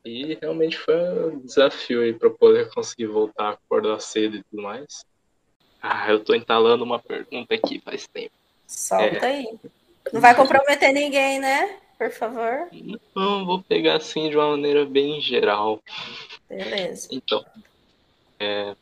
E 0.04 0.36
realmente 0.40 0.78
foi 0.78 0.94
um 0.94 1.40
desafio 1.40 2.02
aí 2.02 2.12
para 2.12 2.30
poder 2.30 2.70
conseguir 2.70 3.06
voltar 3.06 3.44
a 3.44 3.50
acordar 3.50 4.00
cedo 4.00 4.36
e 4.36 4.42
tudo 4.42 4.62
mais. 4.62 5.04
Ah, 5.80 6.10
eu 6.10 6.24
tô 6.24 6.34
entalando 6.34 6.84
uma 6.84 6.98
pergunta 6.98 7.54
aqui 7.54 7.80
faz 7.80 8.06
tempo. 8.06 8.34
Solta 8.66 9.26
é... 9.26 9.38
aí. 9.38 9.58
Não 10.12 10.20
vai 10.20 10.34
comprometer 10.34 10.92
ninguém, 10.92 11.38
né? 11.38 11.78
Por 12.00 12.10
favor? 12.10 12.70
Não, 13.14 13.44
vou 13.44 13.62
pegar 13.62 13.96
assim 13.96 14.30
de 14.30 14.36
uma 14.36 14.52
maneira 14.52 14.86
bem 14.86 15.20
geral. 15.20 15.82
Beleza. 16.48 17.06
Então, 17.12 17.44
é, 18.38 18.74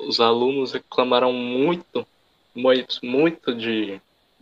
os 0.00 0.18
alunos 0.18 0.72
reclamaram 0.72 1.32
muito, 1.32 2.04
muito, 2.52 2.98
muito 3.06 3.54
de, 3.54 4.00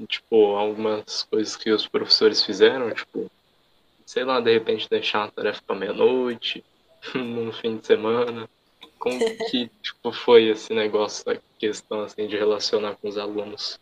tipo, 0.09 0.57
algumas 0.57 1.25
coisas 1.25 1.55
que 1.55 1.71
os 1.71 1.87
professores 1.87 2.43
fizeram, 2.43 2.95
tipo, 2.95 3.31
sei 4.07 4.25
lá, 4.25 4.41
de 4.41 4.55
repente 4.55 4.89
deixar 4.89 5.19
uma 5.19 5.31
tarefa 5.31 5.61
para 5.67 5.77
meia-noite, 5.77 6.65
no 7.15 7.53
fim 7.53 7.77
de 7.77 7.87
semana. 7.87 8.49
como 8.99 9.19
que 9.51 9.71
tipo, 9.83 10.13
foi 10.13 10.49
esse 10.49 10.73
negócio, 10.73 11.31
a 11.31 11.37
questão 11.59 12.01
assim, 12.01 12.27
de 12.27 12.39
relacionar 12.39 12.97
com 12.97 13.07
os 13.07 13.19
alunos? 13.19 13.79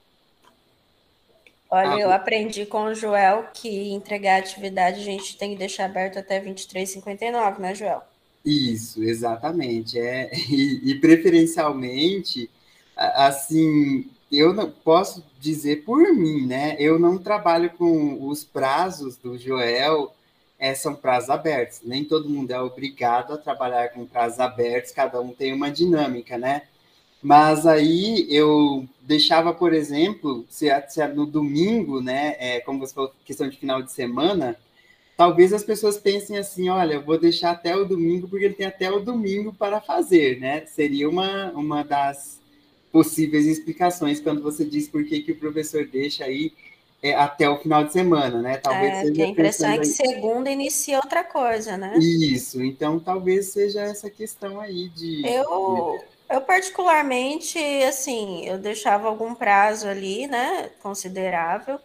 Olha, 1.73 1.97
Ah, 1.97 1.99
eu 1.99 2.13
aprendi 2.13 2.65
com 2.67 2.85
o 2.85 2.95
Joel 2.95 3.51
que 3.53 3.91
entregar 3.93 4.37
a 4.37 4.39
atividade 4.39 5.01
a 5.01 5.05
gente 5.05 5.37
tem 5.37 5.51
que 5.53 5.59
deixar 5.59 5.87
aberto 5.87 6.19
até 6.21 6.39
23h59, 6.41 7.59
né, 7.59 7.75
Joel? 7.75 8.03
Isso, 8.45 9.03
exatamente. 9.03 9.99
É, 9.99 10.31
e, 10.51 10.91
e 10.91 11.01
preferencialmente, 11.01 12.51
assim, 12.97 14.11
eu 14.31 14.53
não 14.53 14.71
posso 14.71 15.25
dizer 15.39 15.85
por 15.85 16.13
mim, 16.15 16.47
né? 16.47 16.77
Eu 16.79 16.99
não 16.99 17.19
trabalho 17.19 17.71
com 17.77 18.27
os 18.29 18.45
prazos 18.45 19.17
do 19.17 19.39
Joel, 19.39 20.15
é, 20.59 20.75
são 20.75 20.95
prazos 20.95 21.31
abertos. 21.31 21.81
Nem 21.83 22.05
todo 22.05 22.29
mundo 22.29 22.51
é 22.51 22.61
obrigado 22.61 23.33
a 23.35 23.39
trabalhar 23.39 23.91
com 23.91 24.07
prazos 24.07 24.41
abertos, 24.41 24.93
cada 24.93 25.21
um 25.21 25.33
tem 25.35 25.53
uma 25.53 25.71
dinâmica, 25.71 26.37
né? 26.39 26.63
Mas 27.23 27.67
aí 27.67 28.27
eu 28.31 28.87
deixava, 29.03 29.55
por 29.55 29.73
exemplo, 29.73 30.45
se, 30.49 30.69
é- 30.69 30.87
se 30.89 31.07
no 31.09 31.27
domingo, 31.27 32.01
né? 32.03 32.35
É, 32.39 32.61
como 32.61 32.81
você 32.81 32.95
falou, 32.95 33.13
questão 33.25 33.49
de 33.49 33.57
final 33.59 33.83
de 33.83 33.93
semana, 33.93 34.57
talvez 35.17 35.53
as 35.53 35.65
pessoas 35.65 35.99
pensem 35.99 36.39
assim, 36.39 36.69
olha, 36.69 36.95
eu 36.95 37.03
vou 37.05 37.19
deixar 37.19 37.53
até 37.53 37.77
o 37.77 37.85
domingo, 37.85 38.29
porque 38.29 38.47
ele 38.47 38.55
tem 38.55 38.67
até 38.67 38.91
o 38.91 39.01
domingo 39.01 39.53
para 39.55 39.81
fazer, 39.81 40.41
né? 40.41 40.67
Seria 40.67 41.09
uma, 41.09 41.53
uma 41.53 41.85
das 41.85 42.41
possíveis 42.93 43.47
explicações 43.47 44.21
quando 44.21 44.43
você 44.43 44.65
diz 44.65 44.89
por 44.89 45.05
que, 45.05 45.23
que 45.23 45.33
o 45.33 45.39
professor 45.39 45.87
deixa 45.87 46.25
aí 46.25 46.53
é, 47.03 47.15
até 47.15 47.49
o 47.49 47.59
final 47.59 47.85
de 47.85 47.93
semana, 47.93 48.43
né? 48.43 48.57
Talvez 48.59 48.97
É, 48.97 49.01
seja 49.01 49.23
a 49.23 49.27
impressão 49.27 49.71
é 49.71 49.79
que 49.79 49.87
pensando 49.87 49.87
segunda 49.87 50.51
inicia 50.51 50.99
outra 50.99 51.23
coisa, 51.25 51.77
né? 51.77 52.03
aí- 52.23 52.35
Isso, 52.35 52.63
então 52.63 52.99
talvez 53.01 53.47
seja 53.53 53.81
essa 53.83 54.11
questão 54.11 54.61
aí 54.61 54.89
de... 54.91 55.35
Eu, 55.35 56.05
eu 56.31 56.41
particularmente, 56.43 57.59
assim, 57.85 58.45
eu 58.47 58.59
deixava 58.59 59.09
algum 59.09 59.35
prazo 59.35 59.87
ali, 59.89 60.27
né, 60.27 60.71
considerável, 60.83 61.79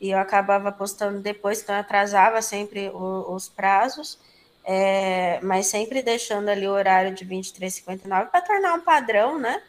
e 0.00 0.10
eu 0.10 0.18
acabava 0.18 0.70
postando 0.72 1.20
depois, 1.20 1.62
então 1.62 1.74
eu 1.74 1.80
atrasava 1.80 2.42
sempre 2.42 2.90
o- 2.90 3.34
os 3.34 3.48
prazos, 3.48 4.18
é, 4.64 5.40
mas 5.42 5.66
sempre 5.68 6.02
deixando 6.02 6.48
ali 6.50 6.66
o 6.68 6.72
horário 6.72 7.14
de 7.14 7.24
23h59 7.24 8.30
para 8.30 8.42
tornar 8.42 8.74
um 8.74 8.80
padrão, 8.80 9.38
né, 9.38 9.62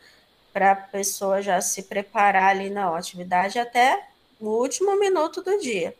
para 0.53 0.71
a 0.73 0.75
pessoa 0.75 1.41
já 1.41 1.61
se 1.61 1.83
preparar 1.83 2.51
ali 2.51 2.69
na 2.69 2.95
atividade 2.97 3.59
até 3.59 4.07
o 4.39 4.49
último 4.49 4.99
minuto 4.99 5.41
do 5.43 5.57
dia. 5.59 5.95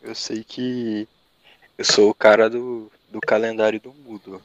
Eu 0.00 0.14
sei 0.14 0.44
que 0.44 1.08
eu 1.78 1.84
sou 1.84 2.10
o 2.10 2.14
cara 2.14 2.48
do, 2.50 2.90
do 3.10 3.20
calendário 3.20 3.80
do 3.80 3.92
Moodle. 3.94 4.42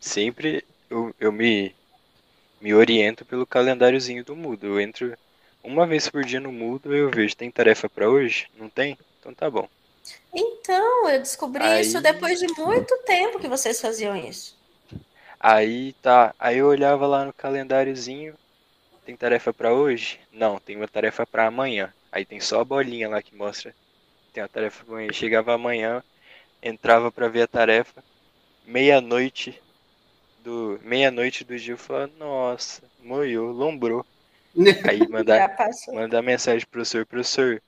Sempre 0.00 0.64
eu, 0.90 1.14
eu 1.20 1.32
me, 1.32 1.74
me 2.62 2.72
oriento 2.72 3.24
pelo 3.24 3.44
calendáriozinho 3.44 4.24
do 4.24 4.36
Moodle. 4.36 4.70
Eu 4.70 4.80
entro 4.80 5.18
uma 5.62 5.84
vez 5.84 6.08
por 6.08 6.24
dia 6.24 6.38
no 6.40 6.52
Moodle 6.52 6.94
e 6.94 7.00
eu 7.00 7.10
vejo, 7.10 7.36
tem 7.36 7.50
tarefa 7.50 7.88
pra 7.88 8.08
hoje? 8.08 8.46
Não 8.56 8.70
tem? 8.70 8.96
Então 9.20 9.34
tá 9.34 9.50
bom. 9.50 9.68
Então, 10.32 11.08
eu 11.10 11.18
descobri 11.18 11.62
isso 11.80 11.96
Aí- 11.96 12.02
depois 12.02 12.38
de 12.38 12.46
muito 12.60 12.96
tempo 13.04 13.40
que 13.40 13.48
vocês 13.48 13.80
faziam 13.80 14.16
isso. 14.16 14.56
Aí 15.38 15.92
tá, 16.00 16.32
aí 16.38 16.58
eu 16.58 16.68
olhava 16.68 17.04
lá 17.04 17.24
no 17.24 17.32
calendáriozinho, 17.32 18.34
tem 19.04 19.16
tarefa 19.16 19.52
pra 19.52 19.74
hoje? 19.74 20.20
Não, 20.32 20.60
tem 20.60 20.76
uma 20.76 20.86
tarefa 20.86 21.26
pra 21.26 21.48
amanhã. 21.48 21.92
Aí 22.12 22.24
tem 22.24 22.38
só 22.38 22.60
a 22.60 22.64
bolinha 22.64 23.08
lá 23.08 23.20
que 23.20 23.34
mostra 23.34 23.74
tem 24.32 24.40
uma 24.42 24.48
tarefa 24.48 24.84
pra 24.84 24.94
amanhã. 24.94 25.12
Chegava 25.12 25.52
amanhã, 25.52 26.02
entrava 26.62 27.10
pra 27.10 27.26
ver 27.26 27.42
a 27.42 27.46
tarefa, 27.48 28.02
meia-noite 28.64 29.60
do 30.42 30.80
meia-noite 30.82 31.44
do 31.44 31.56
dia 31.56 31.74
eu 31.74 31.78
falava, 31.78 32.10
nossa, 32.18 32.82
moiou, 33.02 33.50
lombrou. 33.52 34.04
Aí 34.88 35.08
mandar 35.08 35.56
mandar 35.88 36.20
mensagem 36.22 36.60
pro 36.60 36.72
professor, 36.72 37.06
professor, 37.06 37.62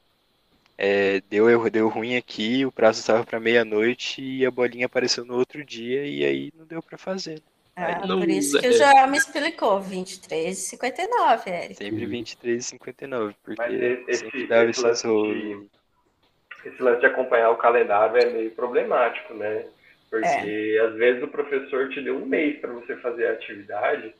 é, 0.76 1.20
deu 1.30 1.48
erro, 1.48 1.70
deu 1.70 1.88
ruim 1.88 2.16
aqui, 2.16 2.66
o 2.66 2.72
prazo 2.72 3.00
estava 3.00 3.24
pra 3.24 3.40
meia-noite 3.40 4.20
e 4.20 4.44
a 4.44 4.50
bolinha 4.50 4.86
apareceu 4.86 5.24
no 5.24 5.36
outro 5.36 5.64
dia 5.64 6.04
e 6.04 6.24
aí 6.24 6.52
não 6.56 6.66
deu 6.66 6.82
pra 6.82 6.98
fazer. 6.98 7.40
Ah, 7.76 8.00
Aí 8.02 8.08
por 8.08 8.28
isso 8.28 8.60
que 8.60 8.68
o 8.68 8.70
é. 8.70 8.72
Joel 8.72 9.08
me 9.08 9.16
explicou, 9.18 9.80
23 9.80 10.56
e 10.56 10.60
59, 10.60 11.50
Eric. 11.50 11.74
Sempre 11.76 12.06
23 12.06 12.64
e 12.64 12.68
59, 12.68 13.34
porque 13.42 13.60
Mas 13.60 13.74
esse, 14.08 14.18
sempre 14.20 14.46
dava 14.46 14.70
esse, 14.70 14.70
esses 14.70 14.84
lance 14.84 15.06
rolos. 15.06 15.34
de, 15.34 15.70
esse 16.66 16.82
lance 16.82 17.00
de 17.00 17.06
acompanhar 17.06 17.50
o 17.50 17.56
calendário 17.56 18.16
é 18.16 18.26
meio 18.30 18.50
problemático, 18.52 19.34
né? 19.34 19.64
Porque 20.22 20.80
às 20.82 20.94
vezes 20.94 21.22
o 21.22 21.28
professor 21.28 21.88
te 21.88 22.00
deu 22.00 22.16
um 22.16 22.26
mês 22.26 22.60
para 22.60 22.72
você 22.72 22.96
fazer 22.96 23.26
a 23.26 23.32
atividade 23.32 24.14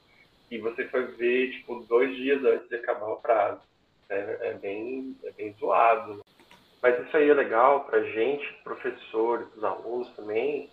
e 0.50 0.58
você 0.58 0.84
foi 0.88 1.06
ver, 1.12 1.52
tipo, 1.52 1.80
dois 1.88 2.14
dias 2.16 2.44
antes 2.44 2.68
de 2.68 2.76
acabar 2.76 3.08
o 3.08 3.20
prazo. 3.20 3.60
É, 4.08 4.38
é 4.40 4.54
bem, 4.54 5.16
é 5.24 5.30
bem 5.32 5.52
zoado. 5.58 6.24
Mas 6.82 6.98
isso 7.06 7.16
aí 7.16 7.28
é 7.28 7.34
legal 7.34 7.84
para 7.84 8.02
gente, 8.02 8.46
professor, 8.62 9.46
para 9.46 9.58
os 9.58 9.64
alunos 9.64 10.08
também, 10.10 10.68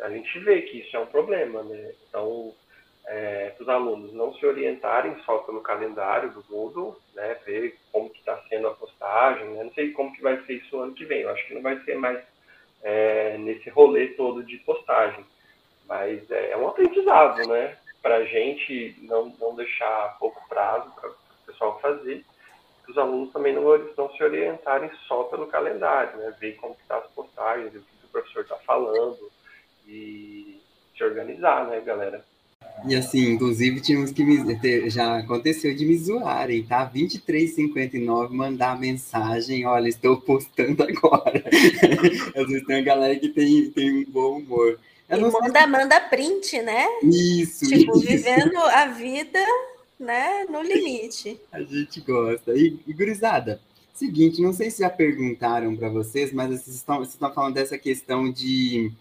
a 0.00 0.08
gente 0.10 0.38
vê 0.40 0.62
que 0.62 0.78
isso 0.78 0.96
é 0.96 1.00
um 1.00 1.06
problema, 1.06 1.62
né? 1.64 1.92
Então, 2.08 2.54
é, 3.08 3.54
os 3.58 3.68
alunos 3.68 4.12
não 4.12 4.32
se 4.34 4.44
orientarem 4.46 5.16
só 5.24 5.38
pelo 5.38 5.60
calendário 5.60 6.30
do 6.30 6.42
Google, 6.44 6.96
né? 7.14 7.36
Ver 7.44 7.76
como 7.90 8.10
que 8.10 8.18
está 8.18 8.40
sendo 8.48 8.68
a 8.68 8.74
postagem, 8.74 9.48
né? 9.50 9.64
Não 9.64 9.72
sei 9.72 9.92
como 9.92 10.12
que 10.12 10.22
vai 10.22 10.40
ser 10.44 10.54
isso 10.54 10.78
ano 10.78 10.94
que 10.94 11.04
vem. 11.04 11.22
Eu 11.22 11.30
acho 11.30 11.46
que 11.46 11.54
não 11.54 11.62
vai 11.62 11.80
ser 11.80 11.96
mais 11.96 12.22
é, 12.86 13.36
nesse 13.38 13.68
rolê 13.68 14.06
todo 14.14 14.44
de 14.44 14.58
postagem. 14.58 15.26
Mas 15.88 16.30
é, 16.30 16.52
é 16.52 16.56
um 16.56 16.68
aprendizado, 16.68 17.46
né? 17.48 17.76
Para 18.00 18.18
a 18.18 18.24
gente 18.24 18.96
não, 19.02 19.34
não 19.40 19.56
deixar 19.56 20.16
pouco 20.20 20.40
prazo 20.48 20.88
para 20.94 21.10
o 21.10 21.14
pessoal 21.44 21.80
fazer, 21.80 22.24
os 22.88 22.96
alunos 22.96 23.32
também 23.32 23.52
não, 23.52 23.62
não 23.96 24.10
se 24.12 24.22
orientarem 24.22 24.88
só 25.08 25.24
pelo 25.24 25.48
calendário, 25.48 26.16
né? 26.16 26.32
Ver 26.38 26.54
como 26.56 26.76
que 26.76 26.86
tá 26.86 26.98
as 26.98 27.06
postagens, 27.08 27.74
o 27.74 27.80
que 27.80 28.06
o 28.06 28.08
professor 28.12 28.42
está 28.42 28.56
falando 28.58 29.18
e 29.84 30.62
se 30.96 31.02
organizar, 31.02 31.66
né, 31.66 31.80
galera? 31.80 32.24
E 32.84 32.94
assim, 32.94 33.30
inclusive, 33.30 33.80
tínhamos 33.80 34.12
que 34.12 34.22
me, 34.22 34.90
já 34.90 35.18
aconteceu 35.18 35.74
de 35.74 35.84
me 35.84 35.96
zoarem, 35.98 36.62
tá? 36.62 36.84
2359, 36.84 38.34
mandar 38.34 38.78
mensagem, 38.78 39.66
olha, 39.66 39.88
estou 39.88 40.20
postando 40.20 40.82
agora. 40.82 41.42
Às 42.36 42.46
vezes 42.46 42.66
tem 42.66 42.76
uma 42.76 42.82
galera 42.82 43.16
que 43.16 43.28
tem, 43.28 43.70
tem 43.70 43.92
um 43.92 44.04
bom 44.04 44.38
humor. 44.38 44.78
E 45.08 45.16
não 45.16 45.30
sei 45.30 45.40
manda, 45.40 45.66
manda 45.66 46.00
print, 46.00 46.60
né? 46.62 46.86
se 47.00 47.42
isso, 47.42 47.66
Tipo, 47.66 47.96
isso, 47.98 48.06
vivendo 48.06 48.58
a 48.58 48.86
vida, 48.86 49.44
né, 49.98 50.44
no 50.50 50.62
limite. 50.62 51.40
a 51.50 51.62
gente 51.62 52.00
gosta. 52.00 52.52
E, 52.54 52.78
e 52.86 52.92
gurizada, 52.92 53.60
seguinte, 53.94 54.42
não 54.42 54.52
sei 54.52 54.70
se 54.70 54.80
já 54.80 54.90
perguntaram 54.90 55.74
para 55.76 55.88
vocês, 55.88 56.32
mas 56.32 56.50
vocês 56.50 56.76
estão, 56.76 56.98
vocês 56.98 57.14
estão 57.14 57.32
falando 57.32 57.54
dessa 57.54 57.78
questão 57.78 58.30
de 58.30 58.92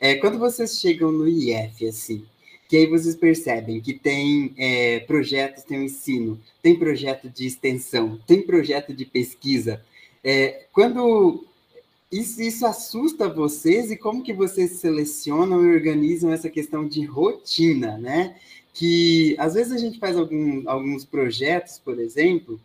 é, 0.00 0.14
quando 0.14 0.38
vocês 0.38 0.80
chegam 0.80 1.12
no 1.12 1.28
IF, 1.28 1.86
assim, 1.86 2.24
que 2.70 2.76
aí 2.76 2.86
vocês 2.86 3.16
percebem 3.16 3.80
que 3.80 3.92
tem 3.92 4.54
é, 4.56 5.00
projetos, 5.00 5.64
tem 5.64 5.80
o 5.80 5.82
ensino, 5.82 6.40
tem 6.62 6.78
projeto 6.78 7.28
de 7.28 7.44
extensão, 7.44 8.16
tem 8.28 8.42
projeto 8.42 8.94
de 8.94 9.04
pesquisa. 9.04 9.84
É, 10.22 10.66
quando 10.72 11.44
isso, 12.12 12.40
isso 12.40 12.64
assusta 12.64 13.28
vocês 13.28 13.90
e 13.90 13.96
como 13.96 14.22
que 14.22 14.32
vocês 14.32 14.74
selecionam 14.74 15.64
e 15.64 15.74
organizam 15.74 16.32
essa 16.32 16.48
questão 16.48 16.86
de 16.86 17.04
rotina, 17.04 17.98
né? 17.98 18.36
Que 18.72 19.34
às 19.36 19.54
vezes 19.54 19.72
a 19.72 19.78
gente 19.78 19.98
faz 19.98 20.16
algum, 20.16 20.62
alguns 20.70 21.04
projetos, 21.04 21.80
por 21.84 21.98
exemplo, 21.98 22.60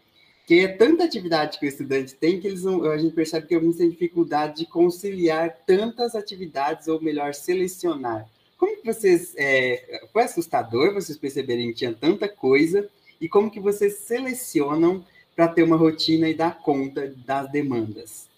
que 0.45 0.59
é 0.59 0.67
tanta 0.67 1.03
atividade 1.03 1.57
que 1.57 1.65
o 1.65 1.67
estudante 1.67 2.13
tem 2.13 2.39
que 2.39 2.45
eles 2.45 2.61
não, 2.61 2.83
a 2.83 2.97
gente 2.99 3.15
percebe 3.15 3.47
que 3.47 3.55
alguns 3.55 3.77
têm 3.77 3.89
dificuldade 3.89 4.57
de 4.57 4.65
conciliar 4.67 5.57
tantas 5.65 6.13
atividades, 6.13 6.87
ou 6.87 7.01
melhor, 7.01 7.33
selecionar. 7.33 8.29
Como 8.57 8.77
que 8.77 8.85
vocês, 8.85 9.33
é, 9.37 10.07
foi 10.13 10.23
assustador 10.23 10.93
vocês 10.93 11.17
perceberem 11.17 11.69
que 11.69 11.79
tinha 11.79 11.93
tanta 11.93 12.27
coisa, 12.27 12.89
e 13.19 13.27
como 13.27 13.51
que 13.51 13.59
vocês 13.59 13.99
selecionam 13.99 15.05
para 15.35 15.47
ter 15.47 15.63
uma 15.63 15.75
rotina 15.75 16.29
e 16.29 16.33
dar 16.33 16.59
conta 16.59 17.13
das 17.25 17.51
demandas? 17.51 18.29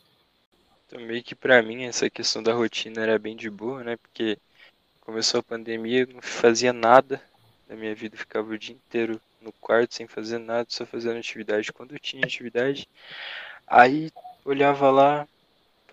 Então, 0.88 0.99
meio 1.01 1.22
que 1.22 1.36
pra 1.36 1.61
mim 1.61 1.84
essa 1.84 2.09
questão 2.09 2.41
da 2.41 2.53
rotina 2.53 3.01
era 3.01 3.20
bem 3.20 3.36
de 3.36 3.49
boa, 3.49 3.84
né? 3.84 3.97
Porque 3.97 4.38
começou 5.01 5.39
a 5.39 5.43
pandemia, 5.43 6.01
eu 6.01 6.07
não 6.07 6.22
fazia 6.22 6.72
nada 6.72 7.22
da 7.68 7.76
minha 7.76 7.93
vida, 7.93 8.15
eu 8.15 8.20
ficava 8.20 8.49
o 8.49 8.57
dia 8.57 8.76
inteiro 8.76 9.22
no 9.41 9.51
quarto 9.53 9.93
sem 9.93 10.07
fazer 10.07 10.38
nada, 10.38 10.65
só 10.70 10.86
fazendo 10.86 11.18
atividade. 11.18 11.74
Quando 11.74 11.93
eu 11.93 11.99
tinha 11.99 12.26
atividade, 12.26 12.88
aí 13.65 14.11
olhava 14.45 14.89
lá, 14.89 15.28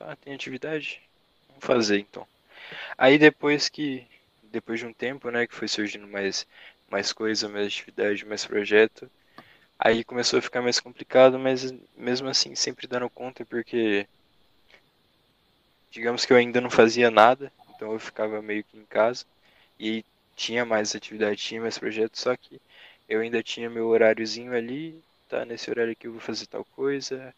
ah, 0.00 0.16
tem 0.16 0.34
atividade? 0.34 1.00
Vamos 1.48 1.64
fazer 1.64 1.98
então. 1.98 2.26
Aí 2.96 3.18
depois 3.18 3.68
que, 3.68 4.06
depois 4.55 4.80
de 4.80 4.86
um 4.86 4.92
tempo, 4.92 5.30
né, 5.30 5.46
que 5.46 5.55
foi 5.55 5.68
surgindo 5.68 6.07
mais, 6.07 6.46
mais 6.90 7.12
coisa, 7.12 7.48
mais 7.48 7.66
atividade, 7.66 8.24
mais 8.24 8.46
projeto, 8.46 9.11
aí 9.78 10.05
começou 10.05 10.38
a 10.38 10.42
ficar 10.42 10.62
mais 10.62 10.80
complicado, 10.80 11.38
mas 11.38 11.72
mesmo 11.96 12.28
assim 12.28 12.55
sempre 12.55 12.86
dando 12.86 13.11
conta, 13.11 13.44
porque 13.44 14.07
digamos 15.90 16.24
que 16.24 16.32
eu 16.32 16.36
ainda 16.36 16.61
não 16.61 16.70
fazia 16.70 17.11
nada, 17.11 17.52
então 17.74 17.92
eu 17.92 17.98
ficava 17.98 18.40
meio 18.42 18.64
que 18.64 18.78
em 18.78 18.86
casa. 18.86 19.24
E 19.78 20.05
tinha 20.36 20.64
mais 20.64 20.94
atividade, 20.94 21.36
tinha 21.36 21.61
mais 21.61 21.78
projetos, 21.78 22.20
só 22.20 22.36
que 22.36 22.61
eu 23.09 23.20
ainda 23.20 23.42
tinha 23.42 23.70
meu 23.70 23.88
horáriozinho 23.88 24.55
ali, 24.55 25.02
tá? 25.28 25.44
Nesse 25.44 25.70
horário 25.70 25.92
aqui 25.92 26.07
eu 26.07 26.12
vou 26.12 26.20
fazer 26.20 26.46
tal 26.46 26.64
coisa, 26.76 27.34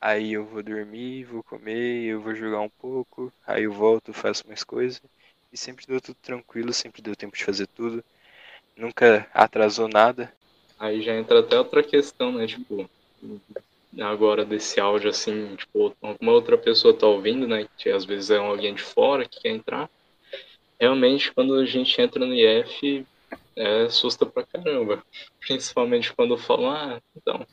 aí 0.00 0.32
eu 0.34 0.44
vou 0.44 0.62
dormir, 0.62 1.24
vou 1.24 1.42
comer, 1.42 2.04
eu 2.04 2.20
vou 2.20 2.34
jogar 2.34 2.60
um 2.60 2.70
pouco, 2.70 3.32
aí 3.46 3.64
eu 3.64 3.72
volto, 3.72 4.12
faço 4.12 4.46
mais 4.48 4.64
coisas, 4.64 5.02
e 5.54 5.56
sempre 5.56 5.86
deu 5.86 6.00
tudo 6.00 6.16
tranquilo, 6.20 6.72
sempre 6.72 7.00
deu 7.00 7.14
tempo 7.14 7.36
de 7.36 7.44
fazer 7.44 7.68
tudo, 7.68 8.04
nunca 8.76 9.30
atrasou 9.32 9.88
nada. 9.88 10.34
Aí 10.76 11.00
já 11.00 11.14
entra 11.14 11.38
até 11.38 11.56
outra 11.56 11.80
questão, 11.80 12.32
né? 12.32 12.44
Tipo, 12.48 12.90
agora 14.00 14.44
desse 14.44 14.80
áudio 14.80 15.08
assim, 15.08 15.54
tipo, 15.54 15.96
alguma 16.02 16.32
outra 16.32 16.58
pessoa 16.58 16.92
tá 16.92 17.06
ouvindo, 17.06 17.46
né? 17.46 17.68
Que 17.78 17.88
às 17.88 18.04
vezes 18.04 18.30
é 18.30 18.36
alguém 18.36 18.74
de 18.74 18.82
fora 18.82 19.28
que 19.28 19.40
quer 19.40 19.50
entrar. 19.50 19.88
Realmente, 20.78 21.32
quando 21.32 21.54
a 21.54 21.64
gente 21.64 22.00
entra 22.00 22.26
no 22.26 22.34
IF, 22.34 23.06
é, 23.54 23.82
assusta 23.82 24.26
pra 24.26 24.44
caramba. 24.44 25.04
Principalmente 25.38 26.12
quando 26.12 26.36
falam, 26.36 26.70
ah, 26.70 27.00
então, 27.16 27.46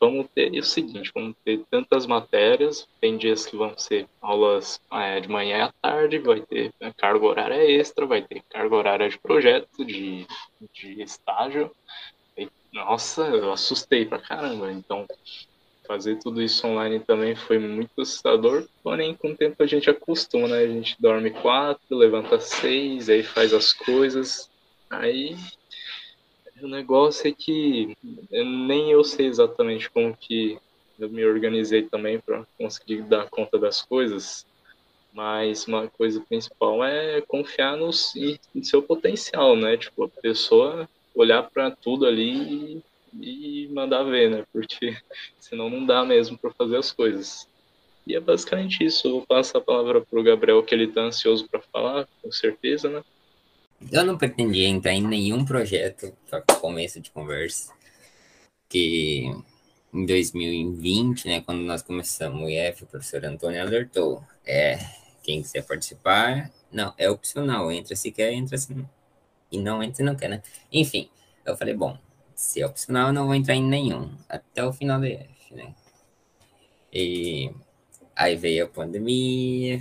vamos 0.00 0.26
ter 0.34 0.50
o 0.58 0.62
seguinte, 0.62 1.10
vamos 1.14 1.36
ter 1.44 1.60
tantas 1.70 2.06
matérias, 2.06 2.86
tem 3.00 3.16
dias 3.16 3.46
que 3.46 3.56
vão 3.56 3.76
ser 3.76 4.06
aulas 4.20 4.80
é, 4.92 5.20
de 5.20 5.28
manhã 5.28 5.64
à 5.64 5.72
tarde, 5.80 6.18
vai 6.18 6.40
ter 6.40 6.72
carga 6.96 7.26
horária 7.26 7.70
extra, 7.70 8.06
vai 8.06 8.22
ter 8.22 8.42
carga 8.48 8.76
horária 8.76 9.08
de 9.08 9.18
projeto, 9.18 9.84
de, 9.84 10.26
de 10.72 11.02
estágio. 11.02 11.70
E, 12.36 12.48
nossa, 12.72 13.22
eu 13.22 13.52
assustei 13.52 14.04
pra 14.04 14.18
caramba. 14.18 14.70
Então, 14.72 15.06
fazer 15.88 16.16
tudo 16.16 16.42
isso 16.42 16.66
online 16.66 17.00
também 17.00 17.34
foi 17.34 17.58
muito 17.58 18.02
assustador, 18.02 18.68
porém 18.82 19.14
com 19.14 19.30
o 19.30 19.36
tempo 19.36 19.62
a 19.62 19.66
gente 19.66 19.88
acostuma, 19.88 20.46
né? 20.46 20.58
A 20.58 20.68
gente 20.68 20.94
dorme 21.00 21.30
quatro, 21.30 21.96
levanta 21.96 22.38
seis, 22.38 23.08
aí 23.08 23.22
faz 23.22 23.54
as 23.54 23.72
coisas, 23.72 24.50
aí 24.90 25.34
o 26.62 26.68
negócio 26.68 27.28
é 27.28 27.32
que 27.32 27.96
nem 28.30 28.90
eu 28.90 29.04
sei 29.04 29.26
exatamente 29.26 29.90
como 29.90 30.16
que 30.16 30.58
eu 30.98 31.08
me 31.08 31.24
organizei 31.24 31.82
também 31.82 32.18
para 32.18 32.44
conseguir 32.56 33.02
dar 33.02 33.28
conta 33.28 33.58
das 33.58 33.82
coisas, 33.82 34.44
mas 35.12 35.66
uma 35.66 35.88
coisa 35.88 36.20
principal 36.20 36.84
é 36.84 37.20
confiar 37.20 37.76
no, 37.76 37.86
no 37.86 38.64
seu 38.64 38.82
potencial, 38.82 39.56
né? 39.56 39.76
Tipo, 39.76 40.04
a 40.04 40.08
pessoa 40.08 40.88
olhar 41.14 41.42
para 41.44 41.70
tudo 41.70 42.06
ali 42.06 42.82
e 43.20 43.68
mandar 43.72 44.02
ver, 44.04 44.30
né? 44.30 44.44
Porque 44.52 44.96
senão 45.38 45.70
não 45.70 45.84
dá 45.86 46.04
mesmo 46.04 46.36
para 46.36 46.50
fazer 46.50 46.76
as 46.76 46.92
coisas. 46.92 47.48
E 48.06 48.14
é 48.14 48.20
basicamente 48.20 48.84
isso. 48.84 49.06
Eu 49.06 49.12
vou 49.12 49.26
passar 49.26 49.58
a 49.58 49.62
palavra 49.62 50.00
para 50.00 50.18
o 50.18 50.22
Gabriel, 50.22 50.62
que 50.62 50.74
ele 50.74 50.84
está 50.84 51.02
ansioso 51.02 51.48
para 51.48 51.60
falar, 51.60 52.08
com 52.22 52.32
certeza, 52.32 52.88
né? 52.88 53.02
Eu 53.92 54.04
não 54.04 54.18
pretendia 54.18 54.68
entrar 54.68 54.92
em 54.92 55.06
nenhum 55.06 55.44
projeto 55.44 56.12
para 56.28 56.42
começo 56.42 57.00
de 57.00 57.10
conversa. 57.10 57.72
Que 58.68 59.32
em 59.92 60.04
2020, 60.04 61.26
né, 61.26 61.40
quando 61.40 61.60
nós 61.60 61.82
começamos 61.82 62.42
o 62.42 62.48
IF, 62.48 62.82
o 62.82 62.86
professor 62.86 63.24
Antônio 63.24 63.60
alertou. 63.62 64.22
É, 64.44 64.78
quem 65.22 65.42
quiser 65.42 65.64
participar, 65.64 66.50
não, 66.72 66.92
é 66.98 67.08
opcional. 67.08 67.70
Entra 67.70 67.94
se 67.94 68.10
quer, 68.10 68.32
entra 68.32 68.58
se 68.58 68.74
não. 68.74 68.88
E 69.50 69.58
não 69.58 69.82
entra 69.82 69.96
se 69.96 70.02
não 70.02 70.16
quer, 70.16 70.28
né? 70.28 70.42
Enfim, 70.72 71.08
eu 71.46 71.56
falei, 71.56 71.74
bom, 71.74 71.96
se 72.34 72.60
é 72.60 72.66
opcional, 72.66 73.08
eu 73.08 73.12
não 73.12 73.26
vou 73.26 73.34
entrar 73.34 73.54
em 73.54 73.64
nenhum, 73.64 74.14
até 74.28 74.64
o 74.64 74.72
final 74.72 75.00
do 75.00 75.06
EF, 75.06 75.52
né? 75.52 75.74
E 76.92 77.50
aí 78.14 78.36
veio 78.36 78.64
a 78.64 78.68
pandemia, 78.68 79.80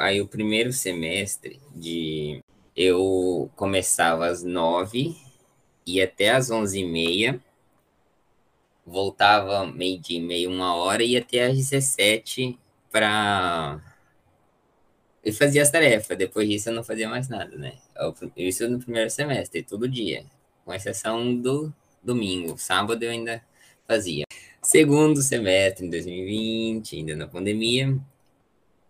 aí 0.00 0.20
o 0.20 0.26
primeiro 0.26 0.72
semestre 0.72 1.60
de 1.74 2.42
eu 2.76 3.50
começava 3.56 4.26
às 4.26 4.42
nove 4.42 5.16
e 5.86 6.02
até 6.02 6.30
às 6.30 6.50
onze 6.50 6.80
e 6.80 6.84
meia, 6.84 7.40
voltava 8.84 9.66
meio 9.66 9.98
dia 10.00 10.18
e 10.18 10.22
meia, 10.22 10.48
uma 10.48 10.74
hora, 10.74 11.02
e 11.02 11.16
até 11.16 11.46
às 11.46 11.56
17 11.56 12.58
para 12.90 13.80
eu 15.24 15.32
fazia 15.32 15.62
as 15.62 15.70
tarefas, 15.70 16.16
depois 16.16 16.48
disso 16.48 16.68
eu 16.68 16.74
não 16.74 16.84
fazia 16.84 17.08
mais 17.08 17.28
nada, 17.28 17.56
né? 17.56 17.74
Isso 18.36 18.68
no 18.68 18.78
primeiro 18.78 19.10
semestre, 19.10 19.62
todo 19.62 19.88
dia 19.88 20.24
com 20.66 20.74
exceção 20.74 21.34
do 21.34 21.72
domingo. 22.02 22.58
Sábado 22.58 23.02
eu 23.02 23.10
ainda 23.10 23.40
fazia. 23.86 24.24
Segundo 24.60 25.22
semestre, 25.22 25.86
em 25.86 25.90
2020, 25.90 26.96
ainda 26.96 27.16
na 27.16 27.28
pandemia, 27.28 27.96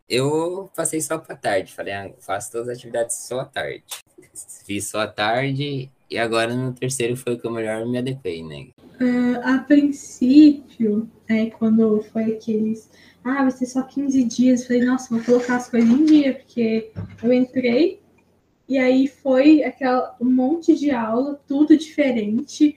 eu 0.08 0.70
passei 0.74 1.00
só 1.00 1.18
para 1.18 1.36
tarde. 1.36 1.74
Falei, 1.74 1.92
ah, 1.92 2.10
faço 2.20 2.52
todas 2.52 2.68
as 2.68 2.78
atividades 2.78 3.16
só 3.16 3.40
à 3.40 3.44
tarde. 3.44 3.84
Fiz 4.64 4.88
só 4.88 5.00
à 5.00 5.06
tarde 5.06 5.90
e 6.10 6.18
agora 6.18 6.54
no 6.54 6.72
terceiro 6.72 7.16
foi 7.16 7.34
o 7.34 7.38
que 7.38 7.46
eu 7.46 7.50
melhor 7.50 7.86
me 7.86 7.98
adequei, 7.98 8.42
né? 8.42 8.68
Uh, 9.00 9.40
a 9.42 9.58
princípio, 9.58 11.08
é, 11.28 11.46
quando 11.46 12.02
foi 12.12 12.34
aqueles. 12.34 12.88
Ah, 13.24 13.42
vai 13.42 13.50
ser 13.50 13.66
só 13.66 13.82
15 13.82 14.24
dias. 14.24 14.66
Falei, 14.66 14.84
nossa, 14.84 15.14
vou 15.14 15.24
colocar 15.24 15.56
as 15.56 15.68
coisas 15.68 15.88
em 15.90 16.04
dia, 16.04 16.34
porque 16.34 16.90
eu 17.22 17.32
entrei 17.32 18.00
e 18.68 18.78
aí 18.78 19.06
foi 19.06 19.62
aquela, 19.62 20.16
um 20.20 20.30
monte 20.30 20.74
de 20.74 20.90
aula, 20.90 21.40
tudo 21.46 21.76
diferente. 21.76 22.76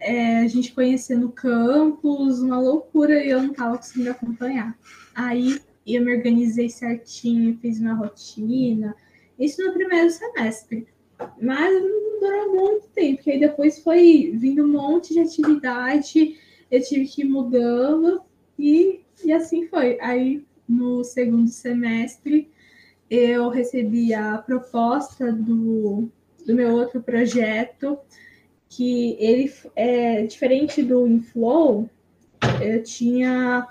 É, 0.00 0.38
a 0.38 0.48
gente 0.48 0.72
conhecendo 0.72 1.26
o 1.26 1.32
campus, 1.32 2.40
uma 2.40 2.58
loucura, 2.58 3.22
e 3.22 3.30
eu 3.30 3.42
não 3.42 3.50
estava 3.50 3.76
conseguindo 3.76 4.10
acompanhar. 4.10 4.76
Aí 5.14 5.60
eu 5.94 6.04
me 6.04 6.16
organizei 6.16 6.68
certinho, 6.68 7.58
fiz 7.60 7.80
minha 7.80 7.94
rotina. 7.94 8.94
Isso 9.38 9.64
no 9.64 9.72
primeiro 9.72 10.10
semestre. 10.10 10.86
Mas 11.40 11.82
não 11.82 12.20
durou 12.20 12.54
muito 12.54 12.88
tempo, 12.88 13.16
porque 13.16 13.32
aí 13.32 13.40
depois 13.40 13.78
foi 13.80 14.32
vindo 14.34 14.64
um 14.64 14.68
monte 14.68 15.12
de 15.12 15.20
atividade, 15.20 16.38
eu 16.70 16.82
tive 16.82 17.06
que 17.06 17.22
ir 17.22 17.26
mudando, 17.26 18.22
e, 18.58 19.00
e 19.24 19.32
assim 19.32 19.66
foi. 19.66 19.98
Aí 20.00 20.44
no 20.68 21.02
segundo 21.04 21.48
semestre 21.48 22.50
eu 23.10 23.48
recebi 23.48 24.14
a 24.14 24.38
proposta 24.38 25.32
do, 25.32 26.08
do 26.46 26.54
meu 26.54 26.72
outro 26.72 27.02
projeto, 27.02 27.98
que 28.68 29.16
ele 29.18 29.52
é 29.74 30.24
diferente 30.24 30.82
do 30.82 31.06
Inflow, 31.06 31.90
eu 32.62 32.82
tinha 32.82 33.66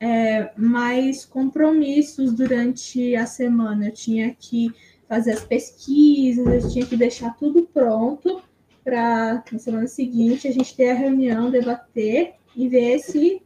é, 0.00 0.50
mais 0.56 1.24
compromissos 1.24 2.32
durante 2.32 3.14
a 3.16 3.26
semana. 3.26 3.86
Eu 3.86 3.92
tinha 3.92 4.34
que 4.34 4.72
fazer 5.08 5.32
as 5.32 5.44
pesquisas, 5.44 6.64
eu 6.64 6.70
tinha 6.70 6.86
que 6.86 6.96
deixar 6.96 7.36
tudo 7.36 7.68
pronto 7.72 8.42
para 8.82 9.42
na 9.50 9.58
semana 9.58 9.86
seguinte 9.86 10.46
a 10.46 10.52
gente 10.52 10.76
ter 10.76 10.90
a 10.90 10.94
reunião, 10.94 11.50
debater 11.50 12.34
e 12.54 12.68
ver 12.68 12.98
se, 12.98 13.40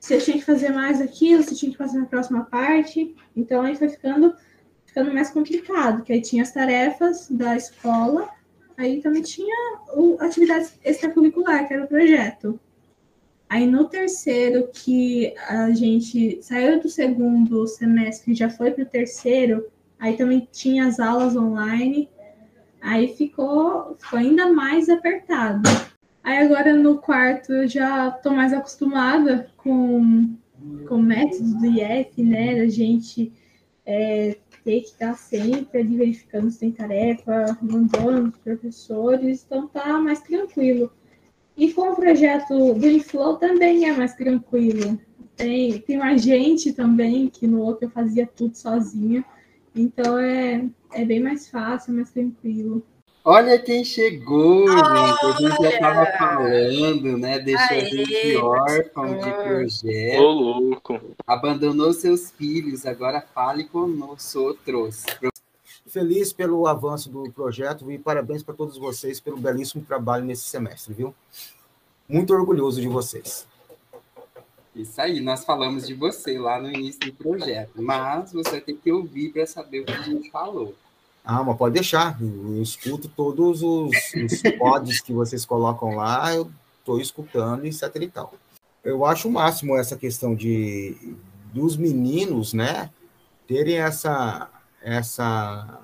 se 0.00 0.14
eu 0.14 0.20
tinha 0.20 0.36
que 0.36 0.44
fazer 0.44 0.70
mais 0.70 1.00
aquilo, 1.00 1.42
se 1.42 1.52
eu 1.52 1.58
tinha 1.58 1.72
que 1.72 1.78
fazer 1.78 1.98
na 1.98 2.06
próxima 2.06 2.44
parte. 2.44 3.14
Então 3.36 3.62
aí 3.62 3.76
foi 3.76 3.88
ficando 3.88 4.34
ficando 4.94 5.12
mais 5.12 5.30
complicado, 5.30 6.04
que 6.04 6.12
aí 6.12 6.22
tinha 6.22 6.44
as 6.44 6.52
tarefas 6.52 7.28
da 7.28 7.56
escola, 7.56 8.28
aí 8.76 9.02
também 9.02 9.22
tinha 9.22 9.80
o, 9.92 10.16
atividade 10.20 10.68
extracurricular, 10.84 11.66
que 11.66 11.74
era 11.74 11.84
o 11.84 11.88
projeto. 11.88 12.60
Aí 13.54 13.68
no 13.68 13.84
terceiro, 13.84 14.68
que 14.72 15.32
a 15.46 15.70
gente 15.70 16.42
saiu 16.42 16.80
do 16.80 16.88
segundo 16.88 17.68
semestre 17.68 18.32
e 18.32 18.34
já 18.34 18.50
foi 18.50 18.72
para 18.72 18.82
o 18.82 18.86
terceiro, 18.86 19.64
aí 19.96 20.16
também 20.16 20.48
tinha 20.50 20.88
as 20.88 20.98
aulas 20.98 21.36
online, 21.36 22.10
aí 22.82 23.14
ficou, 23.14 23.94
ficou 23.96 24.18
ainda 24.18 24.52
mais 24.52 24.88
apertado. 24.88 25.62
Aí 26.24 26.38
agora 26.38 26.74
no 26.74 26.98
quarto 26.98 27.52
eu 27.52 27.68
já 27.68 28.08
estou 28.08 28.32
mais 28.32 28.52
acostumada 28.52 29.48
com, 29.56 30.34
com 30.88 30.98
métodos 30.98 31.54
do 31.54 31.66
IF, 31.66 32.24
né? 32.24 32.58
A 32.58 32.68
gente 32.68 33.32
é, 33.86 34.36
ter 34.64 34.80
que 34.80 34.88
estar 34.88 35.14
sempre 35.14 35.78
ali 35.78 35.96
verificando 35.96 36.50
se 36.50 36.58
tem 36.58 36.72
tarefa, 36.72 37.56
mandando 37.62 38.30
os 38.30 38.36
professores, 38.38 39.44
então 39.46 39.68
tá 39.68 39.96
mais 40.00 40.20
tranquilo. 40.22 40.90
E 41.56 41.72
com 41.72 41.92
o 41.92 41.96
projeto 41.96 42.74
do 42.74 42.86
Inflow 42.88 43.36
também 43.36 43.88
é 43.88 43.92
mais 43.92 44.14
tranquilo. 44.14 44.98
Tem, 45.36 45.78
tem 45.80 45.96
mais 45.96 46.22
gente 46.22 46.72
também, 46.72 47.28
que 47.28 47.46
no 47.46 47.60
outro 47.60 47.86
eu 47.86 47.90
fazia 47.90 48.26
tudo 48.26 48.56
sozinha. 48.56 49.24
Então 49.74 50.18
é, 50.18 50.64
é 50.92 51.04
bem 51.04 51.20
mais 51.20 51.48
fácil, 51.48 51.94
mais 51.94 52.10
tranquilo. 52.10 52.82
Olha 53.26 53.58
quem 53.58 53.82
chegou, 53.82 54.68
Olha. 54.68 55.06
gente. 55.06 55.24
A 55.24 55.32
gente 55.32 55.62
já 55.62 55.70
estava 55.70 56.06
falando, 56.18 57.16
né? 57.16 57.38
Deixou 57.38 57.68
Aê, 57.70 57.80
a 57.80 57.84
gente 57.84 58.36
órfão 58.36 59.18
de 59.18 59.32
projeto. 59.32 60.20
Ô, 60.20 60.30
louco. 60.30 61.00
Abandonou 61.26 61.92
seus 61.94 62.30
filhos, 62.30 62.84
agora 62.84 63.24
fale 63.34 63.64
conosco. 63.64 64.58
Feliz 65.94 66.32
pelo 66.32 66.66
avanço 66.66 67.08
do 67.08 67.30
projeto 67.30 67.88
e 67.88 67.96
parabéns 67.96 68.42
para 68.42 68.52
todos 68.52 68.76
vocês 68.76 69.20
pelo 69.20 69.36
belíssimo 69.36 69.84
trabalho 69.84 70.24
nesse 70.24 70.42
semestre, 70.42 70.92
viu? 70.92 71.14
Muito 72.08 72.34
orgulhoso 72.34 72.80
de 72.80 72.88
vocês. 72.88 73.46
Isso 74.74 75.00
aí, 75.00 75.20
nós 75.20 75.44
falamos 75.44 75.86
de 75.86 75.94
você 75.94 76.36
lá 76.36 76.60
no 76.60 76.68
início 76.68 76.98
do 76.98 77.12
projeto, 77.12 77.80
mas 77.80 78.32
você 78.32 78.60
tem 78.60 78.76
que 78.76 78.90
ouvir 78.90 79.32
para 79.32 79.46
saber 79.46 79.82
o 79.82 79.84
que 79.84 79.92
a 79.92 80.02
gente 80.02 80.32
falou. 80.32 80.74
Ah, 81.24 81.44
mas 81.44 81.56
pode 81.56 81.74
deixar. 81.74 82.20
Eu, 82.20 82.60
escuto 82.60 83.08
todos 83.08 83.62
os, 83.62 83.92
os 84.16 84.42
pods 84.58 85.00
que 85.00 85.12
vocês 85.12 85.44
colocam 85.44 85.94
lá, 85.94 86.34
eu 86.34 86.50
estou 86.80 87.00
escutando, 87.00 87.66
etc 87.66 87.94
e 88.00 88.08
tal. 88.08 88.34
Eu 88.82 89.06
acho 89.06 89.28
o 89.28 89.32
máximo 89.32 89.76
essa 89.76 89.96
questão 89.96 90.34
de 90.34 91.14
dos 91.52 91.76
meninos, 91.76 92.52
né, 92.52 92.90
terem 93.46 93.76
essa 93.76 94.50
essa 94.84 95.80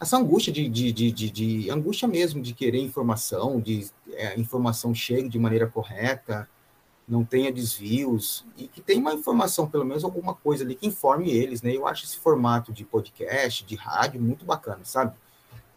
essa 0.00 0.16
angústia 0.16 0.52
de, 0.52 0.68
de, 0.68 0.92
de, 0.92 1.12
de, 1.12 1.30
de 1.30 1.70
angústia 1.70 2.08
mesmo 2.08 2.42
de 2.42 2.52
querer 2.52 2.78
informação, 2.78 3.60
de 3.60 3.86
é, 4.12 4.38
informação 4.38 4.94
chegue 4.94 5.28
de 5.28 5.38
maneira 5.38 5.68
correta, 5.68 6.48
não 7.06 7.24
tenha 7.24 7.52
desvios 7.52 8.44
e 8.56 8.66
que 8.66 8.80
tenha 8.80 8.98
uma 8.98 9.14
informação, 9.14 9.68
pelo 9.68 9.84
menos 9.84 10.04
alguma 10.04 10.34
coisa 10.34 10.64
ali 10.64 10.74
que 10.74 10.86
informe 10.86 11.30
eles, 11.30 11.62
né? 11.62 11.74
Eu 11.74 11.86
acho 11.86 12.04
esse 12.04 12.16
formato 12.16 12.72
de 12.72 12.84
podcast, 12.84 13.64
de 13.64 13.76
rádio 13.76 14.20
muito 14.20 14.44
bacana, 14.44 14.80
sabe? 14.84 15.14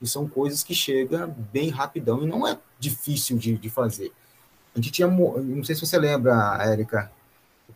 E 0.02 0.08
são 0.08 0.28
coisas 0.28 0.64
que 0.64 0.74
chegam 0.74 1.30
bem 1.52 1.70
rapidão 1.70 2.24
e 2.24 2.26
não 2.26 2.48
é 2.48 2.58
difícil 2.80 3.38
de, 3.38 3.58
de 3.58 3.70
fazer. 3.70 4.12
A 4.74 4.80
gente 4.80 4.92
tinha, 4.92 5.08
não 5.08 5.64
sei 5.64 5.76
se 5.76 5.86
você 5.86 5.98
lembra, 5.98 6.58
Érica, 6.62 7.12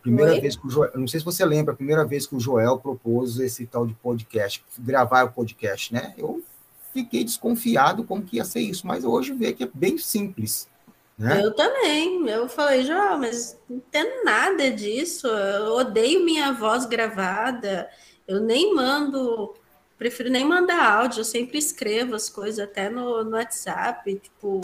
primeira 0.02 0.32
Oi? 0.32 0.40
vez 0.40 0.56
que 0.56 0.66
o 0.66 0.70
Joel, 0.70 0.90
não 0.94 1.06
sei 1.06 1.20
se 1.20 1.24
você 1.26 1.44
lembra, 1.44 1.72
a 1.72 1.76
primeira 1.76 2.04
vez 2.04 2.26
que 2.26 2.34
o 2.34 2.40
Joel 2.40 2.78
propôs 2.78 3.38
esse 3.38 3.64
tal 3.66 3.86
de 3.86 3.94
podcast, 3.94 4.62
gravar 4.78 5.24
o 5.24 5.32
podcast, 5.32 5.92
né? 5.92 6.12
Eu 6.18 6.42
fiquei 6.92 7.24
desconfiado 7.24 8.04
como 8.04 8.22
que 8.22 8.36
ia 8.36 8.44
ser 8.44 8.60
isso, 8.60 8.86
mas 8.86 9.04
hoje 9.04 9.32
vê 9.32 9.52
que 9.52 9.64
é 9.64 9.70
bem 9.72 9.96
simples. 9.96 10.68
Né? 11.18 11.40
Eu 11.42 11.54
também. 11.54 12.28
Eu 12.28 12.48
falei, 12.48 12.84
João, 12.84 13.18
mas 13.18 13.58
não 13.68 13.76
entendo 13.76 14.24
nada 14.24 14.70
disso. 14.70 15.26
Eu 15.26 15.74
odeio 15.76 16.24
minha 16.24 16.52
voz 16.52 16.84
gravada. 16.84 17.88
Eu 18.26 18.40
nem 18.40 18.74
mando, 18.74 19.54
prefiro 19.96 20.30
nem 20.30 20.44
mandar 20.44 20.84
áudio. 20.84 21.20
Eu 21.20 21.24
sempre 21.24 21.58
escrevo 21.58 22.14
as 22.14 22.28
coisas 22.28 22.58
até 22.58 22.90
no, 22.90 23.24
no 23.24 23.36
WhatsApp. 23.36 24.14
Tipo, 24.16 24.60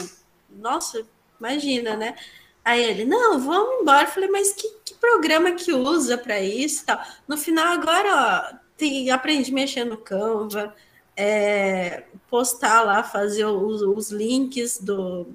nossa, 0.51 1.03
imagina, 1.39 1.97
né? 1.97 2.17
Aí 2.65 2.83
ele, 2.83 3.05
não, 3.05 3.39
vamos 3.41 3.83
embora. 3.83 4.07
Eu 4.07 4.13
falei, 4.13 4.31
mas 4.31 4.53
que, 4.53 4.69
que 4.85 4.95
programa 4.95 5.53
que 5.53 5.73
usa 5.73 6.19
para 6.19 6.41
isso 6.41 6.85
tal? 6.85 7.01
No 7.27 7.37
final, 7.37 7.73
agora, 7.73 8.53
ó, 8.53 8.57
tem, 8.77 9.11
aprendi 9.11 9.51
a 9.51 9.55
mexer 9.55 9.85
no 9.85 9.97
Canva, 9.97 10.75
é, 11.17 12.05
postar 12.29 12.83
lá, 12.83 13.03
fazer 13.03 13.45
os, 13.45 13.83
os 13.83 14.11
links 14.11 14.79
do, 14.79 15.27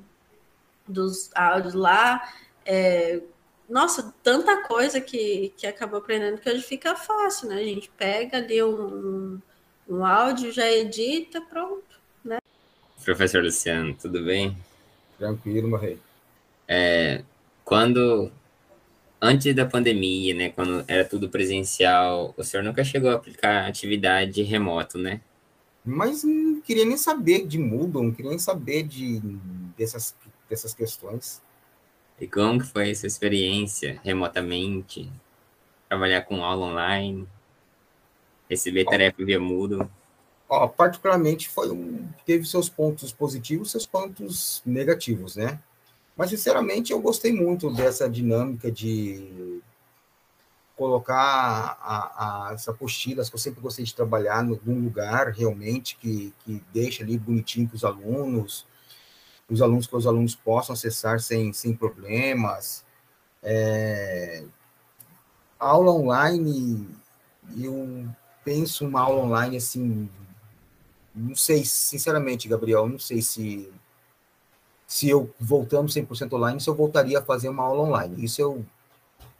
dos 0.88 1.30
áudios 1.36 1.74
lá. 1.74 2.21
É, 2.65 3.21
nossa, 3.67 4.13
tanta 4.21 4.63
coisa 4.63 5.01
que, 5.01 5.53
que 5.57 5.65
acabou 5.65 5.99
aprendendo 5.99 6.38
que 6.39 6.49
hoje 6.49 6.63
fica 6.63 6.95
fácil, 6.95 7.49
né? 7.49 7.55
A 7.55 7.63
gente 7.63 7.89
pega 7.97 8.38
ali 8.38 8.63
um, 8.63 9.39
um 9.89 10.05
áudio, 10.05 10.51
já 10.51 10.69
edita, 10.71 11.41
pronto, 11.41 11.99
né? 12.24 12.38
Professor 13.03 13.43
Luciano, 13.43 13.93
tudo 13.95 14.24
bem? 14.24 14.57
Tranquilo, 15.17 15.67
meu 15.67 15.80
rei. 15.80 15.99
É, 16.76 17.24
quando, 17.63 18.32
antes 19.21 19.55
da 19.55 19.63
pandemia, 19.63 20.34
né, 20.34 20.49
quando 20.49 20.84
era 20.88 21.05
tudo 21.05 21.30
presencial, 21.30 22.34
o 22.36 22.43
senhor 22.43 22.63
nunca 22.63 22.84
chegou 22.84 23.11
a 23.11 23.13
aplicar 23.13 23.67
atividade 23.67 24.41
remoto, 24.41 24.97
né? 24.97 25.21
Mas 25.86 26.24
não 26.24 26.61
queria 26.61 26.84
nem 26.84 26.97
saber 26.97 27.45
de 27.45 27.59
Moodle, 27.59 28.01
não 28.01 28.11
queria 28.11 28.32
nem 28.32 28.39
saber 28.39 28.82
de, 28.84 29.19
dessas 29.78 30.15
dessas 30.49 30.74
questões. 30.74 31.41
E 32.19 32.28
como 32.28 32.59
que 32.59 32.65
foi 32.65 32.89
essa 32.89 33.05
experiência 33.05 33.99
remotamente? 34.03 35.11
Trabalhar 35.88 36.21
com 36.24 36.43
aula 36.43 36.65
online? 36.65 37.28
Receber 38.49 38.86
tarefa 38.86 39.24
via 39.24 39.39
Moodle? 39.39 39.88
Ó, 40.49 40.67
particularmente 40.67 41.49
foi 41.49 41.69
um, 41.71 42.07
teve 42.26 42.45
seus 42.45 42.67
pontos 42.67 43.11
positivos, 43.11 43.69
seus 43.69 43.86
pontos 43.86 44.61
negativos, 44.65 45.36
né? 45.36 45.59
Mas 46.16 46.30
sinceramente 46.30 46.91
eu 46.91 46.99
gostei 46.99 47.34
muito 47.34 47.74
dessa 47.74 48.09
dinâmica 48.09 48.72
de 48.72 49.61
colocar 50.76 51.78
a, 51.82 52.49
a, 52.49 52.53
essa 52.53 52.72
apostila, 52.72 53.24
que 53.24 53.34
eu 53.34 53.39
sempre 53.39 53.61
gostei 53.61 53.86
de 53.86 53.95
trabalhar 53.95 54.43
no, 54.43 54.59
num 54.66 54.84
lugar 54.84 55.30
realmente 55.30 55.95
que, 55.97 56.34
que 56.39 56.64
deixa 56.74 57.03
ali 57.03 57.18
bonitinho 57.18 57.68
para 57.68 57.76
os 57.76 57.84
alunos, 57.84 58.66
os 59.49 59.61
alunos 59.61 59.88
que 59.88 59.95
os 59.95 60.07
alunos 60.07 60.36
possam 60.36 60.74
acessar 60.74 61.20
sem, 61.20 61.53
sem 61.53 61.76
problemas. 61.76 62.84
É, 63.41 64.43
aula 65.59 65.91
online, 65.91 66.88
eu 67.57 68.07
penso 68.43 68.86
uma 68.86 69.01
aula 69.01 69.24
online 69.24 69.57
assim, 69.57 70.09
não 71.14 71.36
sei, 71.36 71.64
sinceramente, 71.64 72.47
Gabriel, 72.47 72.88
não 72.88 72.99
sei 72.99 73.22
se 73.22 73.72
se 74.93 75.09
eu 75.09 75.33
voltando 75.39 75.91
100% 75.91 76.33
online, 76.33 76.61
se 76.61 76.69
eu 76.69 76.75
voltaria 76.75 77.17
a 77.17 77.23
fazer 77.23 77.49
uma 77.49 77.63
aula 77.63 77.81
online. 77.81 78.23
Isso 78.23 78.39
eu 78.39 78.63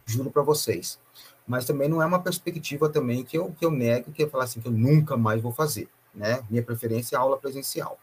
juro 0.04 0.32
para 0.32 0.42
vocês. 0.42 1.00
Mas 1.48 1.64
também 1.64 1.88
não 1.88 2.02
é 2.02 2.06
uma 2.08 2.20
perspectiva 2.20 2.90
também 2.90 3.24
que 3.24 3.38
eu, 3.38 3.54
que 3.60 3.64
eu 3.64 3.70
nego, 3.70 4.12
que 4.12 4.24
eu 4.24 4.30
falar 4.32 4.46
assim, 4.46 4.60
que 4.60 4.68
eu 4.68 4.72
nunca 4.72 5.16
mais 5.16 5.40
vou 5.44 5.52
fazer, 5.52 5.88
né? 6.12 6.44
Minha 6.50 6.64
preferência 6.64 7.16
é 7.16 7.20
aula 7.20 7.38
presencial 7.38 8.00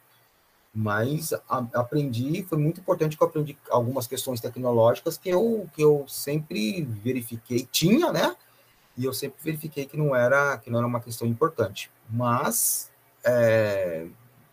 mas 0.72 1.32
a, 1.48 1.66
aprendi, 1.74 2.44
foi 2.44 2.56
muito 2.56 2.80
importante 2.80 3.16
que 3.16 3.22
eu 3.24 3.26
aprendi 3.26 3.58
algumas 3.68 4.06
questões 4.06 4.40
tecnológicas 4.40 5.18
que 5.18 5.28
eu, 5.28 5.68
que 5.74 5.82
eu 5.82 6.04
sempre 6.06 6.82
verifiquei, 6.82 7.68
tinha, 7.72 8.12
né? 8.12 8.36
E 8.96 9.04
eu 9.04 9.12
sempre 9.12 9.42
verifiquei 9.42 9.86
que 9.86 9.96
não 9.96 10.14
era, 10.14 10.56
que 10.58 10.70
não 10.70 10.78
era 10.78 10.86
uma 10.86 11.00
questão 11.00 11.26
importante. 11.26 11.90
Mas, 12.08 12.88
é, 13.24 14.06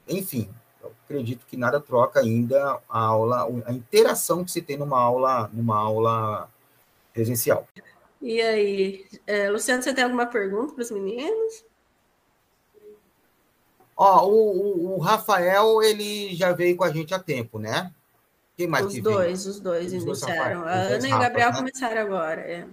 enfim, 0.07 0.49
acredito 1.07 1.45
que 1.47 1.55
nada 1.55 1.79
troca 1.79 2.19
ainda 2.19 2.79
a 2.89 2.99
aula, 2.99 3.47
a 3.65 3.71
interação 3.71 4.43
que 4.43 4.51
se 4.51 4.61
tem 4.61 4.77
numa 4.77 4.99
aula, 4.99 5.49
numa 5.53 5.77
aula 5.77 6.49
presencial. 7.13 7.65
E 8.21 8.41
aí, 8.41 9.05
é, 9.25 9.49
Luciano, 9.49 9.81
você 9.81 9.93
tem 9.93 10.03
alguma 10.03 10.25
pergunta 10.25 10.73
para 10.73 10.83
os 10.83 10.91
meninos? 10.91 11.63
Ó, 13.95 14.27
o, 14.27 14.95
o, 14.95 14.99
Rafael, 14.99 15.81
ele 15.81 16.35
já 16.35 16.51
veio 16.51 16.75
com 16.75 16.83
a 16.83 16.91
gente 16.91 17.13
há 17.13 17.19
tempo, 17.19 17.57
né? 17.57 17.91
Quem 18.55 18.67
mais 18.67 18.85
os 18.85 18.99
dois, 18.99 19.45
os 19.45 19.59
dois 19.59 19.93
os 19.93 20.03
iniciaram. 20.03 20.61
Dois, 20.61 20.71
a 20.71 20.79
Ana 20.95 21.07
e 21.07 21.13
o 21.13 21.19
Gabriel 21.19 21.51
né? 21.51 21.57
começaram 21.57 22.01
agora. 22.01 22.41
É. 22.41 22.67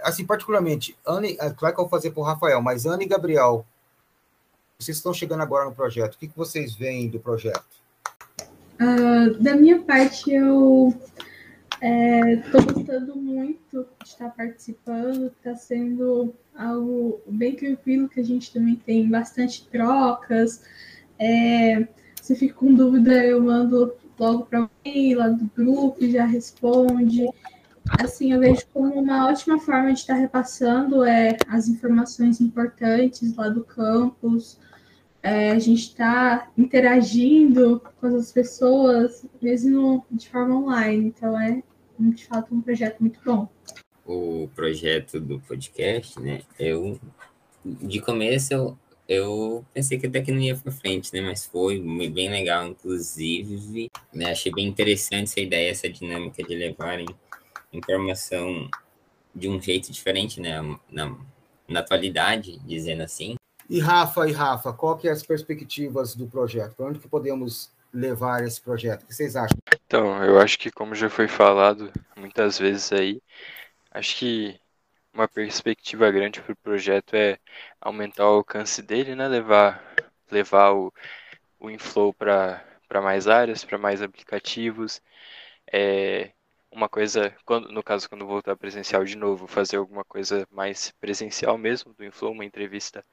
Assim, 0.00 0.24
particularmente, 0.24 0.96
Ana, 1.04 1.26
é 1.26 1.50
claro 1.50 1.74
que 1.74 1.80
eu 1.80 1.84
vou 1.84 1.88
fazer 1.88 2.10
para 2.12 2.20
o 2.20 2.24
Rafael, 2.24 2.62
mas 2.62 2.86
Ana 2.86 3.02
e 3.02 3.06
Gabriel, 3.06 3.66
vocês 4.78 4.96
estão 4.96 5.12
chegando 5.12 5.42
agora 5.42 5.66
no 5.66 5.74
projeto. 5.74 6.14
O 6.14 6.18
que, 6.18 6.28
que 6.28 6.36
vocês 6.36 6.74
veem 6.74 7.08
do 7.08 7.20
projeto? 7.20 7.79
Uh, 8.80 9.42
da 9.42 9.54
minha 9.54 9.80
parte, 9.82 10.32
eu 10.32 10.94
estou 11.82 12.60
é, 12.60 12.64
gostando 12.64 13.16
muito 13.16 13.86
de 14.02 14.08
estar 14.08 14.30
participando, 14.30 15.26
está 15.26 15.54
sendo 15.54 16.34
algo 16.54 17.20
bem 17.26 17.54
tranquilo, 17.54 18.08
que 18.08 18.20
a 18.20 18.24
gente 18.24 18.50
também 18.52 18.76
tem 18.76 19.08
bastante 19.08 19.68
trocas. 19.68 20.62
É, 21.18 21.86
se 22.22 22.34
fica 22.34 22.54
com 22.54 22.72
dúvida, 22.72 23.12
eu 23.24 23.42
mando 23.42 23.94
logo 24.18 24.44
para 24.44 24.60
alguém 24.60 25.14
lá 25.14 25.28
do 25.28 25.50
grupo, 25.54 26.06
já 26.06 26.24
responde. 26.24 27.26
Assim, 27.98 28.32
eu 28.32 28.40
vejo 28.40 28.66
como 28.72 28.94
uma 28.94 29.28
ótima 29.28 29.58
forma 29.58 29.92
de 29.92 30.00
estar 30.00 30.14
repassando 30.14 31.04
é, 31.04 31.36
as 31.48 31.68
informações 31.68 32.40
importantes 32.40 33.34
lá 33.34 33.48
do 33.48 33.64
campus. 33.64 34.58
É, 35.22 35.50
a 35.50 35.58
gente 35.58 35.82
está 35.82 36.50
interagindo 36.56 37.82
com 38.00 38.06
as 38.06 38.32
pessoas, 38.32 39.26
mesmo 39.40 40.04
de 40.10 40.28
forma 40.28 40.56
online. 40.56 41.08
Então, 41.08 41.38
é 41.38 41.62
de 41.98 42.26
fato 42.26 42.54
um 42.54 42.62
projeto 42.62 43.00
muito 43.00 43.20
bom 43.24 43.48
o 44.10 44.48
projeto 44.54 45.20
do 45.20 45.38
podcast, 45.40 46.18
né? 46.18 46.42
Eu, 46.58 46.98
de 47.64 48.00
começo, 48.00 48.52
eu, 48.52 48.78
eu 49.08 49.64
pensei 49.72 49.98
que 49.98 50.06
até 50.06 50.20
que 50.20 50.32
não 50.32 50.40
ia 50.40 50.56
para 50.56 50.72
frente, 50.72 51.12
né? 51.12 51.20
Mas 51.20 51.46
foi 51.46 51.78
bem 52.08 52.28
legal, 52.28 52.66
inclusive. 52.66 53.88
Né? 54.12 54.32
Achei 54.32 54.52
bem 54.52 54.66
interessante 54.66 55.24
essa 55.24 55.40
ideia, 55.40 55.70
essa 55.70 55.88
dinâmica 55.88 56.42
de 56.42 56.54
levarem 56.54 57.06
informação 57.72 58.68
de 59.32 59.48
um 59.48 59.60
jeito 59.60 59.92
diferente, 59.92 60.40
né? 60.40 60.60
Na, 60.90 61.16
na 61.68 61.80
atualidade, 61.80 62.58
dizendo 62.66 63.02
assim. 63.02 63.36
E 63.70 63.80
Rafa, 63.80 64.28
e 64.28 64.32
Rafa, 64.32 64.72
qual 64.72 64.98
que 64.98 65.08
é 65.08 65.12
as 65.12 65.22
perspectivas 65.22 66.14
do 66.14 66.26
projeto? 66.26 66.74
Para 66.74 66.86
onde 66.86 66.98
que 66.98 67.08
podemos 67.08 67.70
levar 67.94 68.44
esse 68.44 68.60
projeto? 68.60 69.04
O 69.04 69.06
que 69.06 69.14
vocês 69.14 69.36
acham? 69.36 69.56
Então, 69.86 70.22
eu 70.24 70.38
acho 70.40 70.58
que 70.58 70.70
como 70.70 70.94
já 70.94 71.08
foi 71.08 71.28
falado 71.28 71.90
muitas 72.16 72.58
vezes 72.58 72.92
aí, 72.92 73.22
Acho 73.90 74.16
que 74.18 74.60
uma 75.12 75.28
perspectiva 75.28 76.10
grande 76.10 76.40
para 76.40 76.52
o 76.52 76.56
projeto 76.56 77.14
é 77.14 77.38
aumentar 77.80 78.24
o 78.24 78.36
alcance 78.36 78.82
dele, 78.82 79.14
né? 79.16 79.26
Levar, 79.28 79.82
levar 80.30 80.72
o, 80.72 80.92
o 81.58 81.70
Inflow 81.70 82.14
para 82.14 82.64
mais 83.02 83.26
áreas, 83.28 83.64
para 83.64 83.78
mais 83.78 84.02
aplicativos. 84.02 85.02
É, 85.72 86.32
uma 86.70 86.88
coisa, 86.88 87.36
quando, 87.44 87.68
no 87.72 87.82
caso, 87.82 88.08
quando 88.08 88.26
voltar 88.26 88.56
presencial 88.56 89.04
de 89.04 89.16
novo, 89.16 89.46
fazer 89.48 89.76
alguma 89.78 90.04
coisa 90.04 90.46
mais 90.50 90.92
presencial 91.00 91.58
mesmo 91.58 91.92
do 91.94 92.04
Inflow, 92.04 92.32
uma 92.32 92.44
entrevista 92.44 93.04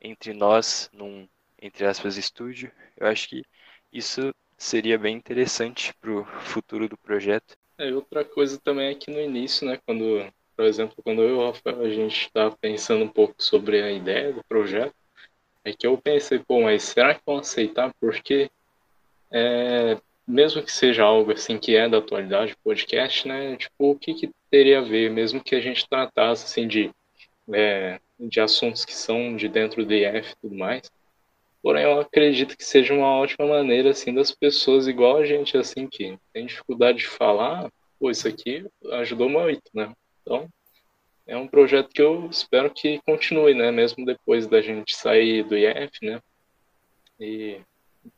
entre 0.00 0.32
nós, 0.32 0.90
num, 0.92 1.28
entre 1.60 1.84
aspas, 1.84 2.16
estúdio. 2.16 2.70
Eu 2.96 3.06
acho 3.06 3.28
que 3.28 3.44
isso 3.92 4.34
seria 4.56 4.98
bem 4.98 5.16
interessante 5.16 5.94
para 6.00 6.10
o 6.10 6.24
futuro 6.24 6.88
do 6.88 6.96
projeto. 6.96 7.56
É, 7.78 7.92
outra 7.94 8.24
coisa 8.24 8.60
também 8.60 8.88
é 8.88 8.94
que 8.94 9.10
no 9.10 9.20
início, 9.20 9.66
né, 9.66 9.78
quando, 9.86 10.30
por 10.56 10.64
exemplo, 10.64 11.02
quando 11.02 11.22
eu 11.22 11.28
e 11.30 11.32
o 11.32 11.46
Rafael, 11.46 11.80
a 11.80 11.88
gente 11.88 12.26
estava 12.26 12.54
pensando 12.60 13.04
um 13.04 13.08
pouco 13.08 13.34
sobre 13.38 13.82
a 13.82 13.90
ideia 13.90 14.32
do 14.32 14.44
projeto, 14.44 14.94
é 15.64 15.72
que 15.72 15.86
eu 15.86 15.96
pensei, 15.96 16.38
pô, 16.38 16.62
mas 16.62 16.82
será 16.82 17.14
que 17.14 17.22
vão 17.24 17.38
aceitar? 17.38 17.92
Porque 18.00 18.50
é, 19.30 19.98
mesmo 20.26 20.62
que 20.62 20.72
seja 20.72 21.04
algo 21.04 21.32
assim 21.32 21.58
que 21.58 21.74
é 21.74 21.88
da 21.88 21.98
atualidade, 21.98 22.56
podcast, 22.62 23.26
né, 23.26 23.56
tipo, 23.56 23.92
o 23.92 23.98
que, 23.98 24.14
que 24.14 24.30
teria 24.50 24.80
a 24.80 24.82
ver, 24.82 25.10
mesmo 25.10 25.42
que 25.42 25.54
a 25.54 25.60
gente 25.60 25.88
tratasse 25.88 26.44
assim 26.44 26.68
de, 26.68 26.90
é, 27.52 28.00
de 28.28 28.40
assuntos 28.40 28.84
que 28.84 28.94
são 28.94 29.36
de 29.36 29.48
dentro 29.48 29.84
do 29.84 29.94
IF 29.94 30.32
e 30.32 30.36
tudo 30.40 30.56
mais, 30.56 30.90
Porém, 31.62 31.84
eu 31.84 32.00
acredito 32.00 32.56
que 32.56 32.64
seja 32.64 32.94
uma 32.94 33.18
ótima 33.18 33.46
maneira, 33.46 33.90
assim, 33.90 34.14
das 34.14 34.32
pessoas 34.32 34.88
igual 34.88 35.18
a 35.18 35.26
gente, 35.26 35.58
assim, 35.58 35.86
que 35.86 36.18
tem 36.32 36.46
dificuldade 36.46 36.98
de 36.98 37.06
falar, 37.06 37.70
pô, 37.98 38.10
isso 38.10 38.26
aqui 38.26 38.66
ajudou 38.92 39.28
muito, 39.28 39.62
né? 39.74 39.92
Então, 40.22 40.48
é 41.26 41.36
um 41.36 41.46
projeto 41.46 41.90
que 41.90 42.00
eu 42.00 42.28
espero 42.30 42.70
que 42.70 42.98
continue, 43.04 43.52
né? 43.54 43.70
Mesmo 43.70 44.06
depois 44.06 44.46
da 44.46 44.62
gente 44.62 44.96
sair 44.96 45.44
do 45.44 45.56
IF, 45.56 45.92
né? 46.02 46.20
E 47.20 47.60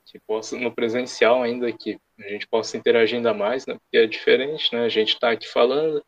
que 0.07 0.21
possa, 0.21 0.57
no 0.57 0.73
presencial 0.73 1.43
ainda, 1.43 1.73
que 1.73 1.99
a 2.21 2.29
gente 2.29 2.47
possa 2.47 2.77
interagir 2.77 3.17
ainda 3.17 3.35
mais, 3.35 3.67
né? 3.67 3.75
Porque 3.75 3.97
é 3.99 4.07
diferente, 4.07 4.73
né? 4.73 4.85
A 4.85 4.89
gente 4.89 5.15
está 5.15 5.33
aqui 5.33 5.49
falando, 5.49 6.05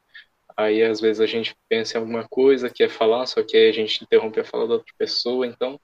aí 0.57 0.82
às 0.82 1.00
vezes 1.00 1.20
a 1.20 1.26
gente 1.26 1.57
pensa 1.68 1.96
em 1.96 2.00
alguma 2.00 2.26
coisa, 2.28 2.70
quer 2.70 2.88
falar, 2.88 3.26
só 3.26 3.42
que 3.42 3.57
aí 3.57 3.68
a 3.68 3.72
gente 3.72 4.02
interrompe 4.02 4.40
a 4.40 4.44
fala 4.44 4.66
da 4.66 4.74
outra 4.74 4.92
pessoa, 4.98 5.46
então 5.46 5.80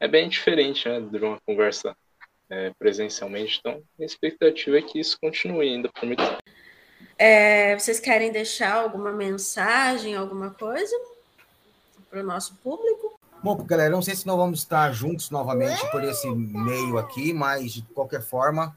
é 0.00 0.08
bem 0.08 0.28
diferente 0.28 0.88
né, 0.88 1.00
de 1.00 1.18
uma 1.18 1.40
conversa 1.46 1.96
é, 2.50 2.72
presencialmente. 2.78 3.58
Então, 3.60 3.82
a 3.98 4.04
expectativa 4.04 4.78
é 4.78 4.82
que 4.82 4.98
isso 4.98 5.18
continue 5.20 5.68
ainda 5.68 5.88
por 5.88 6.06
muito 6.06 6.22
tempo. 6.22 6.42
É, 7.18 7.78
vocês 7.78 8.00
querem 8.00 8.32
deixar 8.32 8.74
alguma 8.74 9.12
mensagem, 9.12 10.16
alguma 10.16 10.50
coisa 10.50 10.96
para 12.10 12.20
o 12.20 12.24
nosso 12.24 12.54
público? 12.56 13.18
Bom, 13.42 13.56
galera, 13.64 13.90
não 13.90 14.02
sei 14.02 14.14
se 14.14 14.26
nós 14.26 14.36
vamos 14.36 14.60
estar 14.60 14.90
juntos 14.92 15.30
novamente 15.30 15.86
por 15.90 16.02
esse 16.02 16.28
meio 16.30 16.96
aqui, 16.98 17.32
mas 17.32 17.74
de 17.74 17.82
qualquer 17.82 18.22
forma, 18.22 18.76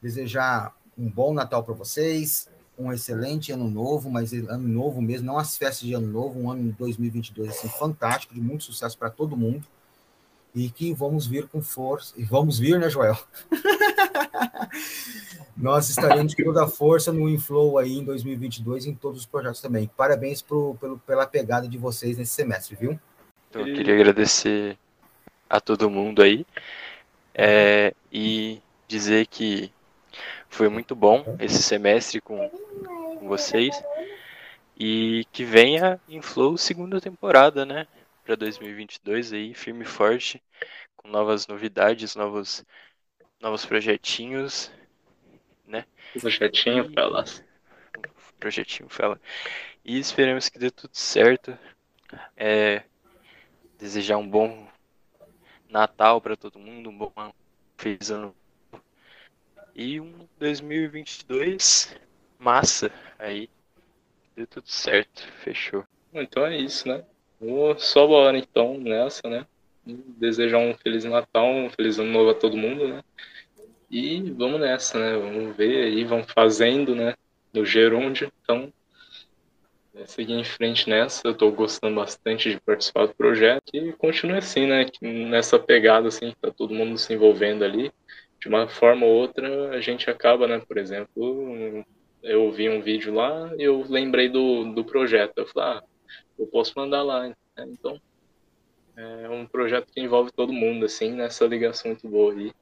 desejar 0.00 0.72
um 0.96 1.10
bom 1.10 1.34
Natal 1.34 1.64
para 1.64 1.74
vocês, 1.74 2.48
um 2.78 2.92
excelente 2.92 3.52
ano 3.52 3.70
novo, 3.70 4.10
mas 4.10 4.32
ano 4.32 4.68
novo 4.68 5.00
mesmo, 5.00 5.26
não 5.26 5.38
as 5.38 5.56
festas 5.56 5.86
de 5.86 5.94
ano 5.94 6.06
novo, 6.06 6.40
um 6.40 6.50
ano 6.50 6.64
de 6.64 6.72
2022 6.72 7.50
assim, 7.50 7.68
fantástico, 7.68 8.34
de 8.34 8.40
muito 8.40 8.64
sucesso 8.64 8.98
para 8.98 9.10
todo 9.10 9.36
mundo 9.36 9.64
e 10.54 10.70
que 10.70 10.94
vamos 10.94 11.26
vir 11.26 11.48
com 11.48 11.60
força. 11.60 12.14
E 12.16 12.22
vamos 12.22 12.58
vir, 12.58 12.78
né, 12.78 12.88
Joel? 12.88 13.18
Nós 15.56 15.88
estaremos 15.88 16.34
com 16.34 16.44
toda 16.44 16.64
a 16.64 16.68
força 16.68 17.12
no 17.12 17.28
Inflow 17.28 17.78
aí 17.78 17.98
em 17.98 18.04
2022 18.04 18.86
em 18.86 18.94
todos 18.94 19.20
os 19.20 19.26
projetos 19.26 19.60
também. 19.60 19.90
Parabéns 19.96 20.42
pro, 20.42 20.76
pelo, 20.80 20.98
pela 20.98 21.26
pegada 21.26 21.68
de 21.68 21.78
vocês 21.78 22.18
nesse 22.18 22.32
semestre, 22.32 22.76
viu? 22.76 22.98
Eu 23.52 23.64
queria 23.64 23.94
agradecer 23.94 24.76
a 25.48 25.60
todo 25.60 25.90
mundo 25.90 26.22
aí 26.22 26.44
é, 27.32 27.94
e 28.12 28.60
dizer 28.88 29.26
que 29.26 29.70
foi 30.54 30.68
muito 30.68 30.94
bom 30.94 31.36
esse 31.38 31.62
semestre 31.62 32.20
com, 32.20 32.48
com 32.48 33.28
vocês 33.28 33.74
e 34.76 35.26
que 35.32 35.44
venha 35.44 36.00
Inflow 36.08 36.56
segunda 36.56 37.00
temporada, 37.00 37.66
né? 37.66 37.86
para 38.24 38.36
2022 38.36 39.32
aí, 39.34 39.54
firme 39.54 39.82
e 39.82 39.86
forte, 39.86 40.42
com 40.96 41.08
novas 41.08 41.46
novidades, 41.46 42.16
novos, 42.16 42.64
novos 43.40 43.66
projetinhos, 43.66 44.72
né? 45.66 45.84
Projetinho, 46.18 46.86
e... 46.90 46.94
Felas. 46.94 47.44
Projetinho, 48.40 48.88
Fela. 48.88 49.20
E 49.84 49.98
esperamos 49.98 50.48
que 50.48 50.58
dê 50.58 50.70
tudo 50.70 50.94
certo. 50.94 51.56
É, 52.36 52.82
desejar 53.78 54.16
um 54.16 54.28
bom 54.28 54.66
Natal 55.68 56.20
para 56.20 56.36
todo 56.36 56.58
mundo, 56.58 56.88
um 56.88 56.96
bom 56.96 57.12
feliz 57.76 58.10
ano 58.10 58.34
e 59.74 60.00
um 60.00 60.28
2022 60.38 61.94
massa 62.38 62.90
aí. 63.18 63.48
Deu 64.36 64.46
tudo 64.46 64.68
certo, 64.68 65.26
fechou. 65.42 65.84
Então 66.12 66.46
é 66.46 66.56
isso, 66.56 66.88
né? 66.88 67.04
Vou 67.40 67.78
só 67.78 68.06
bora 68.06 68.38
então 68.38 68.78
nessa, 68.78 69.28
né? 69.28 69.46
Desejar 69.84 70.58
um 70.58 70.74
Feliz 70.74 71.04
Natal, 71.04 71.46
um 71.46 71.68
Feliz 71.70 71.98
Ano 71.98 72.10
Novo 72.10 72.30
a 72.30 72.34
todo 72.34 72.56
mundo, 72.56 72.88
né? 72.88 73.02
E 73.90 74.20
vamos 74.32 74.60
nessa, 74.60 74.98
né? 74.98 75.16
Vamos 75.16 75.56
ver 75.56 75.84
aí, 75.84 76.04
vamos 76.04 76.30
fazendo, 76.32 76.94
né? 76.94 77.14
Do 77.52 77.64
Gerúndio. 77.64 78.32
Então, 78.42 78.72
é 79.94 80.06
seguir 80.06 80.34
em 80.34 80.44
frente 80.44 80.88
nessa. 80.88 81.22
Eu 81.24 81.32
estou 81.32 81.52
gostando 81.52 81.94
bastante 81.94 82.50
de 82.50 82.60
participar 82.60 83.06
do 83.06 83.14
projeto 83.14 83.70
e 83.72 83.92
continue 83.92 84.38
assim, 84.38 84.66
né? 84.66 84.86
Nessa 85.00 85.58
pegada, 85.58 86.08
assim, 86.08 86.30
que 86.30 86.36
tá 86.36 86.50
todo 86.50 86.74
mundo 86.74 86.98
se 86.98 87.12
envolvendo 87.12 87.64
ali. 87.64 87.92
De 88.44 88.48
uma 88.50 88.68
forma 88.68 89.06
ou 89.06 89.12
outra, 89.12 89.70
a 89.70 89.80
gente 89.80 90.10
acaba, 90.10 90.46
né? 90.46 90.60
Por 90.68 90.76
exemplo, 90.76 91.82
eu 92.22 92.52
vi 92.52 92.68
um 92.68 92.82
vídeo 92.82 93.14
lá 93.14 93.50
e 93.56 93.62
eu 93.62 93.82
lembrei 93.88 94.28
do, 94.28 94.70
do 94.74 94.84
projeto. 94.84 95.38
Eu 95.38 95.46
falei, 95.46 95.78
ah, 95.78 95.82
eu 96.38 96.46
posso 96.48 96.74
mandar 96.76 97.02
lá. 97.02 97.26
Né? 97.26 97.34
Então, 97.60 97.98
é 98.98 99.30
um 99.30 99.46
projeto 99.46 99.90
que 99.90 99.98
envolve 99.98 100.30
todo 100.30 100.52
mundo, 100.52 100.84
assim, 100.84 101.12
nessa 101.12 101.46
ligação 101.46 101.92
muito 101.92 102.06
boa 102.06 102.34
aí. 102.34 102.52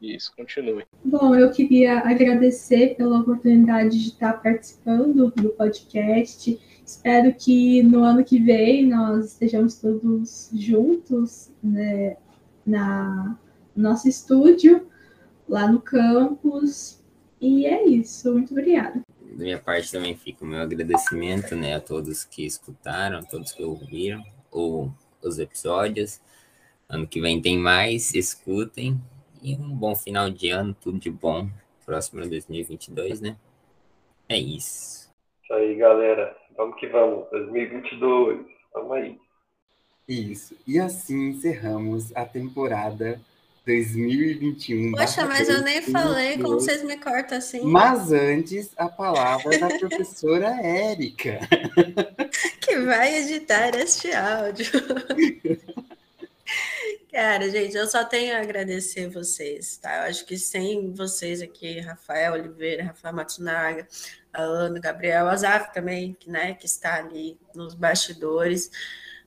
E 0.00 0.14
isso 0.14 0.32
continue. 0.36 0.84
Bom, 1.04 1.34
eu 1.34 1.50
queria 1.50 1.98
agradecer 1.98 2.94
pela 2.94 3.18
oportunidade 3.18 4.00
de 4.00 4.10
estar 4.10 4.34
participando 4.34 5.32
do 5.32 5.48
podcast. 5.48 6.60
Espero 6.86 7.34
que 7.34 7.82
no 7.82 8.04
ano 8.04 8.24
que 8.24 8.38
vem 8.38 8.86
nós 8.86 9.32
estejamos 9.32 9.80
todos 9.80 10.52
juntos 10.54 11.50
né, 11.60 12.18
na 12.64 13.36
no 13.74 13.82
nosso 13.82 14.08
estúdio, 14.08 14.86
lá 15.48 15.70
no 15.70 15.80
campus. 15.80 17.02
E 17.40 17.66
é 17.66 17.86
isso. 17.86 18.32
Muito 18.32 18.52
obrigada 18.52 19.02
da 19.34 19.44
minha 19.44 19.58
parte 19.58 19.90
também 19.90 20.14
fica 20.14 20.44
o 20.44 20.48
meu 20.48 20.60
agradecimento, 20.60 21.56
né, 21.56 21.74
a 21.74 21.80
todos 21.80 22.24
que 22.24 22.46
escutaram, 22.46 23.18
a 23.18 23.22
todos 23.22 23.52
que 23.52 23.62
ouviram 23.62 24.22
ou 24.50 24.90
os 25.22 25.38
episódios. 25.38 26.20
Ano 26.88 27.06
que 27.06 27.20
vem 27.20 27.40
tem 27.40 27.58
mais, 27.58 28.14
escutem 28.14 29.00
e 29.42 29.54
um 29.56 29.74
bom 29.74 29.94
final 29.96 30.30
de 30.30 30.50
ano, 30.50 30.74
tudo 30.80 30.98
de 30.98 31.10
bom. 31.10 31.48
Próximo 31.84 32.22
a 32.22 32.26
2022, 32.26 33.20
né? 33.20 33.36
É 34.28 34.38
isso. 34.38 35.10
Isso 35.42 35.52
aí, 35.52 35.74
galera. 35.74 36.34
Vamos 36.56 36.78
que 36.78 36.86
vamos. 36.86 37.28
2022. 37.30 38.46
Vamos 38.72 38.92
aí. 38.92 39.18
Isso. 40.08 40.56
E 40.66 40.78
assim 40.78 41.30
encerramos 41.30 42.14
a 42.16 42.24
temporada 42.24 43.20
2021. 43.66 44.92
Poxa, 44.92 45.24
mas 45.24 45.48
eu 45.48 45.62
nem 45.62 45.80
falei 45.80 46.36
como 46.36 46.60
vocês 46.60 46.82
me 46.82 46.98
cortam 46.98 47.38
assim. 47.38 47.62
Mas 47.62 48.12
antes, 48.12 48.70
a 48.76 48.88
palavra 48.88 49.58
da 49.58 49.68
professora 49.78 50.48
Érica. 50.62 51.40
Que 52.60 52.78
vai 52.80 53.16
editar 53.16 53.76
este 53.76 54.10
áudio. 54.12 54.70
Cara, 57.12 57.48
gente, 57.48 57.76
eu 57.76 57.86
só 57.86 58.04
tenho 58.04 58.34
a 58.34 58.40
agradecer 58.40 59.08
vocês, 59.08 59.76
tá? 59.76 59.98
Eu 59.98 60.02
acho 60.10 60.26
que 60.26 60.36
sem 60.36 60.92
vocês 60.92 61.40
aqui, 61.40 61.78
Rafael 61.78 62.32
Oliveira, 62.32 62.84
Rafael 62.84 63.14
Matsunaga, 63.14 63.86
Ana, 64.32 64.80
Gabriel, 64.80 65.28
Azaf 65.28 65.72
também, 65.72 66.16
né, 66.26 66.54
que 66.54 66.66
está 66.66 66.96
ali 66.96 67.38
nos 67.54 67.74
bastidores, 67.74 68.70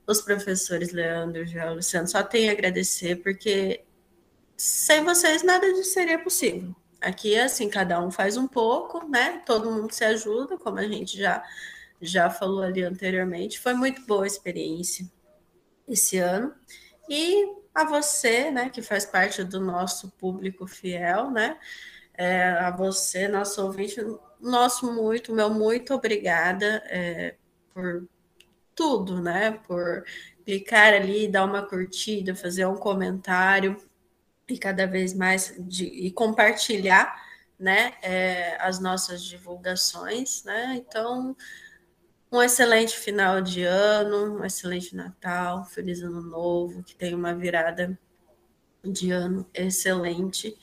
os 0.06 0.20
professores 0.20 0.92
Leandro, 0.92 1.46
João, 1.46 1.76
Luciano, 1.76 2.06
só 2.06 2.22
tenho 2.22 2.50
a 2.50 2.52
agradecer, 2.52 3.16
porque 3.16 3.80
sem 4.58 5.04
vocês 5.04 5.44
nada 5.44 5.72
disso 5.72 5.92
seria 5.92 6.18
possível. 6.18 6.74
Aqui 7.00 7.34
é 7.36 7.44
assim, 7.44 7.70
cada 7.70 8.00
um 8.04 8.10
faz 8.10 8.36
um 8.36 8.48
pouco, 8.48 9.08
né? 9.08 9.40
Todo 9.46 9.70
mundo 9.70 9.92
se 9.92 10.04
ajuda, 10.04 10.58
como 10.58 10.78
a 10.78 10.88
gente 10.88 11.16
já 11.16 11.44
já 12.00 12.30
falou 12.30 12.62
ali 12.62 12.82
anteriormente. 12.82 13.58
Foi 13.60 13.74
muito 13.74 14.04
boa 14.06 14.24
a 14.24 14.26
experiência 14.26 15.10
esse 15.86 16.18
ano. 16.18 16.54
E 17.08 17.46
a 17.74 17.84
você, 17.84 18.50
né, 18.50 18.70
que 18.70 18.82
faz 18.82 19.04
parte 19.06 19.44
do 19.44 19.60
nosso 19.60 20.10
público 20.12 20.66
fiel, 20.66 21.30
né? 21.30 21.58
É, 22.14 22.50
a 22.50 22.70
você, 22.70 23.28
nosso 23.28 23.64
ouvinte, 23.64 24.00
nosso 24.40 24.92
muito, 24.92 25.32
meu 25.34 25.50
muito 25.50 25.94
obrigada 25.94 26.82
é, 26.86 27.36
por 27.72 28.08
tudo, 28.74 29.20
né? 29.20 29.52
Por 29.66 30.04
clicar 30.44 30.94
ali, 30.94 31.28
dar 31.28 31.44
uma 31.44 31.62
curtida, 31.66 32.34
fazer 32.34 32.66
um 32.66 32.76
comentário 32.76 33.76
e 34.48 34.58
cada 34.58 34.86
vez 34.86 35.14
mais 35.14 35.54
de, 35.58 35.84
e 35.84 36.10
compartilhar 36.10 37.14
né, 37.58 37.94
é, 38.02 38.56
as 38.60 38.80
nossas 38.80 39.22
divulgações. 39.22 40.44
Né? 40.44 40.76
Então, 40.76 41.36
um 42.30 42.42
excelente 42.42 42.96
final 42.96 43.40
de 43.40 43.62
ano, 43.62 44.38
um 44.38 44.44
excelente 44.44 44.94
Natal, 44.94 45.64
feliz 45.64 46.02
ano 46.02 46.22
novo, 46.22 46.82
que 46.82 46.94
tenha 46.94 47.16
uma 47.16 47.34
virada 47.34 47.98
de 48.84 49.10
ano 49.10 49.48
excelente 49.52 50.56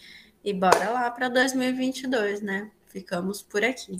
e 0.44 0.54
bora 0.54 0.92
lá 0.92 1.10
para 1.10 1.28
2022, 1.28 2.42
né? 2.42 2.72
Ficamos 2.88 3.42
por 3.42 3.64
aqui. 3.64 3.98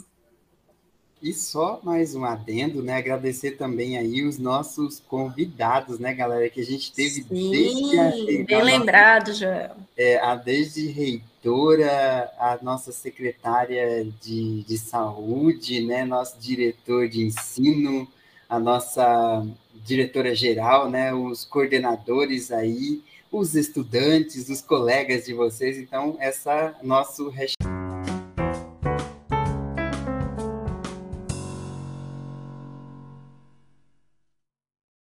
E 1.26 1.34
só 1.34 1.80
mais 1.82 2.14
um 2.14 2.24
adendo, 2.24 2.84
né? 2.84 2.98
Agradecer 2.98 3.54
também 3.54 3.98
aí 3.98 4.24
os 4.24 4.38
nossos 4.38 5.02
convidados, 5.08 5.98
né, 5.98 6.14
galera, 6.14 6.48
que 6.52 6.62
a 6.62 6.64
gente 6.64 6.92
teve 6.92 7.24
Sim, 7.24 7.50
desde 7.50 8.00
a, 8.00 8.12
bem 8.44 8.64
lembrado, 8.64 9.34
Joel. 9.34 9.72
É, 9.98 10.20
a 10.20 10.36
desde 10.36 10.86
reitora, 10.86 12.32
a 12.38 12.60
nossa 12.62 12.92
secretária 12.92 14.06
de, 14.22 14.62
de 14.66 14.78
saúde, 14.78 15.82
né, 15.82 16.06
nosso 16.06 16.38
diretor 16.40 17.10
de 17.10 17.26
ensino, 17.26 18.08
a 18.48 18.60
nossa 18.60 19.44
diretora 19.84 20.36
geral, 20.36 20.92
né, 20.92 21.12
os 21.12 21.44
coordenadores 21.44 22.52
aí, 22.52 23.02
os 23.32 23.56
estudantes, 23.56 24.48
os 24.48 24.62
colegas 24.62 25.26
de 25.26 25.34
vocês. 25.34 25.80
Então, 25.80 26.18
essa 26.20 26.76
nosso 26.84 27.30
hashtag 27.30 27.65